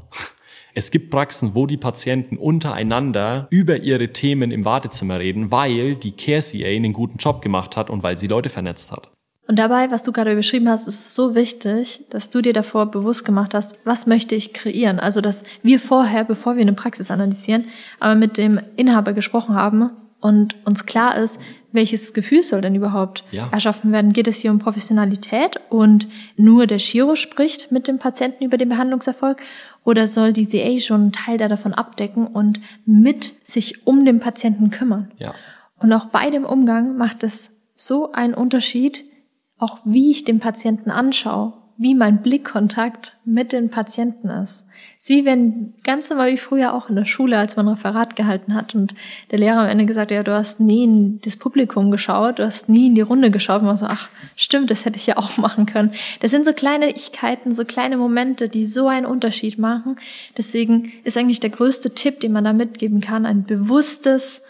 Es 0.78 0.92
gibt 0.92 1.10
Praxen, 1.10 1.56
wo 1.56 1.66
die 1.66 1.76
Patienten 1.76 2.38
untereinander 2.38 3.48
über 3.50 3.78
ihre 3.78 4.14
Themen 4.14 4.52
im 4.52 4.64
Wartezimmer 4.64 5.18
reden, 5.18 5.50
weil 5.50 5.96
die 5.96 6.12
Care 6.12 6.44
CA 6.44 6.68
einen 6.68 6.94
guten 6.94 7.18
Job 7.18 7.42
gemacht 7.42 7.76
hat 7.76 7.90
und 7.90 8.04
weil 8.04 8.20
sie 8.20 8.28
Leute 8.28 8.50
vernetzt 8.50 8.92
hat. 8.92 9.10
Und 9.48 9.56
dabei, 9.56 9.90
was 9.90 10.04
du 10.04 10.12
gerade 10.12 10.36
beschrieben 10.36 10.70
hast, 10.70 10.88
ist 10.88 11.16
so 11.16 11.34
wichtig, 11.34 12.02
dass 12.12 12.30
du 12.30 12.44
dir 12.44 12.54
davor 12.54 12.92
bewusst 12.92 13.26
gemacht 13.26 13.56
hast, 13.56 13.80
was 13.86 14.06
möchte 14.06 14.36
ich 14.36 14.54
kreieren? 14.54 15.00
Also, 15.00 15.20
dass 15.20 15.46
wir 15.64 15.80
vorher, 15.80 16.24
bevor 16.26 16.58
wir 16.58 16.62
eine 16.62 16.74
Praxis 16.74 17.10
analysieren, 17.10 17.66
aber 18.00 18.14
mit 18.14 18.38
dem 18.38 18.60
Inhaber 18.76 19.14
gesprochen 19.14 19.56
haben, 19.56 19.90
und 20.20 20.56
uns 20.66 20.86
klar 20.86 21.18
ist, 21.18 21.40
welches 21.72 22.14
Gefühl 22.14 22.42
soll 22.42 22.62
denn 22.62 22.74
überhaupt 22.74 23.24
ja. 23.32 23.50
erschaffen 23.52 23.92
werden? 23.92 24.14
Geht 24.14 24.28
es 24.28 24.40
hier 24.40 24.52
um 24.52 24.58
Professionalität 24.58 25.60
und 25.70 26.08
nur 26.36 26.66
der 26.66 26.80
Chiro 26.80 27.16
spricht 27.16 27.72
mit 27.72 27.88
dem 27.88 28.00
Patienten 28.00 28.44
über 28.44 28.58
den 28.58 28.70
Behandlungserfolg 28.70 29.42
oder 29.88 30.06
soll 30.06 30.34
die 30.34 30.46
CA 30.46 30.82
schon 30.82 31.02
einen 31.02 31.12
Teil 31.14 31.38
davon 31.38 31.74
abdecken 31.74 32.28
und 32.28 32.60
mit 32.86 33.36
sich 33.48 33.88
um 33.88 34.04
den 34.04 34.20
Patienten 34.20 34.70
kümmern? 34.70 35.12
Ja. 35.18 35.34
Und 35.80 35.94
auch 35.94 36.08
bei 36.08 36.30
dem 36.30 36.44
Umgang 36.44 36.98
macht 36.98 37.24
es 37.24 37.52
so 37.74 38.12
einen 38.12 38.34
Unterschied, 38.34 39.06
auch 39.58 39.80
wie 39.86 40.12
ich 40.12 40.26
den 40.26 40.42
Patienten 40.42 40.92
anschaue 40.92 41.54
wie 41.80 41.94
mein 41.94 42.24
Blickkontakt 42.24 43.18
mit 43.24 43.52
den 43.52 43.70
Patienten 43.70 44.30
ist. 44.30 44.66
Es 44.98 45.10
ist 45.10 45.10
wie 45.10 45.26
wenn, 45.26 45.76
ganz 45.84 46.10
normal 46.10 46.32
wie 46.32 46.38
früher 46.38 46.74
auch 46.74 46.90
in 46.90 46.96
der 46.96 47.06
Schule, 47.06 47.38
als 47.38 47.56
man 47.56 47.68
ein 47.68 47.76
Referat 47.76 48.16
gehalten 48.16 48.56
hat 48.56 48.74
und 48.74 48.96
der 49.30 49.38
Lehrer 49.38 49.62
am 49.62 49.70
Ende 49.70 49.86
gesagt 49.86 50.10
hat, 50.10 50.16
ja, 50.16 50.24
du 50.24 50.34
hast 50.34 50.60
nie 50.60 50.84
in 50.84 51.22
das 51.22 51.38
Publikum 51.38 51.92
geschaut, 51.92 52.40
du 52.40 52.46
hast 52.46 52.68
nie 52.68 52.88
in 52.88 52.96
die 52.96 53.02
Runde 53.02 53.30
geschaut 53.30 53.62
und 53.62 53.68
man 53.68 53.76
so, 53.76 53.86
ach, 53.86 54.10
stimmt, 54.36 54.72
das 54.72 54.86
hätte 54.86 54.98
ich 54.98 55.06
ja 55.06 55.18
auch 55.18 55.38
machen 55.38 55.68
können. 55.68 55.94
Das 56.20 56.32
sind 56.32 56.46
so 56.46 56.54
Kleinigkeiten, 56.54 57.54
so 57.54 57.64
kleine 57.64 57.98
Momente, 57.98 58.50
die 58.50 58.66
so 58.66 58.88
einen 58.88 59.06
Unterschied 59.06 59.60
machen. 59.60 59.98
Deswegen 60.36 60.92
ist 61.04 61.16
eigentlich 61.16 61.40
der 61.40 61.52
größte 61.52 61.94
Tipp, 61.94 62.20
den 62.22 62.32
man 62.32 62.44
da 62.44 62.54
mitgeben 62.54 63.02
kann, 63.02 63.28
ein 63.28 63.44
bewusstes, 63.44 64.42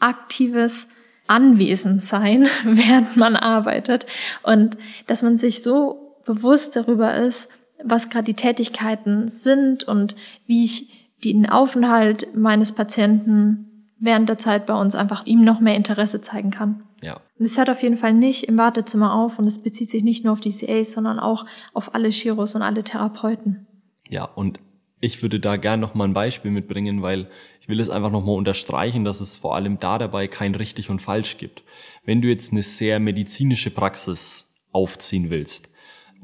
aktives, 0.00 0.88
anwesend 1.28 2.02
sein, 2.02 2.48
während 2.64 3.16
man 3.16 3.36
arbeitet 3.36 4.06
und 4.42 4.76
dass 5.06 5.22
man 5.22 5.36
sich 5.36 5.62
so 5.62 6.03
bewusst 6.24 6.76
darüber 6.76 7.14
ist, 7.14 7.48
was 7.82 8.08
gerade 8.08 8.24
die 8.24 8.34
Tätigkeiten 8.34 9.28
sind 9.28 9.84
und 9.84 10.16
wie 10.46 10.64
ich 10.64 11.10
den 11.24 11.48
Aufenthalt 11.48 12.34
meines 12.34 12.72
Patienten 12.72 13.70
während 13.98 14.28
der 14.28 14.38
Zeit 14.38 14.66
bei 14.66 14.74
uns 14.74 14.94
einfach 14.94 15.24
ihm 15.26 15.44
noch 15.44 15.60
mehr 15.60 15.76
Interesse 15.76 16.20
zeigen 16.20 16.50
kann. 16.50 16.82
Ja. 17.02 17.20
Und 17.38 17.46
es 17.46 17.56
hört 17.56 17.70
auf 17.70 17.82
jeden 17.82 17.96
Fall 17.96 18.12
nicht 18.12 18.44
im 18.44 18.58
Wartezimmer 18.58 19.14
auf 19.14 19.38
und 19.38 19.46
es 19.46 19.62
bezieht 19.62 19.90
sich 19.90 20.02
nicht 20.02 20.24
nur 20.24 20.32
auf 20.32 20.40
die 20.40 20.52
CAs, 20.52 20.92
sondern 20.92 21.18
auch 21.18 21.46
auf 21.72 21.94
alle 21.94 22.10
Chiros 22.10 22.54
und 22.54 22.62
alle 22.62 22.84
Therapeuten. 22.84 23.66
Ja, 24.08 24.24
und 24.24 24.58
ich 25.00 25.20
würde 25.22 25.40
da 25.40 25.56
gern 25.56 25.80
noch 25.80 25.94
mal 25.94 26.04
ein 26.04 26.14
Beispiel 26.14 26.50
mitbringen, 26.50 27.02
weil 27.02 27.28
ich 27.60 27.68
will 27.68 27.80
es 27.80 27.90
einfach 27.90 28.10
noch 28.10 28.24
mal 28.24 28.32
unterstreichen, 28.32 29.04
dass 29.04 29.20
es 29.20 29.36
vor 29.36 29.54
allem 29.54 29.78
da 29.80 29.98
dabei 29.98 30.28
kein 30.28 30.54
richtig 30.54 30.90
und 30.90 31.00
falsch 31.00 31.36
gibt. 31.36 31.62
Wenn 32.04 32.22
du 32.22 32.28
jetzt 32.28 32.52
eine 32.52 32.62
sehr 32.62 33.00
medizinische 33.00 33.70
Praxis 33.70 34.46
aufziehen 34.72 35.30
willst, 35.30 35.68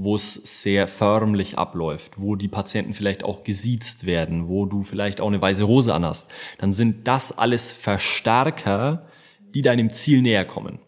wo 0.03 0.15
es 0.15 0.35
sehr 0.63 0.89
förmlich 0.89 1.59
abläuft, 1.59 2.19
wo 2.19 2.35
die 2.35 2.49
Patienten 2.49 2.95
vielleicht 2.95 3.23
auch 3.23 3.45
gesiezt 3.45 4.07
werden, 4.07 4.49
wo 4.49 4.65
du 4.65 4.83
vielleicht 4.83 5.21
auch 5.21 5.29
eine 5.29 5.43
weiße 5.43 5.67
Hose 5.67 5.95
anhast, 5.95 6.31
dann 6.59 6.73
sind 6.73 7.07
das 7.07 7.37
alles 7.37 7.71
Verstärker, 7.71 9.07
die 9.55 9.61
deinem 9.61 9.93
Ziel 9.93 10.23
näher 10.23 10.47
kommen. 10.47 10.79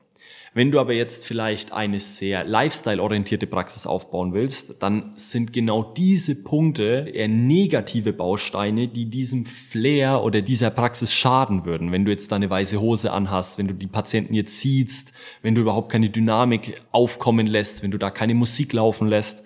Wenn 0.54 0.70
du 0.70 0.80
aber 0.80 0.92
jetzt 0.92 1.26
vielleicht 1.26 1.72
eine 1.72 1.98
sehr 1.98 2.44
lifestyle-orientierte 2.44 3.46
Praxis 3.46 3.86
aufbauen 3.86 4.34
willst, 4.34 4.74
dann 4.80 5.12
sind 5.16 5.54
genau 5.54 5.82
diese 5.82 6.34
Punkte 6.34 7.10
eher 7.10 7.28
negative 7.28 8.12
Bausteine, 8.12 8.86
die 8.88 9.06
diesem 9.06 9.46
Flair 9.46 10.22
oder 10.22 10.42
dieser 10.42 10.68
Praxis 10.68 11.14
schaden 11.14 11.64
würden. 11.64 11.90
Wenn 11.90 12.04
du 12.04 12.10
jetzt 12.10 12.32
deine 12.32 12.50
weiße 12.50 12.78
Hose 12.78 13.12
anhast, 13.12 13.56
wenn 13.56 13.66
du 13.66 13.72
die 13.72 13.86
Patienten 13.86 14.34
jetzt 14.34 14.58
siehst, 14.58 15.12
wenn 15.40 15.54
du 15.54 15.62
überhaupt 15.62 15.90
keine 15.90 16.10
Dynamik 16.10 16.82
aufkommen 16.92 17.46
lässt, 17.46 17.82
wenn 17.82 17.90
du 17.90 17.98
da 17.98 18.10
keine 18.10 18.34
Musik 18.34 18.74
laufen 18.74 19.08
lässt, 19.08 19.42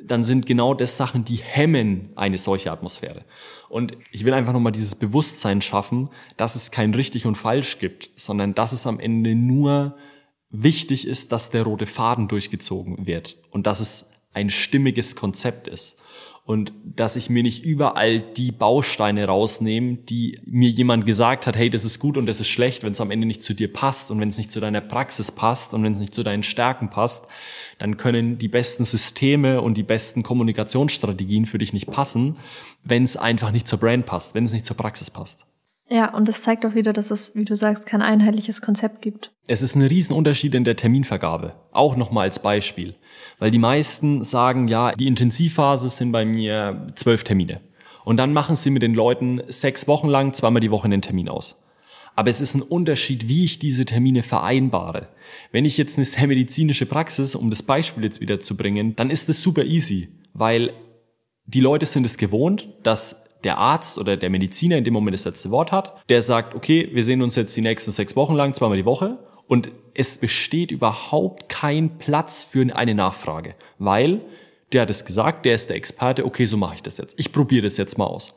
dann 0.00 0.22
sind 0.22 0.46
genau 0.46 0.74
das 0.74 0.96
Sachen, 0.96 1.24
die 1.24 1.40
hemmen 1.42 2.10
eine 2.14 2.38
solche 2.38 2.70
Atmosphäre. 2.70 3.24
Und 3.68 3.98
ich 4.12 4.24
will 4.24 4.32
einfach 4.32 4.52
nochmal 4.52 4.70
dieses 4.70 4.94
Bewusstsein 4.94 5.60
schaffen, 5.60 6.08
dass 6.36 6.54
es 6.54 6.70
kein 6.70 6.94
richtig 6.94 7.26
und 7.26 7.34
falsch 7.34 7.80
gibt, 7.80 8.10
sondern 8.14 8.54
dass 8.54 8.70
es 8.70 8.86
am 8.86 9.00
Ende 9.00 9.34
nur 9.34 9.96
wichtig 10.62 11.06
ist, 11.06 11.32
dass 11.32 11.50
der 11.50 11.62
rote 11.62 11.86
Faden 11.86 12.28
durchgezogen 12.28 13.06
wird 13.06 13.36
und 13.50 13.66
dass 13.66 13.80
es 13.80 14.06
ein 14.32 14.50
stimmiges 14.50 15.16
Konzept 15.16 15.66
ist 15.66 15.96
und 16.46 16.72
dass 16.84 17.16
ich 17.16 17.28
mir 17.28 17.42
nicht 17.42 17.64
überall 17.64 18.20
die 18.20 18.52
Bausteine 18.52 19.26
rausnehme, 19.26 19.96
die 19.96 20.38
mir 20.44 20.70
jemand 20.70 21.04
gesagt 21.04 21.46
hat, 21.46 21.56
hey, 21.56 21.70
das 21.70 21.84
ist 21.84 21.98
gut 21.98 22.16
und 22.16 22.26
das 22.26 22.38
ist 22.38 22.46
schlecht, 22.46 22.84
wenn 22.84 22.92
es 22.92 23.00
am 23.00 23.10
Ende 23.10 23.26
nicht 23.26 23.42
zu 23.42 23.52
dir 23.52 23.72
passt 23.72 24.12
und 24.12 24.20
wenn 24.20 24.28
es 24.28 24.38
nicht 24.38 24.52
zu 24.52 24.60
deiner 24.60 24.80
Praxis 24.80 25.32
passt 25.32 25.74
und 25.74 25.82
wenn 25.82 25.92
es 25.92 25.98
nicht 25.98 26.14
zu 26.14 26.22
deinen 26.22 26.44
Stärken 26.44 26.88
passt, 26.88 27.26
dann 27.78 27.96
können 27.96 28.38
die 28.38 28.48
besten 28.48 28.84
Systeme 28.84 29.60
und 29.60 29.76
die 29.76 29.82
besten 29.82 30.22
Kommunikationsstrategien 30.22 31.46
für 31.46 31.58
dich 31.58 31.72
nicht 31.72 31.90
passen, 31.90 32.36
wenn 32.84 33.02
es 33.02 33.16
einfach 33.16 33.50
nicht 33.50 33.66
zur 33.66 33.80
Brand 33.80 34.06
passt, 34.06 34.36
wenn 34.36 34.44
es 34.44 34.52
nicht 34.52 34.66
zur 34.66 34.76
Praxis 34.76 35.10
passt. 35.10 35.46
Ja, 35.88 36.12
und 36.12 36.26
das 36.26 36.42
zeigt 36.42 36.66
auch 36.66 36.74
wieder, 36.74 36.92
dass 36.92 37.12
es, 37.12 37.36
wie 37.36 37.44
du 37.44 37.54
sagst, 37.54 37.86
kein 37.86 38.02
einheitliches 38.02 38.60
Konzept 38.60 39.02
gibt. 39.02 39.30
Es 39.46 39.62
ist 39.62 39.76
ein 39.76 39.82
Riesenunterschied 39.82 40.54
in 40.54 40.64
der 40.64 40.74
Terminvergabe. 40.74 41.54
Auch 41.70 41.96
nochmal 41.96 42.24
als 42.24 42.40
Beispiel. 42.40 42.96
Weil 43.38 43.52
die 43.52 43.58
meisten 43.58 44.24
sagen, 44.24 44.66
ja, 44.66 44.92
die 44.92 45.06
Intensivphase 45.06 45.88
sind 45.88 46.10
bei 46.10 46.24
mir 46.24 46.88
zwölf 46.96 47.22
Termine. 47.22 47.60
Und 48.04 48.16
dann 48.16 48.32
machen 48.32 48.56
sie 48.56 48.70
mit 48.70 48.82
den 48.82 48.94
Leuten 48.94 49.42
sechs 49.48 49.86
Wochen 49.86 50.08
lang 50.08 50.34
zweimal 50.34 50.60
die 50.60 50.72
Woche 50.72 50.86
einen 50.86 51.02
Termin 51.02 51.28
aus. 51.28 51.56
Aber 52.16 52.30
es 52.30 52.40
ist 52.40 52.54
ein 52.54 52.62
Unterschied, 52.62 53.28
wie 53.28 53.44
ich 53.44 53.58
diese 53.58 53.84
Termine 53.84 54.22
vereinbare. 54.22 55.08
Wenn 55.52 55.64
ich 55.64 55.76
jetzt 55.76 55.98
eine 55.98 56.04
sehr 56.04 56.26
medizinische 56.26 56.86
Praxis, 56.86 57.34
um 57.34 57.50
das 57.50 57.62
Beispiel 57.62 58.04
jetzt 58.04 58.20
wieder 58.20 58.40
zu 58.40 58.56
bringen, 58.56 58.96
dann 58.96 59.10
ist 59.10 59.28
es 59.28 59.42
super 59.42 59.64
easy, 59.64 60.08
weil 60.32 60.72
die 61.44 61.60
Leute 61.60 61.86
sind 61.86 62.06
es 62.06 62.16
gewohnt, 62.16 62.68
dass 62.82 63.25
der 63.46 63.58
Arzt 63.58 63.96
oder 63.96 64.16
der 64.16 64.28
Mediziner 64.28 64.76
in 64.76 64.84
dem 64.84 64.92
Moment 64.92 65.14
das 65.14 65.24
letzte 65.24 65.50
Wort 65.50 65.72
hat, 65.72 65.96
der 66.08 66.22
sagt, 66.22 66.54
okay, 66.54 66.90
wir 66.92 67.04
sehen 67.04 67.22
uns 67.22 67.36
jetzt 67.36 67.56
die 67.56 67.62
nächsten 67.62 67.92
sechs 67.92 68.16
Wochen 68.16 68.34
lang, 68.34 68.52
zweimal 68.52 68.76
die 68.76 68.84
Woche 68.84 69.18
und 69.46 69.70
es 69.94 70.18
besteht 70.18 70.72
überhaupt 70.72 71.48
kein 71.48 71.96
Platz 71.96 72.42
für 72.44 72.66
eine 72.76 72.94
Nachfrage, 72.94 73.54
weil 73.78 74.20
der 74.72 74.82
hat 74.82 74.90
es 74.90 75.04
gesagt, 75.04 75.46
der 75.46 75.54
ist 75.54 75.68
der 75.68 75.76
Experte, 75.76 76.26
okay, 76.26 76.44
so 76.44 76.56
mache 76.56 76.74
ich 76.74 76.82
das 76.82 76.98
jetzt. 76.98 77.18
Ich 77.20 77.32
probiere 77.32 77.62
das 77.62 77.76
jetzt 77.76 77.96
mal 77.96 78.06
aus. 78.06 78.34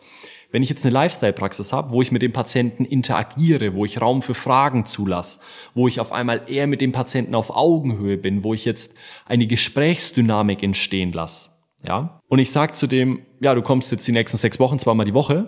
Wenn 0.52 0.64
ich 0.64 0.70
jetzt 0.70 0.86
eine 0.86 0.94
Lifestyle-Praxis 0.94 1.74
habe, 1.74 1.92
wo 1.92 2.02
ich 2.02 2.12
mit 2.12 2.22
dem 2.22 2.34
Patienten 2.34 2.86
interagiere, 2.86 3.76
wo 3.76 3.86
ich 3.86 4.02
Raum 4.02 4.22
für 4.22 4.34
Fragen 4.34 4.86
zulasse, 4.86 5.40
wo 5.76 5.88
ich 5.88 6.00
auf 6.00 6.12
einmal 6.12 6.44
eher 6.48 6.66
mit 6.66 6.82
dem 6.82 6.92
Patienten 6.92 7.36
auf 7.36 7.56
Augenhöhe 7.56 8.18
bin, 8.18 8.44
wo 8.44 8.54
ich 8.54 8.66
jetzt 8.66 8.94
eine 9.26 9.46
Gesprächsdynamik 9.46 10.64
entstehen 10.64 11.14
lasse, 11.14 11.49
ja, 11.84 12.22
und 12.28 12.40
ich 12.40 12.52
sag 12.52 12.76
zu 12.76 12.88
dem, 12.88 13.26
ja, 13.40 13.54
du 13.54 13.62
kommst 13.62 13.92
jetzt 13.92 14.08
die 14.08 14.12
nächsten 14.12 14.38
sechs 14.38 14.60
Wochen 14.60 14.80
zweimal 14.80 15.06
die 15.06 15.14
Woche. 15.14 15.48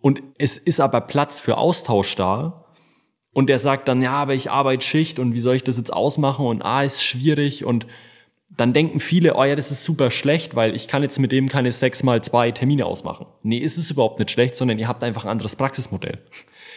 Und 0.00 0.22
es 0.38 0.56
ist 0.56 0.80
aber 0.80 1.00
Platz 1.02 1.40
für 1.40 1.58
Austausch 1.58 2.14
da. 2.14 2.64
Und 3.32 3.48
der 3.48 3.58
sagt 3.58 3.88
dann, 3.88 4.02
ja, 4.02 4.12
aber 4.12 4.34
ich 4.34 4.50
arbeite 4.50 4.84
Schicht 4.84 5.18
und 5.18 5.34
wie 5.34 5.40
soll 5.40 5.54
ich 5.54 5.64
das 5.64 5.76
jetzt 5.76 5.92
ausmachen? 5.92 6.46
Und 6.46 6.62
ah, 6.62 6.82
ist 6.82 7.02
schwierig. 7.02 7.64
Und 7.64 7.86
dann 8.56 8.72
denken 8.72 9.00
viele, 9.00 9.36
oh 9.36 9.44
ja, 9.44 9.54
das 9.54 9.70
ist 9.70 9.84
super 9.84 10.10
schlecht, 10.10 10.56
weil 10.56 10.74
ich 10.74 10.88
kann 10.88 11.02
jetzt 11.02 11.18
mit 11.18 11.32
dem 11.32 11.48
keine 11.48 11.70
sechs 11.72 12.02
mal 12.02 12.22
zwei 12.22 12.50
Termine 12.50 12.84
ausmachen. 12.84 13.26
Nee, 13.42 13.58
ist 13.58 13.78
es 13.78 13.90
überhaupt 13.90 14.18
nicht 14.18 14.30
schlecht, 14.30 14.56
sondern 14.56 14.78
ihr 14.78 14.88
habt 14.88 15.04
einfach 15.04 15.24
ein 15.24 15.30
anderes 15.30 15.56
Praxismodell. 15.56 16.18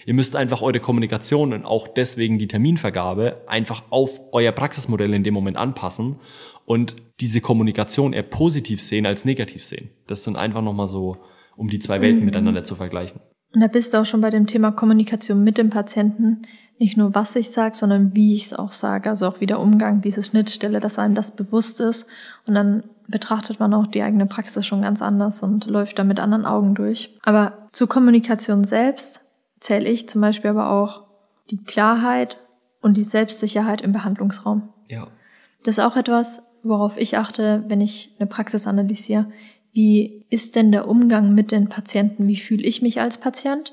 Ihr 0.05 0.13
müsst 0.13 0.35
einfach 0.35 0.61
eure 0.61 0.79
Kommunikation 0.79 1.53
und 1.53 1.65
auch 1.65 1.87
deswegen 1.87 2.37
die 2.37 2.47
Terminvergabe 2.47 3.41
einfach 3.47 3.85
auf 3.89 4.21
euer 4.31 4.51
Praxismodell 4.51 5.13
in 5.13 5.23
dem 5.23 5.33
Moment 5.33 5.57
anpassen 5.57 6.17
und 6.65 6.95
diese 7.19 7.41
Kommunikation 7.41 8.13
eher 8.13 8.23
positiv 8.23 8.81
sehen 8.81 9.05
als 9.05 9.25
negativ 9.25 9.63
sehen. 9.63 9.89
Das 10.07 10.23
sind 10.23 10.37
einfach 10.37 10.61
nochmal 10.61 10.87
so, 10.87 11.17
um 11.55 11.69
die 11.69 11.79
zwei 11.79 12.01
Welten 12.01 12.19
mhm. 12.19 12.25
miteinander 12.25 12.63
zu 12.63 12.75
vergleichen. 12.75 13.19
Und 13.53 13.61
da 13.61 13.67
bist 13.67 13.93
du 13.93 14.01
auch 14.01 14.05
schon 14.05 14.21
bei 14.21 14.29
dem 14.29 14.47
Thema 14.47 14.71
Kommunikation 14.71 15.43
mit 15.43 15.57
dem 15.57 15.69
Patienten. 15.69 16.43
Nicht 16.83 16.97
nur, 16.97 17.15
was 17.15 17.37
ich 17.37 17.49
sage, 17.49 17.77
sondern 17.77 18.13
wie 18.13 18.35
ich 18.35 18.47
es 18.47 18.53
auch 18.53 18.73
sage. 18.73 19.09
Also 19.09 19.25
auch 19.25 19.39
wieder 19.39 19.61
Umgang, 19.61 20.01
diese 20.01 20.21
Schnittstelle, 20.21 20.81
dass 20.81 20.99
einem 20.99 21.15
das 21.15 21.33
bewusst 21.33 21.79
ist. 21.79 22.05
Und 22.45 22.55
dann 22.55 22.83
betrachtet 23.07 23.61
man 23.61 23.73
auch 23.73 23.87
die 23.87 24.03
eigene 24.03 24.25
Praxis 24.25 24.65
schon 24.65 24.81
ganz 24.81 25.01
anders 25.01 25.41
und 25.43 25.65
läuft 25.67 25.97
da 25.97 26.03
mit 26.03 26.19
anderen 26.19 26.45
Augen 26.45 26.75
durch. 26.75 27.17
Aber 27.23 27.69
zur 27.71 27.87
Kommunikation 27.87 28.65
selbst 28.65 29.21
zähle 29.61 29.87
ich 29.87 30.09
zum 30.09 30.19
Beispiel 30.19 30.49
aber 30.49 30.71
auch 30.71 31.03
die 31.51 31.63
Klarheit 31.63 32.37
und 32.81 32.97
die 32.97 33.05
Selbstsicherheit 33.05 33.79
im 33.79 33.93
Behandlungsraum. 33.93 34.67
Ja. 34.89 35.07
Das 35.63 35.77
ist 35.77 35.83
auch 35.85 35.95
etwas, 35.95 36.43
worauf 36.63 36.97
ich 36.97 37.17
achte, 37.17 37.63
wenn 37.69 37.79
ich 37.79 38.13
eine 38.19 38.27
Praxis 38.27 38.67
analysiere. 38.67 39.27
Wie 39.71 40.25
ist 40.29 40.57
denn 40.57 40.73
der 40.73 40.89
Umgang 40.89 41.33
mit 41.33 41.53
den 41.53 41.69
Patienten? 41.69 42.27
Wie 42.27 42.35
fühle 42.35 42.63
ich 42.63 42.81
mich 42.81 42.99
als 42.99 43.19
Patient? 43.19 43.71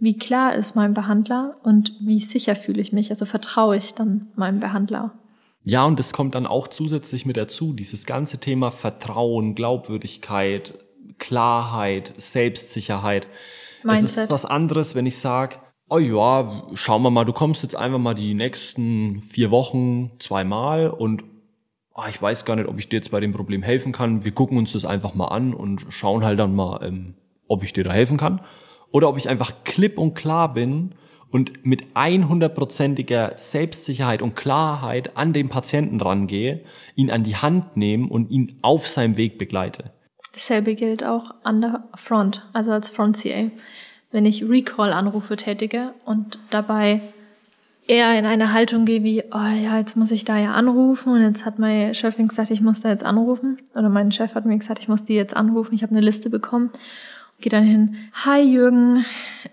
Wie 0.00 0.16
klar 0.16 0.54
ist 0.54 0.76
mein 0.76 0.94
Behandler 0.94 1.56
und 1.62 1.92
wie 2.00 2.20
sicher 2.20 2.54
fühle 2.56 2.80
ich 2.80 2.92
mich? 2.92 3.10
Also 3.10 3.24
vertraue 3.24 3.76
ich 3.76 3.94
dann 3.94 4.28
meinem 4.36 4.60
Behandler? 4.60 5.12
Ja, 5.64 5.84
und 5.84 5.98
es 6.00 6.12
kommt 6.12 6.34
dann 6.34 6.46
auch 6.46 6.68
zusätzlich 6.68 7.26
mit 7.26 7.36
dazu, 7.36 7.72
dieses 7.72 8.06
ganze 8.06 8.38
Thema 8.38 8.70
Vertrauen, 8.70 9.54
Glaubwürdigkeit, 9.54 10.74
Klarheit, 11.18 12.12
Selbstsicherheit. 12.16 13.26
Mindset. 13.82 14.04
Es 14.04 14.16
ist 14.16 14.30
was 14.30 14.44
anderes, 14.44 14.94
wenn 14.94 15.06
ich 15.06 15.18
sage, 15.18 15.56
oh 15.90 15.98
ja, 15.98 16.62
schauen 16.74 17.02
wir 17.02 17.10
mal, 17.10 17.24
du 17.24 17.32
kommst 17.32 17.62
jetzt 17.62 17.76
einfach 17.76 17.98
mal 17.98 18.14
die 18.14 18.34
nächsten 18.34 19.20
vier 19.22 19.50
Wochen 19.50 20.12
zweimal 20.18 20.88
und 20.90 21.24
ah, 21.94 22.08
ich 22.08 22.20
weiß 22.20 22.44
gar 22.44 22.56
nicht, 22.56 22.68
ob 22.68 22.78
ich 22.78 22.88
dir 22.88 22.96
jetzt 22.96 23.10
bei 23.10 23.20
dem 23.20 23.32
Problem 23.32 23.62
helfen 23.62 23.92
kann. 23.92 24.24
Wir 24.24 24.32
gucken 24.32 24.58
uns 24.58 24.72
das 24.72 24.84
einfach 24.84 25.14
mal 25.14 25.28
an 25.28 25.54
und 25.54 25.86
schauen 25.88 26.24
halt 26.24 26.38
dann 26.38 26.54
mal, 26.54 26.80
ähm, 26.82 27.14
ob 27.48 27.64
ich 27.64 27.72
dir 27.72 27.84
da 27.84 27.92
helfen 27.92 28.16
kann. 28.16 28.40
Oder 28.90 29.08
ob 29.08 29.16
ich 29.16 29.28
einfach 29.28 29.52
klipp 29.64 29.98
und 29.98 30.14
klar 30.14 30.52
bin 30.52 30.94
und 31.30 31.66
mit 31.66 31.94
100%iger 31.94 33.32
Selbstsicherheit 33.36 34.22
und 34.22 34.34
Klarheit 34.34 35.16
an 35.16 35.32
den 35.32 35.48
Patienten 35.48 36.00
rangehe, 36.00 36.64
ihn 36.94 37.10
an 37.10 37.22
die 37.22 37.36
Hand 37.36 37.76
nehme 37.76 38.08
und 38.08 38.30
ihn 38.30 38.58
auf 38.62 38.86
seinem 38.86 39.16
Weg 39.16 39.38
begleite. 39.38 39.92
Dasselbe 40.32 40.74
gilt 40.74 41.04
auch 41.04 41.34
an 41.42 41.60
der 41.60 41.84
Front, 41.96 42.46
also 42.52 42.70
als 42.70 42.90
Front 42.90 43.22
CA. 43.22 43.50
Wenn 44.10 44.24
ich 44.24 44.48
Recall-Anrufe 44.48 45.36
tätige 45.36 45.94
und 46.04 46.38
dabei 46.50 47.02
eher 47.86 48.18
in 48.18 48.26
eine 48.26 48.52
Haltung 48.52 48.84
gehe 48.84 49.02
wie, 49.02 49.24
oh 49.32 49.38
ja, 49.38 49.78
jetzt 49.78 49.96
muss 49.96 50.10
ich 50.10 50.24
da 50.24 50.38
ja 50.38 50.52
anrufen 50.52 51.12
und 51.12 51.22
jetzt 51.22 51.44
hat 51.44 51.58
mein 51.58 51.94
Chef 51.94 52.16
gesagt, 52.16 52.50
ich 52.50 52.60
muss 52.60 52.82
da 52.82 52.90
jetzt 52.90 53.04
anrufen 53.04 53.58
oder 53.74 53.88
mein 53.88 54.12
Chef 54.12 54.34
hat 54.34 54.44
mir 54.44 54.56
gesagt, 54.56 54.78
ich 54.80 54.88
muss 54.88 55.04
die 55.04 55.14
jetzt 55.14 55.36
anrufen, 55.36 55.74
ich 55.74 55.82
habe 55.82 55.92
eine 55.92 56.02
Liste 56.02 56.30
bekommen. 56.30 56.70
Gehe 57.40 57.50
dann 57.50 57.64
hin, 57.64 57.96
hi 58.12 58.42
Jürgen, 58.42 59.04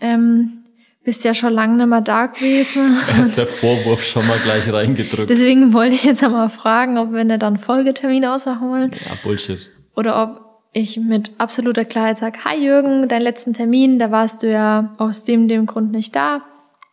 ähm, 0.02 0.64
bist 1.04 1.24
ja 1.24 1.36
schon 1.36 1.54
lange 1.54 1.78
nicht 1.78 1.86
mehr 1.86 2.02
da 2.02 2.26
gewesen. 2.26 2.98
Da 3.16 3.22
ist 3.22 3.38
der 3.38 3.46
Vorwurf 3.46 4.04
schon 4.04 4.26
mal 4.28 4.40
gleich 4.40 4.72
reingedrückt. 4.74 5.30
Deswegen 5.30 5.72
wollte 5.72 5.94
ich 5.94 6.04
jetzt 6.04 6.24
einmal 6.24 6.50
fragen, 6.50 6.98
ob 6.98 7.14
wir 7.14 7.24
dann 7.26 7.42
einen 7.42 7.60
Folgetermin 7.60 8.26
ausmachen 8.26 8.70
wollen. 8.70 8.92
Ja, 8.92 9.16
Bullshit. 9.22 9.70
Oder 9.96 10.22
ob 10.24 10.64
ich 10.74 10.98
mit 10.98 11.32
absoluter 11.38 11.86
Klarheit 11.86 12.18
sage, 12.18 12.44
hi 12.44 12.58
Jürgen, 12.58 13.08
dein 13.08 13.22
letzten 13.22 13.54
Termin, 13.54 14.00
da 14.00 14.10
warst 14.10 14.42
du 14.42 14.52
ja 14.52 14.96
aus 14.98 15.24
dem, 15.24 15.48
dem 15.48 15.68
Grund 15.68 15.92
nicht 15.92 16.16
da. 16.16 16.42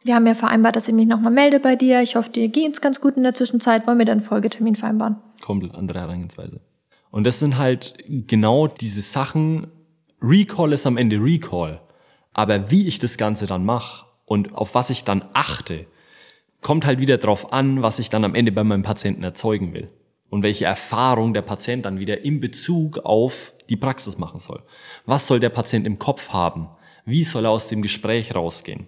Wir 0.05 0.14
haben 0.14 0.26
ja 0.26 0.34
vereinbart, 0.34 0.76
dass 0.76 0.88
ich 0.88 0.95
mich 0.95 1.07
nochmal 1.07 1.32
melde 1.32 1.59
bei 1.59 1.74
dir. 1.74 2.03
Ich 2.03 2.16
hoffe, 2.16 2.30
dir 2.30 2.49
geht's 2.49 2.80
ganz 2.80 3.01
gut 3.01 3.16
in 3.16 3.22
der 3.22 3.34
Zwischenzeit. 3.34 3.86
Wollen 3.86 3.99
wir 3.99 4.05
dann 4.05 4.18
einen 4.18 4.26
Folgetermin 4.26 4.76
vereinbaren? 4.76 5.16
Komplett 5.40 5.74
andere 5.74 6.01
Herangehensweise. 6.01 6.61
Und 7.11 7.24
das 7.26 7.38
sind 7.38 7.57
halt 7.57 7.97
genau 8.09 8.66
diese 8.66 9.01
Sachen. 9.01 9.68
Recall 10.22 10.72
ist 10.72 10.86
am 10.86 10.96
Ende 10.96 11.16
Recall. 11.16 11.80
Aber 12.32 12.70
wie 12.70 12.86
ich 12.86 12.98
das 12.98 13.16
Ganze 13.16 13.46
dann 13.46 13.64
mache 13.64 14.06
und 14.24 14.54
auf 14.54 14.74
was 14.74 14.90
ich 14.90 15.04
dann 15.04 15.24
achte, 15.32 15.86
kommt 16.60 16.86
halt 16.86 17.00
wieder 17.00 17.18
drauf 17.18 17.52
an, 17.52 17.82
was 17.82 17.98
ich 17.98 18.08
dann 18.08 18.24
am 18.24 18.34
Ende 18.34 18.52
bei 18.52 18.64
meinem 18.64 18.82
Patienten 18.82 19.22
erzeugen 19.22 19.74
will 19.74 19.90
und 20.30 20.42
welche 20.42 20.64
Erfahrung 20.64 21.34
der 21.34 21.42
Patient 21.42 21.84
dann 21.84 21.98
wieder 21.98 22.24
in 22.24 22.40
Bezug 22.40 22.98
auf 22.98 23.52
die 23.68 23.76
Praxis 23.76 24.16
machen 24.16 24.40
soll. 24.40 24.62
Was 25.04 25.26
soll 25.26 25.40
der 25.40 25.50
Patient 25.50 25.86
im 25.86 25.98
Kopf 25.98 26.30
haben? 26.30 26.68
Wie 27.04 27.24
soll 27.24 27.44
er 27.44 27.50
aus 27.50 27.68
dem 27.68 27.82
Gespräch 27.82 28.34
rausgehen? 28.34 28.86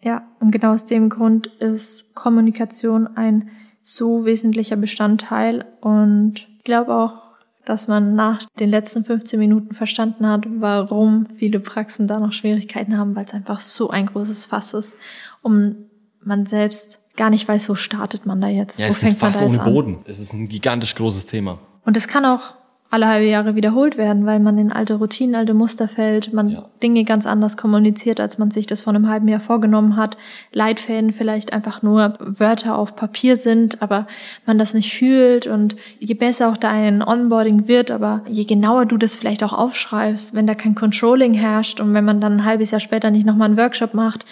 Ja, 0.00 0.28
und 0.40 0.50
genau 0.50 0.72
aus 0.72 0.84
dem 0.84 1.08
Grund 1.08 1.46
ist 1.46 2.14
Kommunikation 2.14 3.06
ein 3.16 3.50
so 3.80 4.24
wesentlicher 4.26 4.76
Bestandteil 4.76 5.64
und 5.80 6.46
ich 6.58 6.64
glaube 6.64 6.94
auch, 6.94 7.27
dass 7.68 7.86
man 7.86 8.14
nach 8.14 8.44
den 8.58 8.70
letzten 8.70 9.04
15 9.04 9.38
Minuten 9.38 9.74
verstanden 9.74 10.26
hat, 10.26 10.46
warum 10.48 11.26
viele 11.36 11.60
Praxen 11.60 12.08
da 12.08 12.18
noch 12.18 12.32
Schwierigkeiten 12.32 12.96
haben, 12.96 13.14
weil 13.14 13.26
es 13.26 13.34
einfach 13.34 13.60
so 13.60 13.90
ein 13.90 14.06
großes 14.06 14.46
Fass 14.46 14.72
ist, 14.72 14.96
um 15.42 15.76
man 16.22 16.46
selbst 16.46 17.14
gar 17.16 17.28
nicht 17.28 17.46
weiß, 17.46 17.68
wo 17.68 17.74
startet 17.74 18.24
man 18.24 18.40
da 18.40 18.48
jetzt. 18.48 18.78
Ja, 18.78 18.86
wo 18.86 18.92
es 18.92 19.02
ist 19.02 19.18
fast 19.18 19.42
ohne 19.42 19.58
Boden. 19.58 19.98
Es 20.06 20.18
ist 20.18 20.32
ein 20.32 20.48
gigantisch 20.48 20.94
großes 20.94 21.26
Thema. 21.26 21.58
Und 21.84 21.96
es 21.96 22.08
kann 22.08 22.24
auch 22.24 22.54
alle 22.90 23.06
halbe 23.06 23.26
Jahre 23.26 23.54
wiederholt 23.54 23.98
werden, 23.98 24.24
weil 24.24 24.40
man 24.40 24.56
in 24.56 24.72
alte 24.72 24.94
Routinen, 24.94 25.34
alte 25.34 25.52
Muster 25.52 25.88
fällt, 25.88 26.32
man 26.32 26.48
ja. 26.48 26.64
Dinge 26.82 27.04
ganz 27.04 27.26
anders 27.26 27.58
kommuniziert, 27.58 28.18
als 28.18 28.38
man 28.38 28.50
sich 28.50 28.66
das 28.66 28.80
vor 28.80 28.94
einem 28.94 29.08
halben 29.08 29.28
Jahr 29.28 29.40
vorgenommen 29.40 29.96
hat. 29.96 30.16
Leitfäden 30.52 31.12
vielleicht 31.12 31.52
einfach 31.52 31.82
nur 31.82 32.14
Wörter 32.18 32.78
auf 32.78 32.96
Papier 32.96 33.36
sind, 33.36 33.82
aber 33.82 34.06
man 34.46 34.56
das 34.56 34.72
nicht 34.72 34.94
fühlt 34.94 35.46
und 35.46 35.76
je 35.98 36.14
besser 36.14 36.48
auch 36.48 36.56
dein 36.56 37.02
Onboarding 37.02 37.68
wird, 37.68 37.90
aber 37.90 38.22
je 38.26 38.44
genauer 38.44 38.86
du 38.86 38.96
das 38.96 39.14
vielleicht 39.14 39.44
auch 39.44 39.52
aufschreibst, 39.52 40.34
wenn 40.34 40.46
da 40.46 40.54
kein 40.54 40.74
Controlling 40.74 41.34
herrscht 41.34 41.80
und 41.80 41.92
wenn 41.92 42.06
man 42.06 42.22
dann 42.22 42.38
ein 42.38 42.44
halbes 42.46 42.70
Jahr 42.70 42.80
später 42.80 43.10
nicht 43.10 43.26
nochmal 43.26 43.48
einen 43.48 43.58
Workshop 43.58 43.92
macht, 43.92 44.24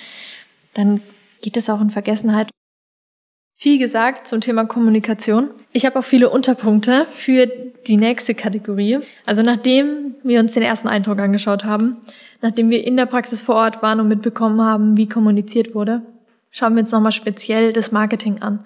dann 0.72 1.02
geht 1.42 1.58
es 1.58 1.68
auch 1.68 1.82
in 1.82 1.90
Vergessenheit. 1.90 2.48
Viel 3.58 3.78
gesagt 3.78 4.26
zum 4.26 4.40
Thema 4.40 4.64
Kommunikation. 4.64 5.50
Ich 5.76 5.84
habe 5.84 5.98
auch 5.98 6.04
viele 6.06 6.30
Unterpunkte 6.30 7.06
für 7.12 7.46
die 7.86 7.98
nächste 7.98 8.34
Kategorie. 8.34 9.00
Also 9.26 9.42
nachdem 9.42 10.14
wir 10.22 10.40
uns 10.40 10.54
den 10.54 10.62
ersten 10.62 10.88
Eindruck 10.88 11.18
angeschaut 11.18 11.64
haben, 11.64 11.98
nachdem 12.40 12.70
wir 12.70 12.86
in 12.86 12.96
der 12.96 13.04
Praxis 13.04 13.42
vor 13.42 13.56
Ort 13.56 13.82
waren 13.82 14.00
und 14.00 14.08
mitbekommen 14.08 14.62
haben, 14.62 14.96
wie 14.96 15.06
kommuniziert 15.06 15.74
wurde, 15.74 16.00
schauen 16.50 16.76
wir 16.76 16.80
uns 16.80 16.92
nochmal 16.92 17.12
speziell 17.12 17.74
das 17.74 17.92
Marketing 17.92 18.40
an. 18.40 18.64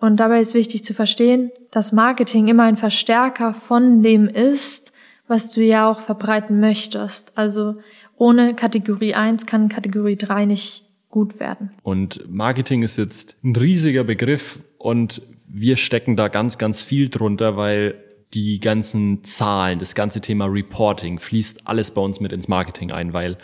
Und 0.00 0.20
dabei 0.20 0.40
ist 0.40 0.54
wichtig 0.54 0.82
zu 0.84 0.94
verstehen, 0.94 1.50
dass 1.70 1.92
Marketing 1.92 2.48
immer 2.48 2.62
ein 2.62 2.78
Verstärker 2.78 3.52
von 3.52 4.02
dem 4.02 4.26
ist, 4.26 4.94
was 5.28 5.52
du 5.52 5.60
ja 5.60 5.86
auch 5.86 6.00
verbreiten 6.00 6.60
möchtest. 6.60 7.36
Also 7.36 7.76
ohne 8.16 8.54
Kategorie 8.54 9.12
1 9.12 9.44
kann 9.44 9.68
Kategorie 9.68 10.16
3 10.16 10.46
nicht 10.46 10.86
gut 11.10 11.38
werden. 11.40 11.72
Und 11.82 12.26
Marketing 12.26 12.82
ist 12.82 12.96
jetzt 12.96 13.36
ein 13.44 13.54
riesiger 13.54 14.02
Begriff 14.02 14.60
und 14.78 15.20
wir 15.54 15.76
stecken 15.76 16.16
da 16.16 16.28
ganz, 16.28 16.56
ganz 16.56 16.82
viel 16.82 17.10
drunter, 17.10 17.56
weil 17.56 18.02
die 18.32 18.58
ganzen 18.58 19.22
Zahlen, 19.24 19.78
das 19.78 19.94
ganze 19.94 20.22
Thema 20.22 20.46
Reporting 20.46 21.18
fließt 21.18 21.66
alles 21.66 21.90
bei 21.90 22.00
uns 22.00 22.20
mit 22.20 22.32
ins 22.32 22.48
Marketing 22.48 22.90
ein, 22.90 23.12
weil 23.12 23.36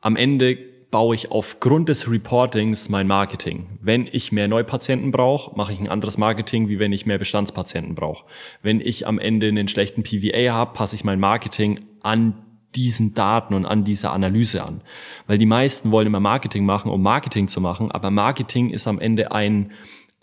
am 0.00 0.14
Ende 0.14 0.56
baue 0.92 1.16
ich 1.16 1.32
aufgrund 1.32 1.88
des 1.88 2.08
Reportings 2.08 2.88
mein 2.88 3.08
Marketing. 3.08 3.78
Wenn 3.82 4.08
ich 4.10 4.30
mehr 4.30 4.46
Neupatienten 4.46 5.10
brauche, 5.10 5.56
mache 5.56 5.72
ich 5.72 5.80
ein 5.80 5.88
anderes 5.88 6.16
Marketing, 6.16 6.68
wie 6.68 6.78
wenn 6.78 6.92
ich 6.92 7.06
mehr 7.06 7.18
Bestandspatienten 7.18 7.96
brauche. 7.96 8.24
Wenn 8.62 8.80
ich 8.80 9.08
am 9.08 9.18
Ende 9.18 9.48
einen 9.48 9.66
schlechten 9.66 10.04
PVA 10.04 10.52
habe, 10.52 10.72
passe 10.72 10.94
ich 10.94 11.02
mein 11.02 11.18
Marketing 11.18 11.80
an 12.02 12.34
diesen 12.76 13.14
Daten 13.14 13.54
und 13.54 13.66
an 13.66 13.82
dieser 13.82 14.12
Analyse 14.12 14.64
an. 14.64 14.82
Weil 15.26 15.38
die 15.38 15.46
meisten 15.46 15.90
wollen 15.90 16.06
immer 16.06 16.20
Marketing 16.20 16.64
machen, 16.64 16.92
um 16.92 17.02
Marketing 17.02 17.48
zu 17.48 17.60
machen, 17.60 17.90
aber 17.90 18.12
Marketing 18.12 18.70
ist 18.70 18.86
am 18.86 19.00
Ende 19.00 19.32
ein 19.32 19.72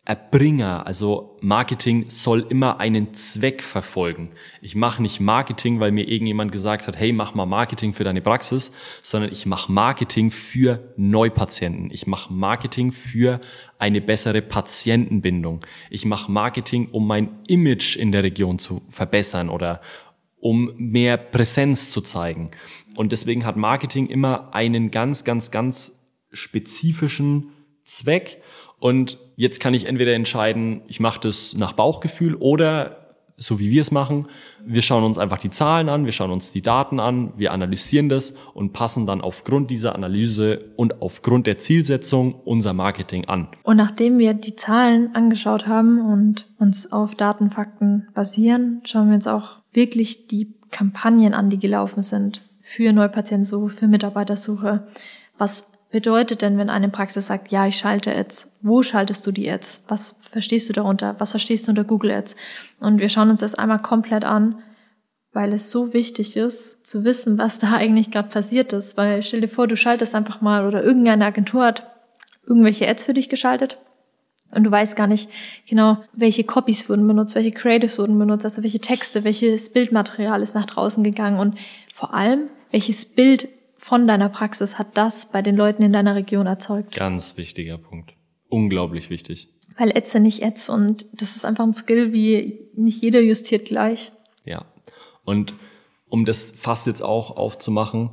Erbringer, 0.06 0.86
also 0.86 1.38
Marketing 1.40 2.10
soll 2.10 2.46
immer 2.50 2.82
einen 2.82 3.14
Zweck 3.14 3.64
verfolgen. 3.64 4.32
Ich 4.62 4.76
mache 4.76 5.02
nicht 5.02 5.22
Marketing, 5.22 5.80
weil 5.80 5.94
mir 5.94 6.10
irgendjemand 6.10 6.52
gesagt 6.52 6.88
hat, 6.88 7.00
hey, 7.00 7.14
mach 7.14 7.36
mal 7.36 7.46
Marketing 7.46 7.94
für 7.94 8.04
deine 8.04 8.20
Praxis, 8.20 8.74
sondern 9.02 9.32
ich 9.32 9.46
mache 9.46 9.72
Marketing 9.72 10.30
für 10.30 10.94
Neupatienten. 10.98 11.90
Ich 11.90 12.06
mache 12.06 12.34
Marketing 12.34 12.92
für 12.92 13.40
eine 13.80 14.02
bessere 14.02 14.42
Patientenbindung. 14.42 15.62
Ich 15.90 16.04
mache 16.04 16.30
Marketing, 16.30 16.90
um 16.90 17.08
mein 17.08 17.40
Image 17.48 17.96
in 17.96 18.12
der 18.12 18.24
Region 18.24 18.60
zu 18.60 18.82
verbessern 18.90 19.48
oder 19.48 19.80
um 20.38 20.74
mehr 20.76 21.16
Präsenz 21.16 21.92
zu 21.92 22.02
zeigen. 22.02 22.52
Und 22.98 23.14
deswegen 23.14 23.46
hat 23.46 23.56
Marketing 23.56 24.08
immer 24.08 24.54
einen 24.54 24.92
ganz, 24.92 25.24
ganz, 25.24 25.50
ganz 25.50 25.94
spezifischen 26.34 27.52
Zweck. 27.86 28.43
Und 28.84 29.18
jetzt 29.38 29.62
kann 29.62 29.74
ich 29.74 29.86
entweder 29.86 30.14
entscheiden, 30.14 30.82
ich 30.90 31.00
mache 31.00 31.22
das 31.22 31.56
nach 31.56 31.72
Bauchgefühl 31.72 32.36
oder 32.36 32.98
so 33.38 33.58
wie 33.58 33.72
wir 33.72 33.82
es 33.82 33.92
machen, 33.92 34.28
wir 34.66 34.82
schauen 34.82 35.06
uns 35.06 35.18
einfach 35.18 35.38
die 35.38 35.52
Zahlen 35.52 35.88
an, 35.88 36.04
wir 36.04 36.12
schauen 36.12 36.32
uns 36.32 36.52
die 36.52 36.62
Daten 36.62 37.00
an, 37.00 37.32
wir 37.38 37.54
analysieren 37.54 38.10
das 38.10 38.34
und 38.54 38.74
passen 38.74 39.08
dann 39.08 39.22
aufgrund 39.22 39.72
dieser 39.72 39.96
Analyse 39.96 40.66
und 40.76 41.02
aufgrund 41.02 41.48
der 41.48 41.60
Zielsetzung 41.60 42.36
unser 42.44 42.74
Marketing 42.74 43.24
an. 43.30 43.48
Und 43.64 43.78
nachdem 43.78 44.18
wir 44.20 44.34
die 44.34 44.56
Zahlen 44.56 45.16
angeschaut 45.16 45.66
haben 45.66 46.02
und 46.02 46.46
uns 46.60 46.92
auf 46.92 47.16
Datenfakten 47.16 48.10
basieren, 48.14 48.82
schauen 48.84 49.08
wir 49.08 49.16
uns 49.16 49.28
auch 49.28 49.62
wirklich 49.72 50.28
die 50.28 50.56
Kampagnen 50.72 51.34
an, 51.34 51.50
die 51.50 51.58
gelaufen 51.58 52.04
sind 52.04 52.42
für 52.62 52.92
Neupatientensuche, 52.92 53.70
für 53.70 53.88
Mitarbeitersuche. 53.88 54.88
Was 55.38 55.72
bedeutet 55.94 56.42
denn, 56.42 56.58
wenn 56.58 56.72
eine 56.72 56.90
Praxis 56.90 57.28
sagt, 57.28 57.52
ja, 57.52 57.68
ich 57.68 57.78
schalte 57.78 58.14
Ads? 58.14 58.58
Wo 58.64 58.82
schaltest 58.82 59.28
du 59.28 59.32
die 59.32 59.48
Ads? 59.48 59.86
Was 59.90 60.16
verstehst 60.22 60.68
du 60.68 60.74
darunter? 60.74 61.16
Was 61.20 61.32
verstehst 61.32 61.68
du 61.68 61.72
unter 61.72 61.84
Google 61.84 62.12
Ads? 62.12 62.36
Und 62.80 62.98
wir 62.98 63.10
schauen 63.10 63.30
uns 63.30 63.42
das 63.42 63.54
einmal 63.54 63.80
komplett 63.80 64.26
an, 64.26 64.58
weil 65.34 65.54
es 65.54 65.70
so 65.70 65.94
wichtig 65.94 66.36
ist, 66.36 66.84
zu 66.86 67.04
wissen, 67.04 67.38
was 67.38 67.60
da 67.60 67.74
eigentlich 67.76 68.10
gerade 68.10 68.30
passiert 68.30 68.74
ist. 68.74 68.98
Weil 68.98 69.22
stell 69.22 69.42
dir 69.42 69.48
vor, 69.48 69.68
du 69.68 69.78
schaltest 69.78 70.16
einfach 70.16 70.42
mal 70.42 70.66
oder 70.66 70.84
irgendeine 70.84 71.26
Agentur 71.26 71.64
hat 71.64 71.88
irgendwelche 72.48 72.90
Ads 72.90 73.04
für 73.04 73.14
dich 73.14 73.30
geschaltet 73.30 73.78
und 74.56 74.64
du 74.64 74.72
weißt 74.72 74.96
gar 74.96 75.08
nicht 75.08 75.30
genau, 75.70 75.98
welche 76.12 76.44
Copies 76.44 76.90
wurden 76.90 77.08
benutzt, 77.08 77.36
welche 77.36 77.52
Creatives 77.52 78.00
wurden 78.00 78.18
benutzt, 78.18 78.46
also 78.46 78.64
welche 78.64 78.80
Texte, 78.80 79.24
welches 79.24 79.72
Bildmaterial 79.72 80.42
ist 80.42 80.56
nach 80.56 80.66
draußen 80.66 81.04
gegangen 81.04 81.40
und 81.40 81.58
vor 81.94 82.16
allem, 82.16 82.50
welches 82.72 83.06
Bild 83.06 83.48
von 83.84 84.08
deiner 84.08 84.30
Praxis 84.30 84.80
hat 84.80 84.96
das 84.98 85.30
bei 85.30 85.42
den 85.42 85.58
Leuten 85.58 85.84
in 85.84 85.92
deiner 85.92 86.16
Region 86.16 86.48
erzeugt. 86.48 86.96
Ganz 86.96 87.36
wichtiger 87.36 87.78
Punkt. 87.78 88.14
Unglaublich 88.48 89.10
wichtig. 89.10 89.50
Weil 89.78 89.92
Ätze 89.92 90.22
nicht 90.22 90.42
Ätz 90.42 90.70
und 90.70 91.06
das 91.14 91.36
ist 91.36 91.44
einfach 91.44 91.66
ein 91.66 91.74
Skill, 91.74 92.14
wie 92.14 92.70
nicht 92.76 93.02
jeder 93.02 93.20
justiert 93.20 93.66
gleich. 93.66 94.14
Ja. 94.46 94.64
Und 95.26 95.54
um 96.08 96.24
das 96.24 96.54
fast 96.58 96.88
jetzt 96.88 97.02
auch 97.02 97.36
aufzumachen, 97.36 98.12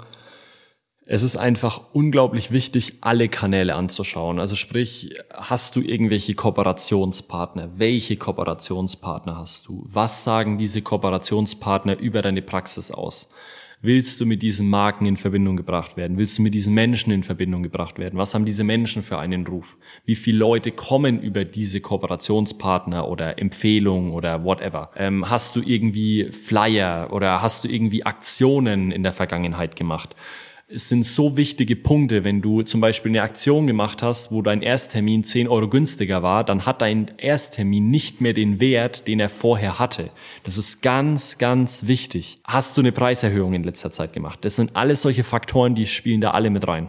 es 1.07 1.23
ist 1.23 1.37
einfach 1.37 1.83
unglaublich 1.93 2.51
wichtig, 2.51 2.99
alle 3.01 3.29
Kanäle 3.29 3.77
anzuschauen. 3.77 4.41
Also 4.41 4.57
sprich, 4.57 5.15
hast 5.33 5.77
du 5.77 5.81
irgendwelche 5.81 6.35
Kooperationspartner? 6.35 7.79
Welche 7.79 8.17
Kooperationspartner 8.17 9.37
hast 9.37 9.69
du? 9.69 9.85
Was 9.89 10.25
sagen 10.25 10.59
diese 10.59 10.83
Kooperationspartner 10.83 11.99
über 11.99 12.23
deine 12.23 12.43
Praxis 12.43 12.91
aus? 12.91 13.29
Willst 13.83 14.21
du 14.21 14.27
mit 14.27 14.43
diesen 14.43 14.69
Marken 14.69 15.07
in 15.07 15.17
Verbindung 15.17 15.57
gebracht 15.57 15.97
werden? 15.97 16.19
Willst 16.19 16.39
du 16.39 16.43
mit 16.43 16.55
diesen 16.55 16.75
Menschen 16.75 17.13
in 17.13 17.23
Verbindung 17.23 17.63
gebracht 17.63 17.99
werden? 17.99 18.19
Was 18.19 18.35
haben 18.35 18.45
diese 18.45 18.65
Menschen 18.65 19.03
für 19.03 19.19
einen 19.19 19.47
Ruf? 19.47 19.77
Wie 20.05 20.17
viele 20.17 20.39
Leute 20.39 20.71
kommen 20.71 21.21
über 21.21 21.45
diese 21.45 21.81
Kooperationspartner 21.81 23.09
oder 23.09 23.39
Empfehlungen 23.39 24.13
oder 24.13 24.45
whatever? 24.45 24.91
Ähm, 24.97 25.31
hast 25.31 25.57
du 25.57 25.63
irgendwie 25.65 26.31
Flyer 26.31 27.13
oder 27.13 27.41
hast 27.43 27.65
du 27.65 27.69
irgendwie 27.69 28.05
Aktionen 28.05 28.93
in 28.93 29.03
der 29.03 29.13
Vergangenheit 29.13 29.77
gemacht? 29.77 30.15
Es 30.73 30.89
sind 30.89 31.05
so 31.05 31.37
wichtige 31.37 31.75
Punkte, 31.75 32.25
wenn 32.25 32.41
du 32.43 32.63
zum 32.63 32.81
Beispiel 32.81 33.11
eine 33.11 33.23
Aktion 33.23 33.67
gemacht 33.67 34.03
hast, 34.03 34.31
wo 34.31 34.41
dein 34.41 34.63
Ersttermin 34.63 35.25
10 35.25 35.49
Euro 35.49 35.69
günstiger 35.69 36.23
war, 36.23 36.45
dann 36.45 36.65
hat 36.65 36.81
dein 36.81 37.11
Ersttermin 37.19 37.91
nicht 37.91 38.21
mehr 38.21 38.33
den 38.33 38.61
Wert, 38.61 39.09
den 39.09 39.21
er 39.21 39.29
vorher 39.29 39.79
hatte. 39.79 40.11
Das 40.45 40.59
ist 40.59 40.81
ganz, 40.81 41.39
ganz 41.39 41.87
wichtig. 41.87 42.41
Hast 42.45 42.77
du 42.77 42.83
eine 42.83 42.93
Preiserhöhung 42.93 43.53
in 43.55 43.65
letzter 43.65 43.91
Zeit 43.91 44.13
gemacht? 44.13 44.45
Das 44.45 44.57
sind 44.57 44.77
alles 44.77 45.03
solche 45.03 45.25
Faktoren, 45.25 45.75
die 45.75 45.87
spielen 45.87 46.21
da 46.21 46.31
alle 46.31 46.51
mit 46.51 46.67
rein. 46.67 46.89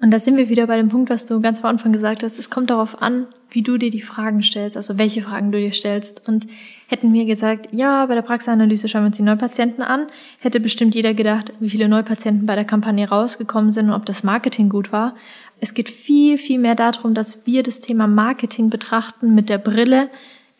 Und 0.00 0.10
da 0.10 0.18
sind 0.18 0.36
wir 0.36 0.48
wieder 0.48 0.66
bei 0.66 0.76
dem 0.76 0.88
Punkt, 0.88 1.08
was 1.08 1.24
du 1.24 1.40
ganz 1.40 1.60
am 1.60 1.66
Anfang 1.66 1.92
gesagt 1.92 2.22
hast. 2.22 2.38
Es 2.38 2.50
kommt 2.50 2.70
darauf 2.70 3.00
an, 3.00 3.28
wie 3.50 3.62
du 3.62 3.78
dir 3.78 3.90
die 3.90 4.02
Fragen 4.02 4.42
stellst, 4.42 4.76
also 4.76 4.98
welche 4.98 5.22
Fragen 5.22 5.52
du 5.52 5.58
dir 5.58 5.72
stellst. 5.72 6.28
Und 6.28 6.46
hätten 6.86 7.12
wir 7.12 7.24
gesagt, 7.24 7.68
ja, 7.72 8.06
bei 8.06 8.14
der 8.14 8.22
Praxisanalyse 8.22 8.88
schauen 8.88 9.02
wir 9.02 9.06
uns 9.08 9.16
die 9.16 9.22
Neupatienten 9.22 9.82
an, 9.82 10.06
hätte 10.38 10.60
bestimmt 10.60 10.94
jeder 10.94 11.14
gedacht, 11.14 11.52
wie 11.60 11.70
viele 11.70 11.88
Neupatienten 11.88 12.46
bei 12.46 12.54
der 12.54 12.64
Kampagne 12.64 13.08
rausgekommen 13.08 13.72
sind 13.72 13.86
und 13.86 13.92
ob 13.92 14.06
das 14.06 14.24
Marketing 14.24 14.68
gut 14.68 14.92
war. 14.92 15.14
Es 15.60 15.74
geht 15.74 15.88
viel, 15.88 16.38
viel 16.38 16.60
mehr 16.60 16.74
darum, 16.74 17.14
dass 17.14 17.46
wir 17.46 17.62
das 17.62 17.80
Thema 17.80 18.06
Marketing 18.06 18.70
betrachten 18.70 19.34
mit 19.34 19.48
der 19.48 19.58
Brille. 19.58 20.08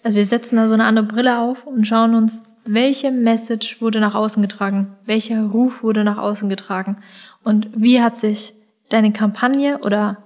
Also 0.03 0.19
wir 0.19 0.27
setzen 0.27 0.57
da 0.57 0.69
so 0.69 0.75
eine 0.75 0.85
andere 0.85 1.07
Brille 1.07 1.39
auf 1.39 1.67
und 1.67 1.87
schauen 1.87 2.15
uns, 2.15 2.43
welche 2.65 3.13
Message 3.13 3.81
wurde 3.81 4.01
nach 4.01 4.15
außen 4.15 4.43
getragen? 4.43 4.97
Welcher 5.05 5.45
Ruf 5.47 5.83
wurde 5.83 6.03
nach 6.03 6.19
außen 6.19 6.49
getragen? 6.49 6.97
Und 7.45 7.69
wie 7.77 8.03
hat 8.03 8.17
sich 8.17 8.55
deine 8.89 9.13
Kampagne 9.13 9.79
oder 9.79 10.19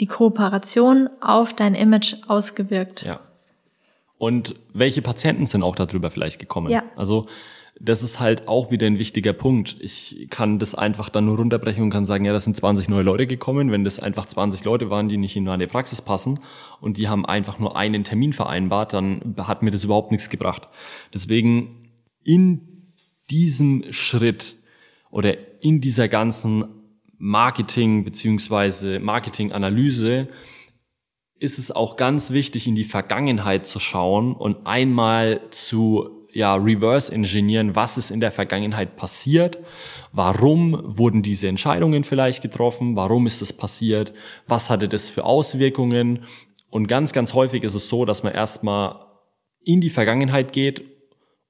die 0.00 0.06
Kooperation 0.06 1.08
auf 1.20 1.52
dein 1.54 1.74
Image 1.74 2.16
ausgewirkt. 2.26 3.02
Ja. 3.02 3.20
Und 4.18 4.56
welche 4.74 5.00
Patienten 5.00 5.46
sind 5.46 5.62
auch 5.62 5.76
darüber 5.76 6.10
vielleicht 6.10 6.38
gekommen? 6.38 6.70
Ja. 6.70 6.82
Also 6.96 7.26
das 7.80 8.02
ist 8.02 8.18
halt 8.18 8.48
auch 8.48 8.70
wieder 8.70 8.86
ein 8.86 8.98
wichtiger 8.98 9.32
Punkt. 9.32 9.76
Ich 9.80 10.26
kann 10.30 10.58
das 10.58 10.74
einfach 10.74 11.08
dann 11.08 11.26
nur 11.26 11.36
runterbrechen 11.36 11.84
und 11.84 11.90
kann 11.90 12.04
sagen, 12.04 12.24
ja, 12.24 12.32
das 12.32 12.44
sind 12.44 12.56
20 12.56 12.88
neue 12.88 13.04
Leute 13.04 13.26
gekommen. 13.26 13.70
Wenn 13.70 13.84
das 13.84 14.00
einfach 14.00 14.26
20 14.26 14.64
Leute 14.64 14.90
waren, 14.90 15.08
die 15.08 15.16
nicht 15.16 15.36
in 15.36 15.44
meine 15.44 15.68
Praxis 15.68 16.02
passen 16.02 16.40
und 16.80 16.96
die 16.96 17.08
haben 17.08 17.24
einfach 17.24 17.60
nur 17.60 17.76
einen 17.76 18.02
Termin 18.02 18.32
vereinbart, 18.32 18.92
dann 18.94 19.36
hat 19.38 19.62
mir 19.62 19.70
das 19.70 19.84
überhaupt 19.84 20.10
nichts 20.10 20.28
gebracht. 20.28 20.68
Deswegen 21.14 21.90
in 22.24 22.92
diesem 23.30 23.84
Schritt 23.90 24.56
oder 25.10 25.36
in 25.62 25.80
dieser 25.80 26.08
ganzen 26.08 26.64
Marketing 27.18 28.04
beziehungsweise 28.04 28.98
Marketinganalyse 28.98 30.28
ist 31.40 31.58
es 31.58 31.70
auch 31.70 31.96
ganz 31.96 32.30
wichtig, 32.30 32.66
in 32.66 32.74
die 32.74 32.84
Vergangenheit 32.84 33.66
zu 33.66 33.78
schauen 33.78 34.34
und 34.34 34.66
einmal 34.66 35.40
zu 35.50 36.18
ja, 36.30 36.54
reverse 36.54 37.12
engineeren, 37.12 37.74
was 37.74 37.96
ist 37.96 38.10
in 38.10 38.20
der 38.20 38.32
Vergangenheit 38.32 38.96
passiert, 38.96 39.58
warum 40.12 40.80
wurden 40.84 41.22
diese 41.22 41.48
Entscheidungen 41.48 42.04
vielleicht 42.04 42.42
getroffen, 42.42 42.96
warum 42.96 43.26
ist 43.26 43.40
das 43.40 43.52
passiert, 43.52 44.12
was 44.46 44.68
hatte 44.68 44.88
das 44.88 45.08
für 45.08 45.24
Auswirkungen. 45.24 46.24
Und 46.70 46.86
ganz, 46.86 47.12
ganz 47.12 47.32
häufig 47.32 47.64
ist 47.64 47.74
es 47.74 47.88
so, 47.88 48.04
dass 48.04 48.22
man 48.22 48.34
erstmal 48.34 49.06
in 49.64 49.80
die 49.80 49.90
Vergangenheit 49.90 50.52
geht, 50.52 50.84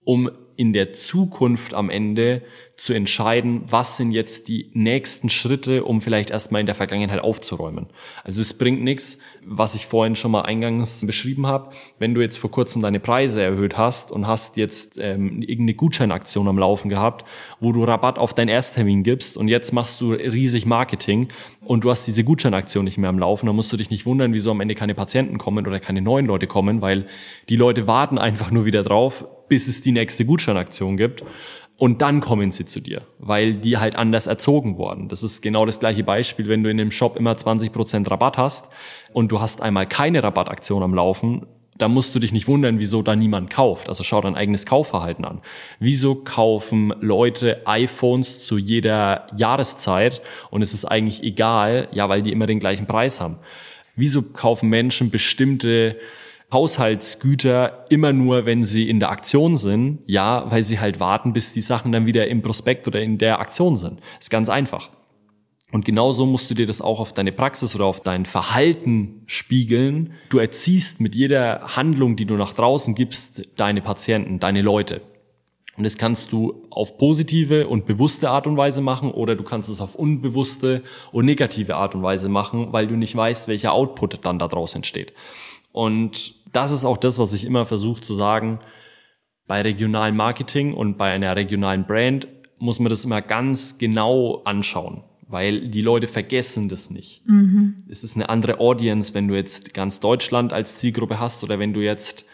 um 0.05 0.31
in 0.59 0.73
der 0.73 0.93
Zukunft 0.93 1.73
am 1.73 1.89
Ende 1.89 2.43
zu 2.75 2.93
entscheiden, 2.93 3.63
was 3.69 3.97
sind 3.97 4.11
jetzt 4.11 4.49
die 4.49 4.71
nächsten 4.73 5.31
Schritte, 5.31 5.85
um 5.85 6.01
vielleicht 6.01 6.31
erstmal 6.31 6.61
in 6.61 6.67
der 6.67 6.75
Vergangenheit 6.75 7.21
aufzuräumen. 7.21 7.87
Also 8.25 8.41
es 8.41 8.55
bringt 8.55 8.83
nichts, 8.83 9.19
was 9.45 9.77
ich 9.77 9.87
vorhin 9.87 10.17
schon 10.17 10.33
mal 10.33 10.43
eingangs 10.43 11.07
beschrieben 11.07 11.47
habe, 11.47 11.71
wenn 12.01 12.13
du 12.13 12.21
jetzt 12.21 12.39
vor 12.39 12.51
kurzem 12.51 12.83
deine 12.83 12.99
Preise 12.99 13.41
erhöht 13.41 13.79
hast 13.79 14.11
und 14.11 14.27
hast 14.27 14.57
jetzt 14.57 14.99
ähm, 14.99 15.43
irgendeine 15.43 15.75
Gutscheinaktion 15.75 16.49
am 16.49 16.59
Laufen 16.59 16.89
gehabt, 16.89 17.25
wo 17.61 17.71
du 17.71 17.85
Rabatt 17.85 18.19
auf 18.19 18.35
deinen 18.35 18.49
Ersttermin 18.49 19.05
gibst 19.05 19.37
und 19.37 19.47
jetzt 19.47 19.73
machst 19.73 20.01
du 20.01 20.11
riesig 20.11 20.67
Marketing 20.67 21.29
und 21.65 21.85
du 21.85 21.91
hast 21.91 22.05
diese 22.09 22.25
Gutscheinaktion 22.25 22.85
nicht 22.85 22.99
mehr 22.99 23.11
am 23.11 23.21
Laufen, 23.21 23.47
dann 23.47 23.55
musst 23.55 23.73
du 23.73 23.77
dich 23.77 23.91
nicht 23.91 24.07
wundern, 24.07 24.33
wieso 24.33 24.51
am 24.51 24.61
Ende 24.61 24.75
keine 24.75 24.97
Patienten 24.97 25.39
kommen 25.39 25.65
oder 25.69 25.79
keine 25.79 26.03
neuen 26.03 26.27
Leute 26.27 26.49
kommen, 26.49 26.81
weil 26.83 27.07
die 27.49 27.57
Leute 27.57 27.87
warten 27.87 28.19
einfach 28.19 28.51
nur 28.51 28.65
wieder 28.65 28.83
drauf, 28.83 29.25
bis 29.49 29.69
es 29.69 29.81
die 29.81 29.93
nächste 29.93 30.25
Gutscheinaktion 30.25 30.97
gibt. 30.97 31.25
Und 31.77 32.03
dann 32.03 32.21
kommen 32.21 32.51
sie 32.51 32.65
zu 32.65 32.81
dir, 32.81 33.03
weil 33.21 33.55
die 33.55 33.79
halt 33.79 33.95
anders 33.95 34.27
erzogen 34.27 34.79
worden. 34.79 35.09
Das 35.09 35.23
ist 35.23 35.43
genau 35.43 35.65
das 35.65 35.79
gleiche 35.79 36.03
Beispiel, 36.03 36.49
wenn 36.49 36.65
du 36.65 36.71
in 36.71 36.77
dem 36.77 36.91
Shop 36.91 37.17
immer 37.17 37.35
20% 37.35 38.11
Rabatt 38.11 38.37
hast 38.37 38.67
und 39.13 39.31
du 39.31 39.41
hast 39.41 39.63
einmal 39.63 39.87
keine 39.87 40.25
Rabattaktion 40.25 40.83
am 40.83 40.93
Laufen, 40.93 41.47
da 41.79 41.87
musst 41.87 42.13
du 42.15 42.19
dich 42.19 42.33
nicht 42.33 42.49
wundern, 42.49 42.81
wieso 42.81 43.03
da 43.03 43.15
niemand 43.15 43.51
kauft. 43.51 43.89
Also 43.89 44.03
schau 44.03 44.21
dein 44.21 44.35
eigenes 44.35 44.67
Kaufverhalten 44.67 45.25
an. 45.25 45.41
Wieso 45.79 46.17
kaufen 46.17 46.93
Leute 47.01 47.63
iPhones 47.67 48.45
zu 48.45 48.59
jeder 48.59 49.29
Jahreszeit 49.37 50.21
und 50.51 50.63
es 50.63 50.75
ist 50.75 50.85
eigentlich 50.85 51.23
egal, 51.23 51.87
ja, 51.93 52.09
weil 52.09 52.23
die 52.23 52.33
immer 52.33 52.49
den 52.49 52.59
gleichen 52.59 52.87
Preis 52.87 53.21
haben. 53.21 53.37
Wieso 53.95 54.23
kaufen 54.23 54.69
Menschen 54.69 55.11
bestimmte 55.11 55.97
Haushaltsgüter 56.53 57.85
immer 57.91 58.13
nur, 58.13 58.47
wenn 58.47 58.65
sie 58.65 58.89
in 58.89 59.01
der 59.01 59.11
Aktion 59.11 59.57
sind. 59.57 60.01
Ja, 60.07 60.51
weil 60.51 60.65
sie 60.65 60.81
halt 60.81 60.99
warten, 61.01 61.33
bis 61.33 61.53
die 61.53 61.61
Sachen 61.61 61.93
dann 61.93 62.07
wieder 62.07 62.27
im 62.29 62.43
Prospekt 62.43 62.87
oder 62.87 63.01
in 63.03 63.19
der 63.19 63.41
Aktion 63.41 63.77
sind. 63.77 64.01
Ist 64.19 64.31
ganz 64.31 64.49
einfach. 64.49 64.91
Und 65.71 65.85
genauso 65.85 66.25
musst 66.25 66.49
du 66.49 66.55
dir 66.55 66.67
das 66.67 66.81
auch 66.81 66.99
auf 66.99 67.13
deine 67.13 67.33
Praxis 67.33 67.75
oder 67.75 67.85
auf 67.85 68.01
dein 68.01 68.25
Verhalten 68.25 69.23
spiegeln. 69.27 70.15
Du 70.31 70.39
erziehst 70.39 71.01
mit 71.01 71.15
jeder 71.15 71.77
Handlung, 71.77 72.17
die 72.17 72.25
du 72.25 72.35
nach 72.37 72.55
draußen 72.55 72.95
gibst, 72.95 73.43
deine 73.57 73.83
Patienten, 73.83 74.41
deine 74.41 74.63
Leute. 74.63 75.03
Und 75.77 75.85
das 75.85 75.99
kannst 75.99 76.33
du 76.33 76.67
auf 76.71 76.97
positive 76.97 77.69
und 77.69 77.87
bewusste 77.87 78.31
Art 78.31 78.47
und 78.47 78.57
Weise 78.57 78.81
machen 78.81 79.13
oder 79.13 79.37
du 79.37 79.45
kannst 79.45 79.69
es 79.69 79.81
auf 79.81 79.95
unbewusste 79.95 80.83
und 81.13 81.27
negative 81.27 81.77
Art 81.77 81.95
und 81.95 82.03
Weise 82.03 82.29
machen, 82.29 82.73
weil 82.73 82.89
du 82.89 82.97
nicht 82.97 83.15
weißt, 83.15 83.47
welcher 83.47 83.73
Output 83.73 84.25
dann 84.25 84.39
da 84.41 84.49
draußen 84.49 84.79
entsteht. 84.79 85.13
Und 85.71 86.35
das 86.53 86.71
ist 86.71 86.85
auch 86.85 86.97
das, 86.97 87.19
was 87.19 87.33
ich 87.33 87.45
immer 87.45 87.67
versuche 87.67 88.01
zu 88.01 88.15
sagen. 88.15 88.61
Bei 89.47 89.63
regionalem 89.63 90.17
Marketing 90.17 90.75
und 90.75 90.99
bei 90.99 91.11
einer 91.13 91.35
regionalen 91.35 91.87
Brand 91.87 92.29
muss 92.59 92.81
man 92.81 92.91
das 92.91 93.05
immer 93.05 93.23
ganz 93.23 93.79
genau 93.79 94.43
anschauen, 94.45 95.05
weil 95.27 95.69
die 95.69 95.81
Leute 95.81 96.07
vergessen 96.07 96.69
das 96.69 96.91
nicht. 96.91 97.23
Mhm. 97.27 97.85
Es 97.89 98.05
ist 98.05 98.17
eine 98.17 98.29
andere 98.29 98.61
Audience, 98.61 99.15
wenn 99.15 99.29
du 99.29 99.35
jetzt 99.35 99.73
ganz 99.75 100.01
Deutschland 100.01 100.53
als 100.53 100.77
Zielgruppe 100.77 101.19
hast 101.19 101.43
oder 101.45 101.59
wenn 101.59 101.73
du 101.73 101.81
jetzt 101.81 102.25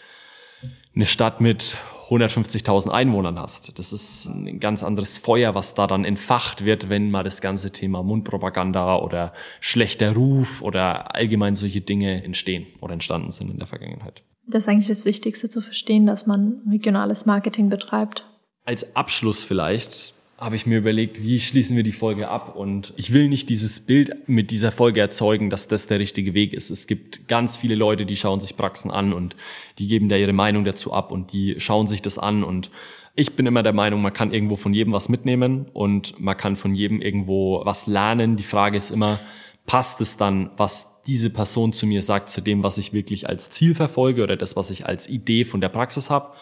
eine 0.95 1.07
Stadt 1.07 1.41
mit 1.41 1.77
150.000 2.15 2.91
Einwohnern 2.91 3.39
hast. 3.39 3.79
Das 3.79 3.93
ist 3.93 4.27
ein 4.27 4.61
ganz 4.61 4.83
anderes 4.83 5.19
Feuer, 5.19 5.55
was 5.55 5.75
da 5.75 5.87
dann 5.87 6.05
entfacht 6.05 6.65
wird, 6.65 6.89
wenn 6.89 7.11
mal 7.11 7.25
das 7.25 7.41
ganze 7.41 7.71
Thema 7.71 8.03
Mundpropaganda 8.03 8.99
oder 8.99 9.33
schlechter 9.61 10.15
Ruf 10.15 10.63
oder 10.63 11.15
allgemein 11.15 11.57
solche 11.57 11.81
Dinge 11.81 12.23
entstehen 12.25 12.67
oder 12.81 12.93
entstanden 12.93 13.31
sind 13.31 13.51
in 13.51 13.59
der 13.59 13.67
Vergangenheit. 13.67 14.23
Das 14.47 14.65
ist 14.65 14.69
eigentlich 14.69 14.89
das 14.89 15.05
Wichtigste 15.05 15.49
zu 15.49 15.61
verstehen, 15.61 16.07
dass 16.07 16.27
man 16.27 16.61
regionales 16.71 17.27
Marketing 17.27 17.69
betreibt. 17.69 18.25
Als 18.65 18.95
Abschluss 18.97 19.43
vielleicht 19.43 20.15
habe 20.39 20.57
ich 20.57 20.67
mir 20.67 20.79
überlegt, 20.79 21.23
wie 21.23 21.41
schließen 21.41 21.77
wir 21.77 21.85
die 21.85 21.93
Folge 21.93 22.29
ab? 22.29 22.57
Und 22.57 22.93
ich 22.97 23.13
will 23.13 23.29
nicht 23.29 23.49
dieses 23.49 23.81
Bild 23.81 24.29
mit 24.29 24.51
dieser 24.51 24.73
Folge 24.73 25.01
erzeugen, 25.01 25.49
dass 25.49 25.69
das 25.69 25.87
der 25.87 26.01
richtige 26.01 26.35
Weg 26.35 26.53
ist. 26.53 26.71
Es 26.71 26.87
gibt 26.87 27.29
ganz 27.29 27.57
viele 27.57 27.77
Leute, 27.77 28.05
die 28.05 28.17
schauen 28.17 28.41
sich 28.41 28.57
Praxen 28.57 28.91
an 28.91 29.13
und 29.13 29.37
die 29.79 29.87
geben 29.87 30.09
da 30.09 30.17
ihre 30.17 30.33
Meinung 30.33 30.65
dazu 30.65 30.93
ab 30.93 31.13
und 31.13 31.33
die 31.33 31.55
schauen 31.59 31.87
sich 31.87 32.03
das 32.03 32.19
an 32.19 32.43
und 32.43 32.71
ich 33.17 33.37
bin 33.37 33.47
immer 33.47 33.63
der 33.63 33.73
Meinung, 33.73 34.03
man 34.03 34.13
kann 34.13 34.33
irgendwo 34.33 34.57
von 34.57 34.75
jedem 34.75 34.93
was 34.93 35.09
mitnehmen 35.09 35.67
und 35.73 36.19
man 36.19 36.37
kann 36.37 36.57
von 36.57 36.75
jedem 36.75 37.01
irgendwo 37.01 37.65
was 37.65 37.87
lernen. 37.87 38.37
Die 38.37 38.43
Frage 38.43 38.77
ist 38.77 38.91
immer, 38.91 39.21
passt 39.67 40.01
es 40.01 40.17
dann, 40.17 40.51
was 40.57 40.91
diese 41.07 41.31
Person 41.31 41.73
zu 41.73 41.87
mir 41.87 42.03
sagt, 42.03 42.29
zu 42.29 42.41
dem, 42.41 42.65
was 42.65 42.77
ich 42.77 42.93
wirklich 42.93 43.29
als 43.29 43.51
Ziel 43.51 43.77
verfolge 43.77 44.25
oder 44.25 44.37
das, 44.37 44.57
was 44.57 44.71
ich 44.71 44.87
als 44.87 45.09
Idee 45.09 45.45
von 45.45 45.61
der 45.61 45.69
Praxis 45.69 46.11
habe? 46.11 46.33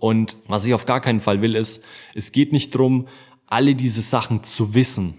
Und 0.00 0.36
was 0.46 0.64
ich 0.64 0.74
auf 0.74 0.86
gar 0.86 1.00
keinen 1.00 1.20
Fall 1.20 1.42
will, 1.42 1.54
ist, 1.54 1.82
es 2.14 2.32
geht 2.32 2.52
nicht 2.52 2.74
drum 2.74 3.08
alle 3.48 3.74
diese 3.74 4.02
Sachen 4.02 4.44
zu 4.44 4.74
wissen, 4.74 5.14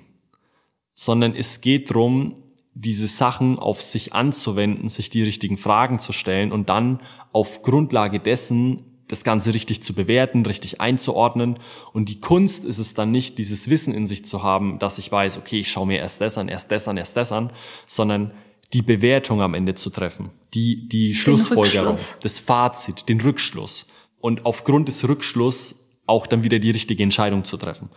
sondern 0.96 1.36
es 1.36 1.62
geht 1.62 1.90
darum, 1.90 2.36
diese 2.74 3.08
Sachen 3.08 3.60
auf 3.60 3.82
sich 3.82 4.14
anzuwenden, 4.14 4.90
sich 4.90 5.10
die 5.10 5.24
richtigen 5.24 5.58
Fragen 5.58 6.00
zu 6.00 6.14
stellen 6.14 6.52
und 6.52 6.70
dann 6.70 7.02
auf 7.34 7.62
Grundlage 7.62 8.20
dessen 8.20 8.86
das 9.10 9.24
Ganze 9.24 9.54
richtig 9.54 9.82
zu 9.82 9.94
bewerten, 9.94 10.46
richtig 10.46 10.80
einzuordnen. 10.80 11.58
Und 11.94 12.10
die 12.10 12.22
Kunst 12.22 12.64
ist 12.64 12.78
es 12.78 12.94
dann 12.94 13.12
nicht, 13.12 13.40
dieses 13.40 13.70
Wissen 13.70 13.94
in 13.94 14.06
sich 14.06 14.24
zu 14.24 14.44
haben, 14.44 14.78
dass 14.78 15.00
ich 15.00 15.12
weiß, 15.12 15.38
okay, 15.38 15.60
ich 15.60 15.72
schaue 15.72 15.88
mir 15.88 15.98
erst 15.98 16.22
das 16.22 16.38
an, 16.38 16.48
erst 16.48 16.72
das 16.72 16.88
an, 16.88 16.96
erst 16.96 17.18
das 17.18 17.32
an, 17.32 17.52
sondern 17.88 18.32
die 18.72 18.84
Bewertung 18.84 19.42
am 19.42 19.56
Ende 19.56 19.74
zu 19.74 19.90
treffen, 19.90 20.30
die, 20.54 20.88
die 20.88 21.16
Schlussfolgerung, 21.16 21.96
das 22.22 22.40
Fazit, 22.40 23.10
den 23.10 23.20
Rückschluss. 23.20 23.88
Und 24.20 24.46
aufgrund 24.46 24.88
des 24.88 25.08
Rückschlusses 25.08 25.89
auch 26.10 26.28
dann 26.28 26.44
wieder 26.44 26.60
die 26.60 26.72
richtige 26.72 27.04
Entscheidung 27.04 27.46
zu 27.46 27.58
treffen. 27.58 27.90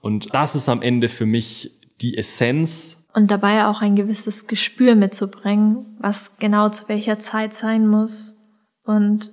Und 0.00 0.34
das 0.34 0.54
ist 0.54 0.68
am 0.68 0.82
Ende 0.82 1.08
für 1.08 1.26
mich 1.26 1.72
die 2.00 2.16
Essenz. 2.16 2.96
Und 3.14 3.30
dabei 3.30 3.66
auch 3.66 3.80
ein 3.80 3.96
gewisses 3.96 4.46
Gespür 4.46 4.94
mitzubringen, 4.94 5.96
was 5.98 6.36
genau 6.38 6.68
zu 6.68 6.88
welcher 6.88 7.18
Zeit 7.18 7.54
sein 7.54 7.86
muss 7.86 8.36
und 8.84 9.32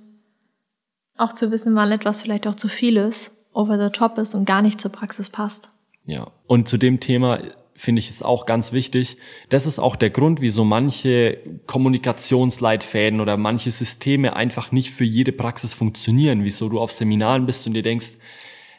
auch 1.16 1.32
zu 1.32 1.50
wissen, 1.50 1.74
wann 1.74 1.92
etwas 1.92 2.22
vielleicht 2.22 2.46
auch 2.46 2.54
zu 2.54 2.68
viel 2.68 2.96
ist, 2.96 3.32
over 3.52 3.78
the 3.78 3.96
top 3.96 4.18
ist 4.18 4.34
und 4.34 4.46
gar 4.46 4.62
nicht 4.62 4.80
zur 4.80 4.90
Praxis 4.90 5.30
passt. 5.30 5.70
Ja. 6.04 6.30
Und 6.46 6.68
zu 6.68 6.76
dem 6.76 7.00
Thema 7.00 7.38
finde 7.74 8.00
ich 8.00 8.10
es 8.10 8.22
auch 8.22 8.46
ganz 8.46 8.72
wichtig. 8.72 9.16
Das 9.48 9.66
ist 9.66 9.78
auch 9.78 9.96
der 9.96 10.10
Grund, 10.10 10.40
wieso 10.40 10.64
manche 10.64 11.38
Kommunikationsleitfäden 11.66 13.20
oder 13.20 13.36
manche 13.36 13.70
Systeme 13.70 14.36
einfach 14.36 14.72
nicht 14.72 14.90
für 14.90 15.04
jede 15.04 15.32
Praxis 15.32 15.74
funktionieren. 15.74 16.44
Wieso 16.44 16.68
du 16.68 16.80
auf 16.80 16.92
Seminaren 16.92 17.46
bist 17.46 17.66
und 17.66 17.74
dir 17.74 17.82
denkst, 17.82 18.12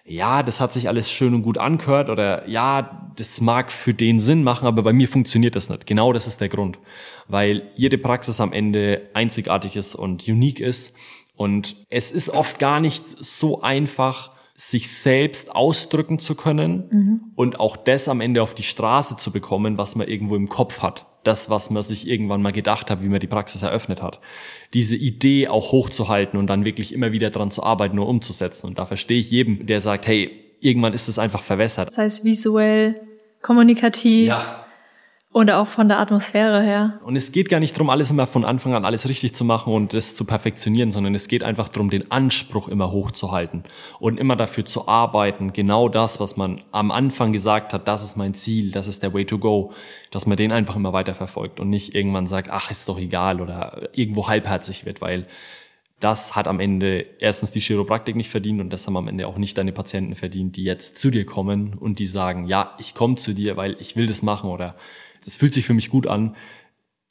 ja, 0.08 0.44
das 0.44 0.62
hat 0.62 0.72
sich 0.72 0.88
alles 0.88 1.12
schön 1.12 1.34
und 1.34 1.42
gut 1.42 1.58
angehört 1.58 2.10
oder 2.10 2.48
ja, 2.48 3.12
das 3.16 3.42
mag 3.42 3.72
für 3.72 3.94
den 3.94 4.20
Sinn 4.20 4.44
machen, 4.44 4.68
aber 4.68 4.84
bei 4.84 4.94
mir 4.94 5.08
funktioniert 5.08 5.56
das 5.56 5.70
nicht. 5.70 5.88
Genau 5.88 6.14
das 6.14 6.28
ist 6.28 6.42
der 6.42 6.50
Grund, 6.50 6.78
weil 7.28 7.72
jede 7.76 7.98
Praxis 7.98 8.40
am 8.40 8.54
Ende 8.54 9.10
einzigartig 9.16 9.76
ist 9.76 9.96
und 9.96 10.28
unique 10.28 10.60
ist 10.60 10.94
und 11.36 11.76
es 11.90 12.12
ist 12.12 12.30
oft 12.30 12.60
gar 12.60 12.80
nicht 12.80 13.04
so 13.04 13.62
einfach, 13.62 14.35
sich 14.56 14.92
selbst 14.92 15.54
ausdrücken 15.54 16.18
zu 16.18 16.36
können 16.36 16.84
mhm. 16.90 17.22
und 17.36 17.60
auch 17.60 17.76
das 17.76 18.08
am 18.08 18.22
Ende 18.22 18.42
auf 18.42 18.54
die 18.54 18.64
Straße 18.64 19.18
zu 19.18 19.32
bekommen, 19.32 19.78
was 19.78 19.96
man 19.96 20.08
irgendwo 20.08 20.36
im 20.36 20.48
Kopf 20.48 20.82
hat. 20.82 21.06
Das, 21.24 21.50
was 21.50 21.72
man 21.72 21.82
sich 21.82 22.08
irgendwann 22.08 22.44
mal 22.44 22.52
gedacht 22.52 22.92
hat, 22.92 23.04
wie 23.04 23.10
man 23.10 23.20
die 23.20 23.28
Praxis 23.28 23.64
eröffnet 23.64 24.02
hat. 24.02 24.20
Diese 24.74 24.96
Idee 24.96 25.48
auch 25.48 25.72
hochzuhalten 25.72 26.40
und 26.40 26.48
dann 26.48 26.66
wirklich 26.66 26.94
immer 26.94 27.12
wieder 27.12 27.32
dran 27.32 27.50
zu 27.50 27.64
arbeiten 27.64 27.98
und 27.98 28.06
umzusetzen. 28.06 28.68
Und 28.68 28.78
da 28.78 28.86
verstehe 28.86 29.18
ich 29.18 29.32
jedem, 29.32 29.66
der 29.66 29.82
sagt, 29.82 30.06
hey, 30.06 30.30
irgendwann 30.60 30.94
ist 30.94 31.10
es 31.10 31.18
einfach 31.18 31.42
verwässert. 31.42 31.88
Das 31.88 31.98
heißt 31.98 32.24
visuell, 32.24 33.02
kommunikativ. 33.42 34.28
Ja 34.28 34.65
oder 35.36 35.60
auch 35.60 35.68
von 35.68 35.90
der 35.90 36.00
Atmosphäre 36.00 36.64
her. 36.64 36.98
Und 37.04 37.18
es 37.18 37.34
geht 37.34 37.50
gar 37.50 37.60
nicht 37.60 37.76
darum, 37.76 37.90
alles 37.90 38.10
immer 38.10 38.26
von 38.26 38.46
Anfang 38.46 38.74
an 38.74 38.86
alles 38.86 39.10
richtig 39.10 39.36
zu 39.36 39.44
machen 39.44 39.74
und 39.74 39.94
das 39.94 40.16
zu 40.16 40.24
perfektionieren, 40.24 40.94
sondern 40.94 41.14
es 41.14 41.28
geht 41.28 41.44
einfach 41.44 41.68
darum, 41.68 41.90
den 41.90 42.10
Anspruch 42.10 42.70
immer 42.70 42.90
hochzuhalten 42.94 43.66
und 44.00 44.18
immer 44.18 44.38
dafür 44.38 44.64
zu 44.64 44.88
arbeiten, 44.88 45.52
genau 45.52 45.90
das, 45.90 46.22
was 46.22 46.38
man 46.38 46.62
am 46.72 46.90
Anfang 46.90 47.34
gesagt 47.34 47.74
hat, 47.74 47.86
das 47.86 48.02
ist 48.02 48.16
mein 48.16 48.34
Ziel, 48.34 48.72
das 48.72 48.88
ist 48.88 49.04
der 49.04 49.14
Way 49.14 49.26
to 49.26 49.38
go, 49.38 49.74
dass 50.10 50.26
man 50.26 50.38
den 50.38 50.54
einfach 50.54 50.78
immer 50.78 50.94
weiter 50.94 51.16
verfolgt 51.16 51.60
und 51.60 51.70
nicht 51.70 51.96
irgendwann 51.96 52.28
sagt, 52.28 52.50
ach, 52.50 52.72
ist 52.72 52.88
doch 52.88 52.98
egal 52.98 53.42
oder 53.42 53.90
irgendwo 53.92 54.30
halbherzig 54.30 54.86
wird, 54.86 55.02
weil 55.02 55.28
das 56.00 56.38
hat 56.38 56.48
am 56.48 56.62
Ende 56.62 57.06
erstens 57.20 57.52
die 57.52 57.60
Chiropraktik 57.60 58.16
nicht 58.16 58.30
verdient 58.30 58.62
und 58.62 58.70
das 58.70 58.88
haben 58.88 58.96
am 58.96 59.10
Ende 59.10 59.28
auch 59.28 59.38
nicht 59.38 59.58
deine 59.58 59.74
Patienten 59.74 60.16
verdient, 60.16 60.56
die 60.56 60.64
jetzt 60.64 60.98
zu 60.98 61.12
dir 61.12 61.26
kommen 61.26 61.74
und 61.74 62.00
die 62.00 62.08
sagen, 62.08 62.46
ja, 62.46 62.74
ich 62.80 62.96
komme 62.96 63.16
zu 63.16 63.34
dir, 63.34 63.58
weil 63.58 63.76
ich 63.80 63.98
will 63.98 64.08
das 64.08 64.22
machen 64.22 64.50
oder 64.50 64.76
das 65.26 65.36
fühlt 65.36 65.54
sich 65.54 65.66
für 65.66 65.74
mich 65.74 65.90
gut 65.90 66.08
an. 66.08 66.36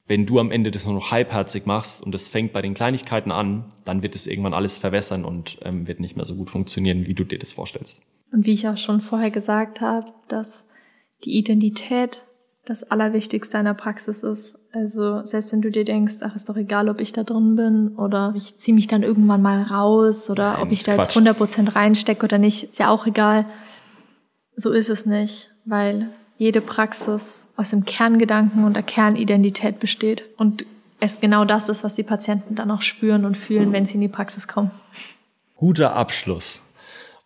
Wenn 0.07 0.27
du 0.27 0.39
am 0.39 0.51
Ende 0.51 0.71
das 0.71 0.85
nur 0.85 0.95
noch 0.95 1.11
halbherzig 1.11 1.67
machst 1.67 2.03
und 2.03 2.15
es 2.15 2.29
fängt 2.29 2.53
bei 2.53 2.61
den 2.61 2.75
Kleinigkeiten 2.75 3.33
an, 3.33 3.73
dann 3.85 4.03
wird 4.03 4.15
es 4.15 4.27
irgendwann 4.27 4.55
alles 4.55 4.77
verwässern 4.79 5.25
und 5.25 5.59
ähm, 5.63 5.87
wird 5.87 6.01
nicht 6.01 6.17
mehr 6.17 6.27
so 6.27 6.35
gut 6.35 6.51
funktionieren, 6.51 7.07
wie 7.07 7.15
du 7.15 7.25
dir 7.25 7.39
das 7.39 7.53
vorstellst. 7.53 8.01
Und 8.33 8.45
wie 8.47 8.53
ich 8.53 8.69
auch 8.69 8.77
schon 8.77 9.01
vorher 9.01 9.31
gesagt 9.31 9.81
habe, 9.81 10.07
dass 10.29 10.69
die 11.25 11.39
Identität 11.39 12.23
das 12.67 12.85
Allerwichtigste 12.85 13.59
einer 13.59 13.75
Praxis 13.75 14.23
ist. 14.23 14.59
Also 14.73 15.25
selbst 15.25 15.53
wenn 15.53 15.61
du 15.61 15.71
dir 15.71 15.85
denkst, 15.85 16.17
ach, 16.21 16.35
ist 16.35 16.49
doch 16.49 16.57
egal, 16.57 16.89
ob 16.89 17.01
ich 17.01 17.13
da 17.13 17.23
drin 17.23 17.57
bin 17.57 17.89
oder 17.97 18.33
ich 18.37 18.59
ziehe 18.59 18.75
mich 18.75 18.87
dann 18.87 19.03
irgendwann 19.03 19.43
mal 19.43 19.63
raus 19.63 20.31
oder 20.31 20.55
Nein, 20.55 20.63
ob 20.63 20.73
ich 20.73 20.83
da 20.83 20.95
Quatsch. 20.95 21.15
jetzt 21.15 21.27
100% 21.27 21.75
reinstecke 21.75 22.25
oder 22.25 22.39
nicht, 22.39 22.65
ist 22.65 22.79
ja 22.79 22.89
auch 22.89 23.07
egal. 23.07 23.47
So 24.57 24.71
ist 24.71 24.89
es 24.89 25.05
nicht, 25.05 25.51
weil 25.65 26.11
jede 26.45 26.61
Praxis 26.61 27.55
aus 27.57 27.71
dem 27.71 27.87
Kerngedanken 27.87 28.65
und 28.65 28.75
der 28.75 28.83
Kernidentität 28.83 29.81
besteht 29.81 30.25
und 30.37 30.67
es 31.01 31.19
genau 31.21 31.47
das 31.47 31.71
ist, 31.71 31.85
was 31.85 31.95
die 31.95 32.03
Patienten 32.03 32.55
dann 32.55 32.71
auch 32.71 32.83
spüren 32.83 33.25
und 33.25 33.37
fühlen, 33.37 33.73
wenn 33.73 33.87
sie 33.87 33.95
in 33.95 34.03
die 34.03 34.09
Praxis 34.09 34.47
kommen. 34.47 34.71
Guter 35.57 35.97
Abschluss. 35.97 36.61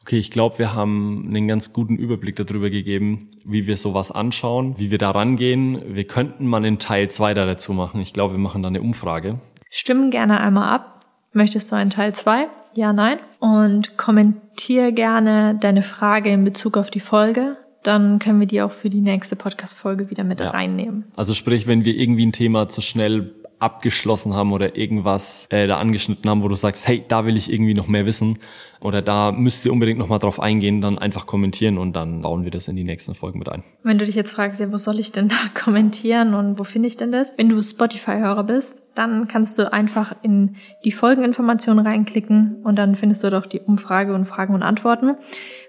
Okay, 0.03 0.19
ich 0.19 0.31
glaube, 0.31 0.61
wir 0.61 0.73
haben 0.73 1.27
einen 1.29 1.49
ganz 1.49 1.73
guten 1.73 1.97
Überblick 1.97 2.37
darüber 2.37 2.71
gegeben, 2.71 3.29
wie 3.45 3.67
wir 3.67 3.77
sowas 3.77 4.13
anschauen, 4.13 4.77
wie 4.79 4.93
wir 4.93 4.99
da 4.99 5.11
rangehen. 5.11 5.97
Wir 5.97 6.05
könnten 6.05 6.47
mal 6.47 6.59
einen 6.59 6.79
Teil 6.79 7.11
2 7.11 7.35
da 7.35 7.45
dazu 7.45 7.73
machen. 7.73 8.01
Ich 8.01 8.13
glaube, 8.13 8.35
wir 8.35 8.39
machen 8.39 8.63
da 8.63 8.69
eine 8.69 8.81
Umfrage. 8.81 9.41
Stimmen 9.69 10.13
gerne 10.13 10.41
einmal 10.41 10.73
ab. 10.73 11.05
Möchtest 11.33 11.73
du 11.73 11.77
einen 11.77 11.91
Teil 11.91 12.15
2? 12.15 12.47
Ja, 12.75 12.93
nein. 12.93 13.19
Und 13.41 13.97
kommentier 13.97 14.93
gerne 14.93 15.57
deine 15.61 15.83
Frage 15.83 16.31
in 16.31 16.45
Bezug 16.45 16.77
auf 16.77 16.91
die 16.91 17.01
Folge 17.01 17.57
dann 17.89 18.19
können 18.19 18.39
wir 18.39 18.47
die 18.47 18.61
auch 18.61 18.71
für 18.71 18.91
die 18.91 19.01
nächste 19.01 19.35
Podcast-Folge 19.35 20.11
wieder 20.11 20.23
mit 20.23 20.41
ja. 20.41 20.51
reinnehmen. 20.51 21.05
Also 21.17 21.33
sprich, 21.33 21.67
wenn 21.67 21.85
wir 21.85 21.97
irgendwie 21.97 22.27
ein 22.27 22.33
Thema 22.33 22.69
zu 22.69 22.83
schnell 22.83 23.35
abgeschlossen 23.61 24.35
haben 24.35 24.53
oder 24.53 24.77
irgendwas 24.77 25.47
äh, 25.51 25.67
da 25.67 25.79
angeschnitten 25.79 26.29
haben, 26.31 26.43
wo 26.43 26.49
du 26.49 26.55
sagst, 26.55 26.87
hey, 26.87 27.05
da 27.09 27.25
will 27.25 27.37
ich 27.37 27.53
irgendwie 27.53 27.75
noch 27.75 27.89
mehr 27.89 28.07
wissen 28.07 28.39
oder 28.81 29.03
da 29.03 29.33
müsst 29.33 29.67
ihr 29.67 29.73
unbedingt 29.73 29.99
noch 29.99 30.09
mal 30.09 30.19
drauf 30.19 30.39
eingehen, 30.39 30.81
dann 30.81 30.99
einfach 30.99 31.27
kommentieren 31.27 31.79
und 31.79 31.95
dann 31.95 32.23
bauen 32.23 32.45
wir 32.45 32.53
das 32.53 32.69
in 32.69 32.77
die 32.77 32.85
nächsten 32.85 33.15
Folgen 33.15 33.41
mit 33.41 33.49
ein. 33.49 33.65
Wenn 33.83 33.99
du 33.99 34.07
dich 34.07 34.15
jetzt 34.15 34.33
fragst, 34.33 34.61
ja, 34.61 34.71
wo 34.71 34.77
soll 34.77 35.01
ich 35.01 35.11
denn 35.11 35.29
da 35.29 35.37
kommentieren 35.61 36.35
und 36.35 36.59
wo 36.59 36.65
finde 36.65 36.89
ich 36.89 36.97
denn 36.97 37.11
das? 37.11 37.37
Wenn 37.37 37.49
du 37.49 37.61
Spotify-Hörer 37.61 38.45
bist, 38.45 38.83
dann 38.95 39.27
kannst 39.27 39.59
du 39.59 39.73
einfach 39.73 40.15
in 40.23 40.57
die 40.85 40.93
Folgeninformationen 40.93 41.85
reinklicken 41.85 42.63
und 42.63 42.77
dann 42.77 42.95
findest 42.95 43.25
du 43.25 43.31
doch 43.31 43.47
die 43.47 43.61
Umfrage 43.61 44.15
und 44.15 44.27
Fragen 44.27 44.55
und 44.55 44.63
Antworten. 44.63 45.17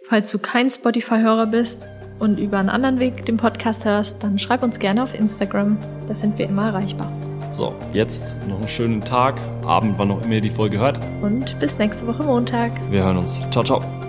Falls 0.07 0.29
du 0.31 0.37
kein 0.37 0.69
Spotify-Hörer 0.69 1.47
bist 1.47 1.87
und 2.19 2.39
über 2.39 2.57
einen 2.59 2.69
anderen 2.69 2.99
Weg 2.99 3.25
den 3.25 3.37
Podcast 3.37 3.85
hörst, 3.85 4.23
dann 4.23 4.39
schreib 4.39 4.63
uns 4.63 4.79
gerne 4.79 5.03
auf 5.03 5.13
Instagram. 5.13 5.77
Da 6.07 6.15
sind 6.15 6.37
wir 6.37 6.47
immer 6.47 6.67
erreichbar. 6.67 7.11
So, 7.53 7.73
jetzt 7.93 8.35
noch 8.47 8.57
einen 8.57 8.67
schönen 8.67 9.01
Tag, 9.01 9.41
Abend, 9.65 9.97
wann 9.97 10.11
auch 10.11 10.21
immer 10.23 10.35
ihr 10.35 10.41
die 10.41 10.49
Folge 10.49 10.79
hört. 10.79 10.99
Und 11.21 11.59
bis 11.59 11.77
nächste 11.77 12.07
Woche 12.07 12.23
Montag. 12.23 12.71
Wir 12.89 13.03
hören 13.03 13.17
uns. 13.17 13.41
Ciao, 13.51 13.63
ciao. 13.63 14.08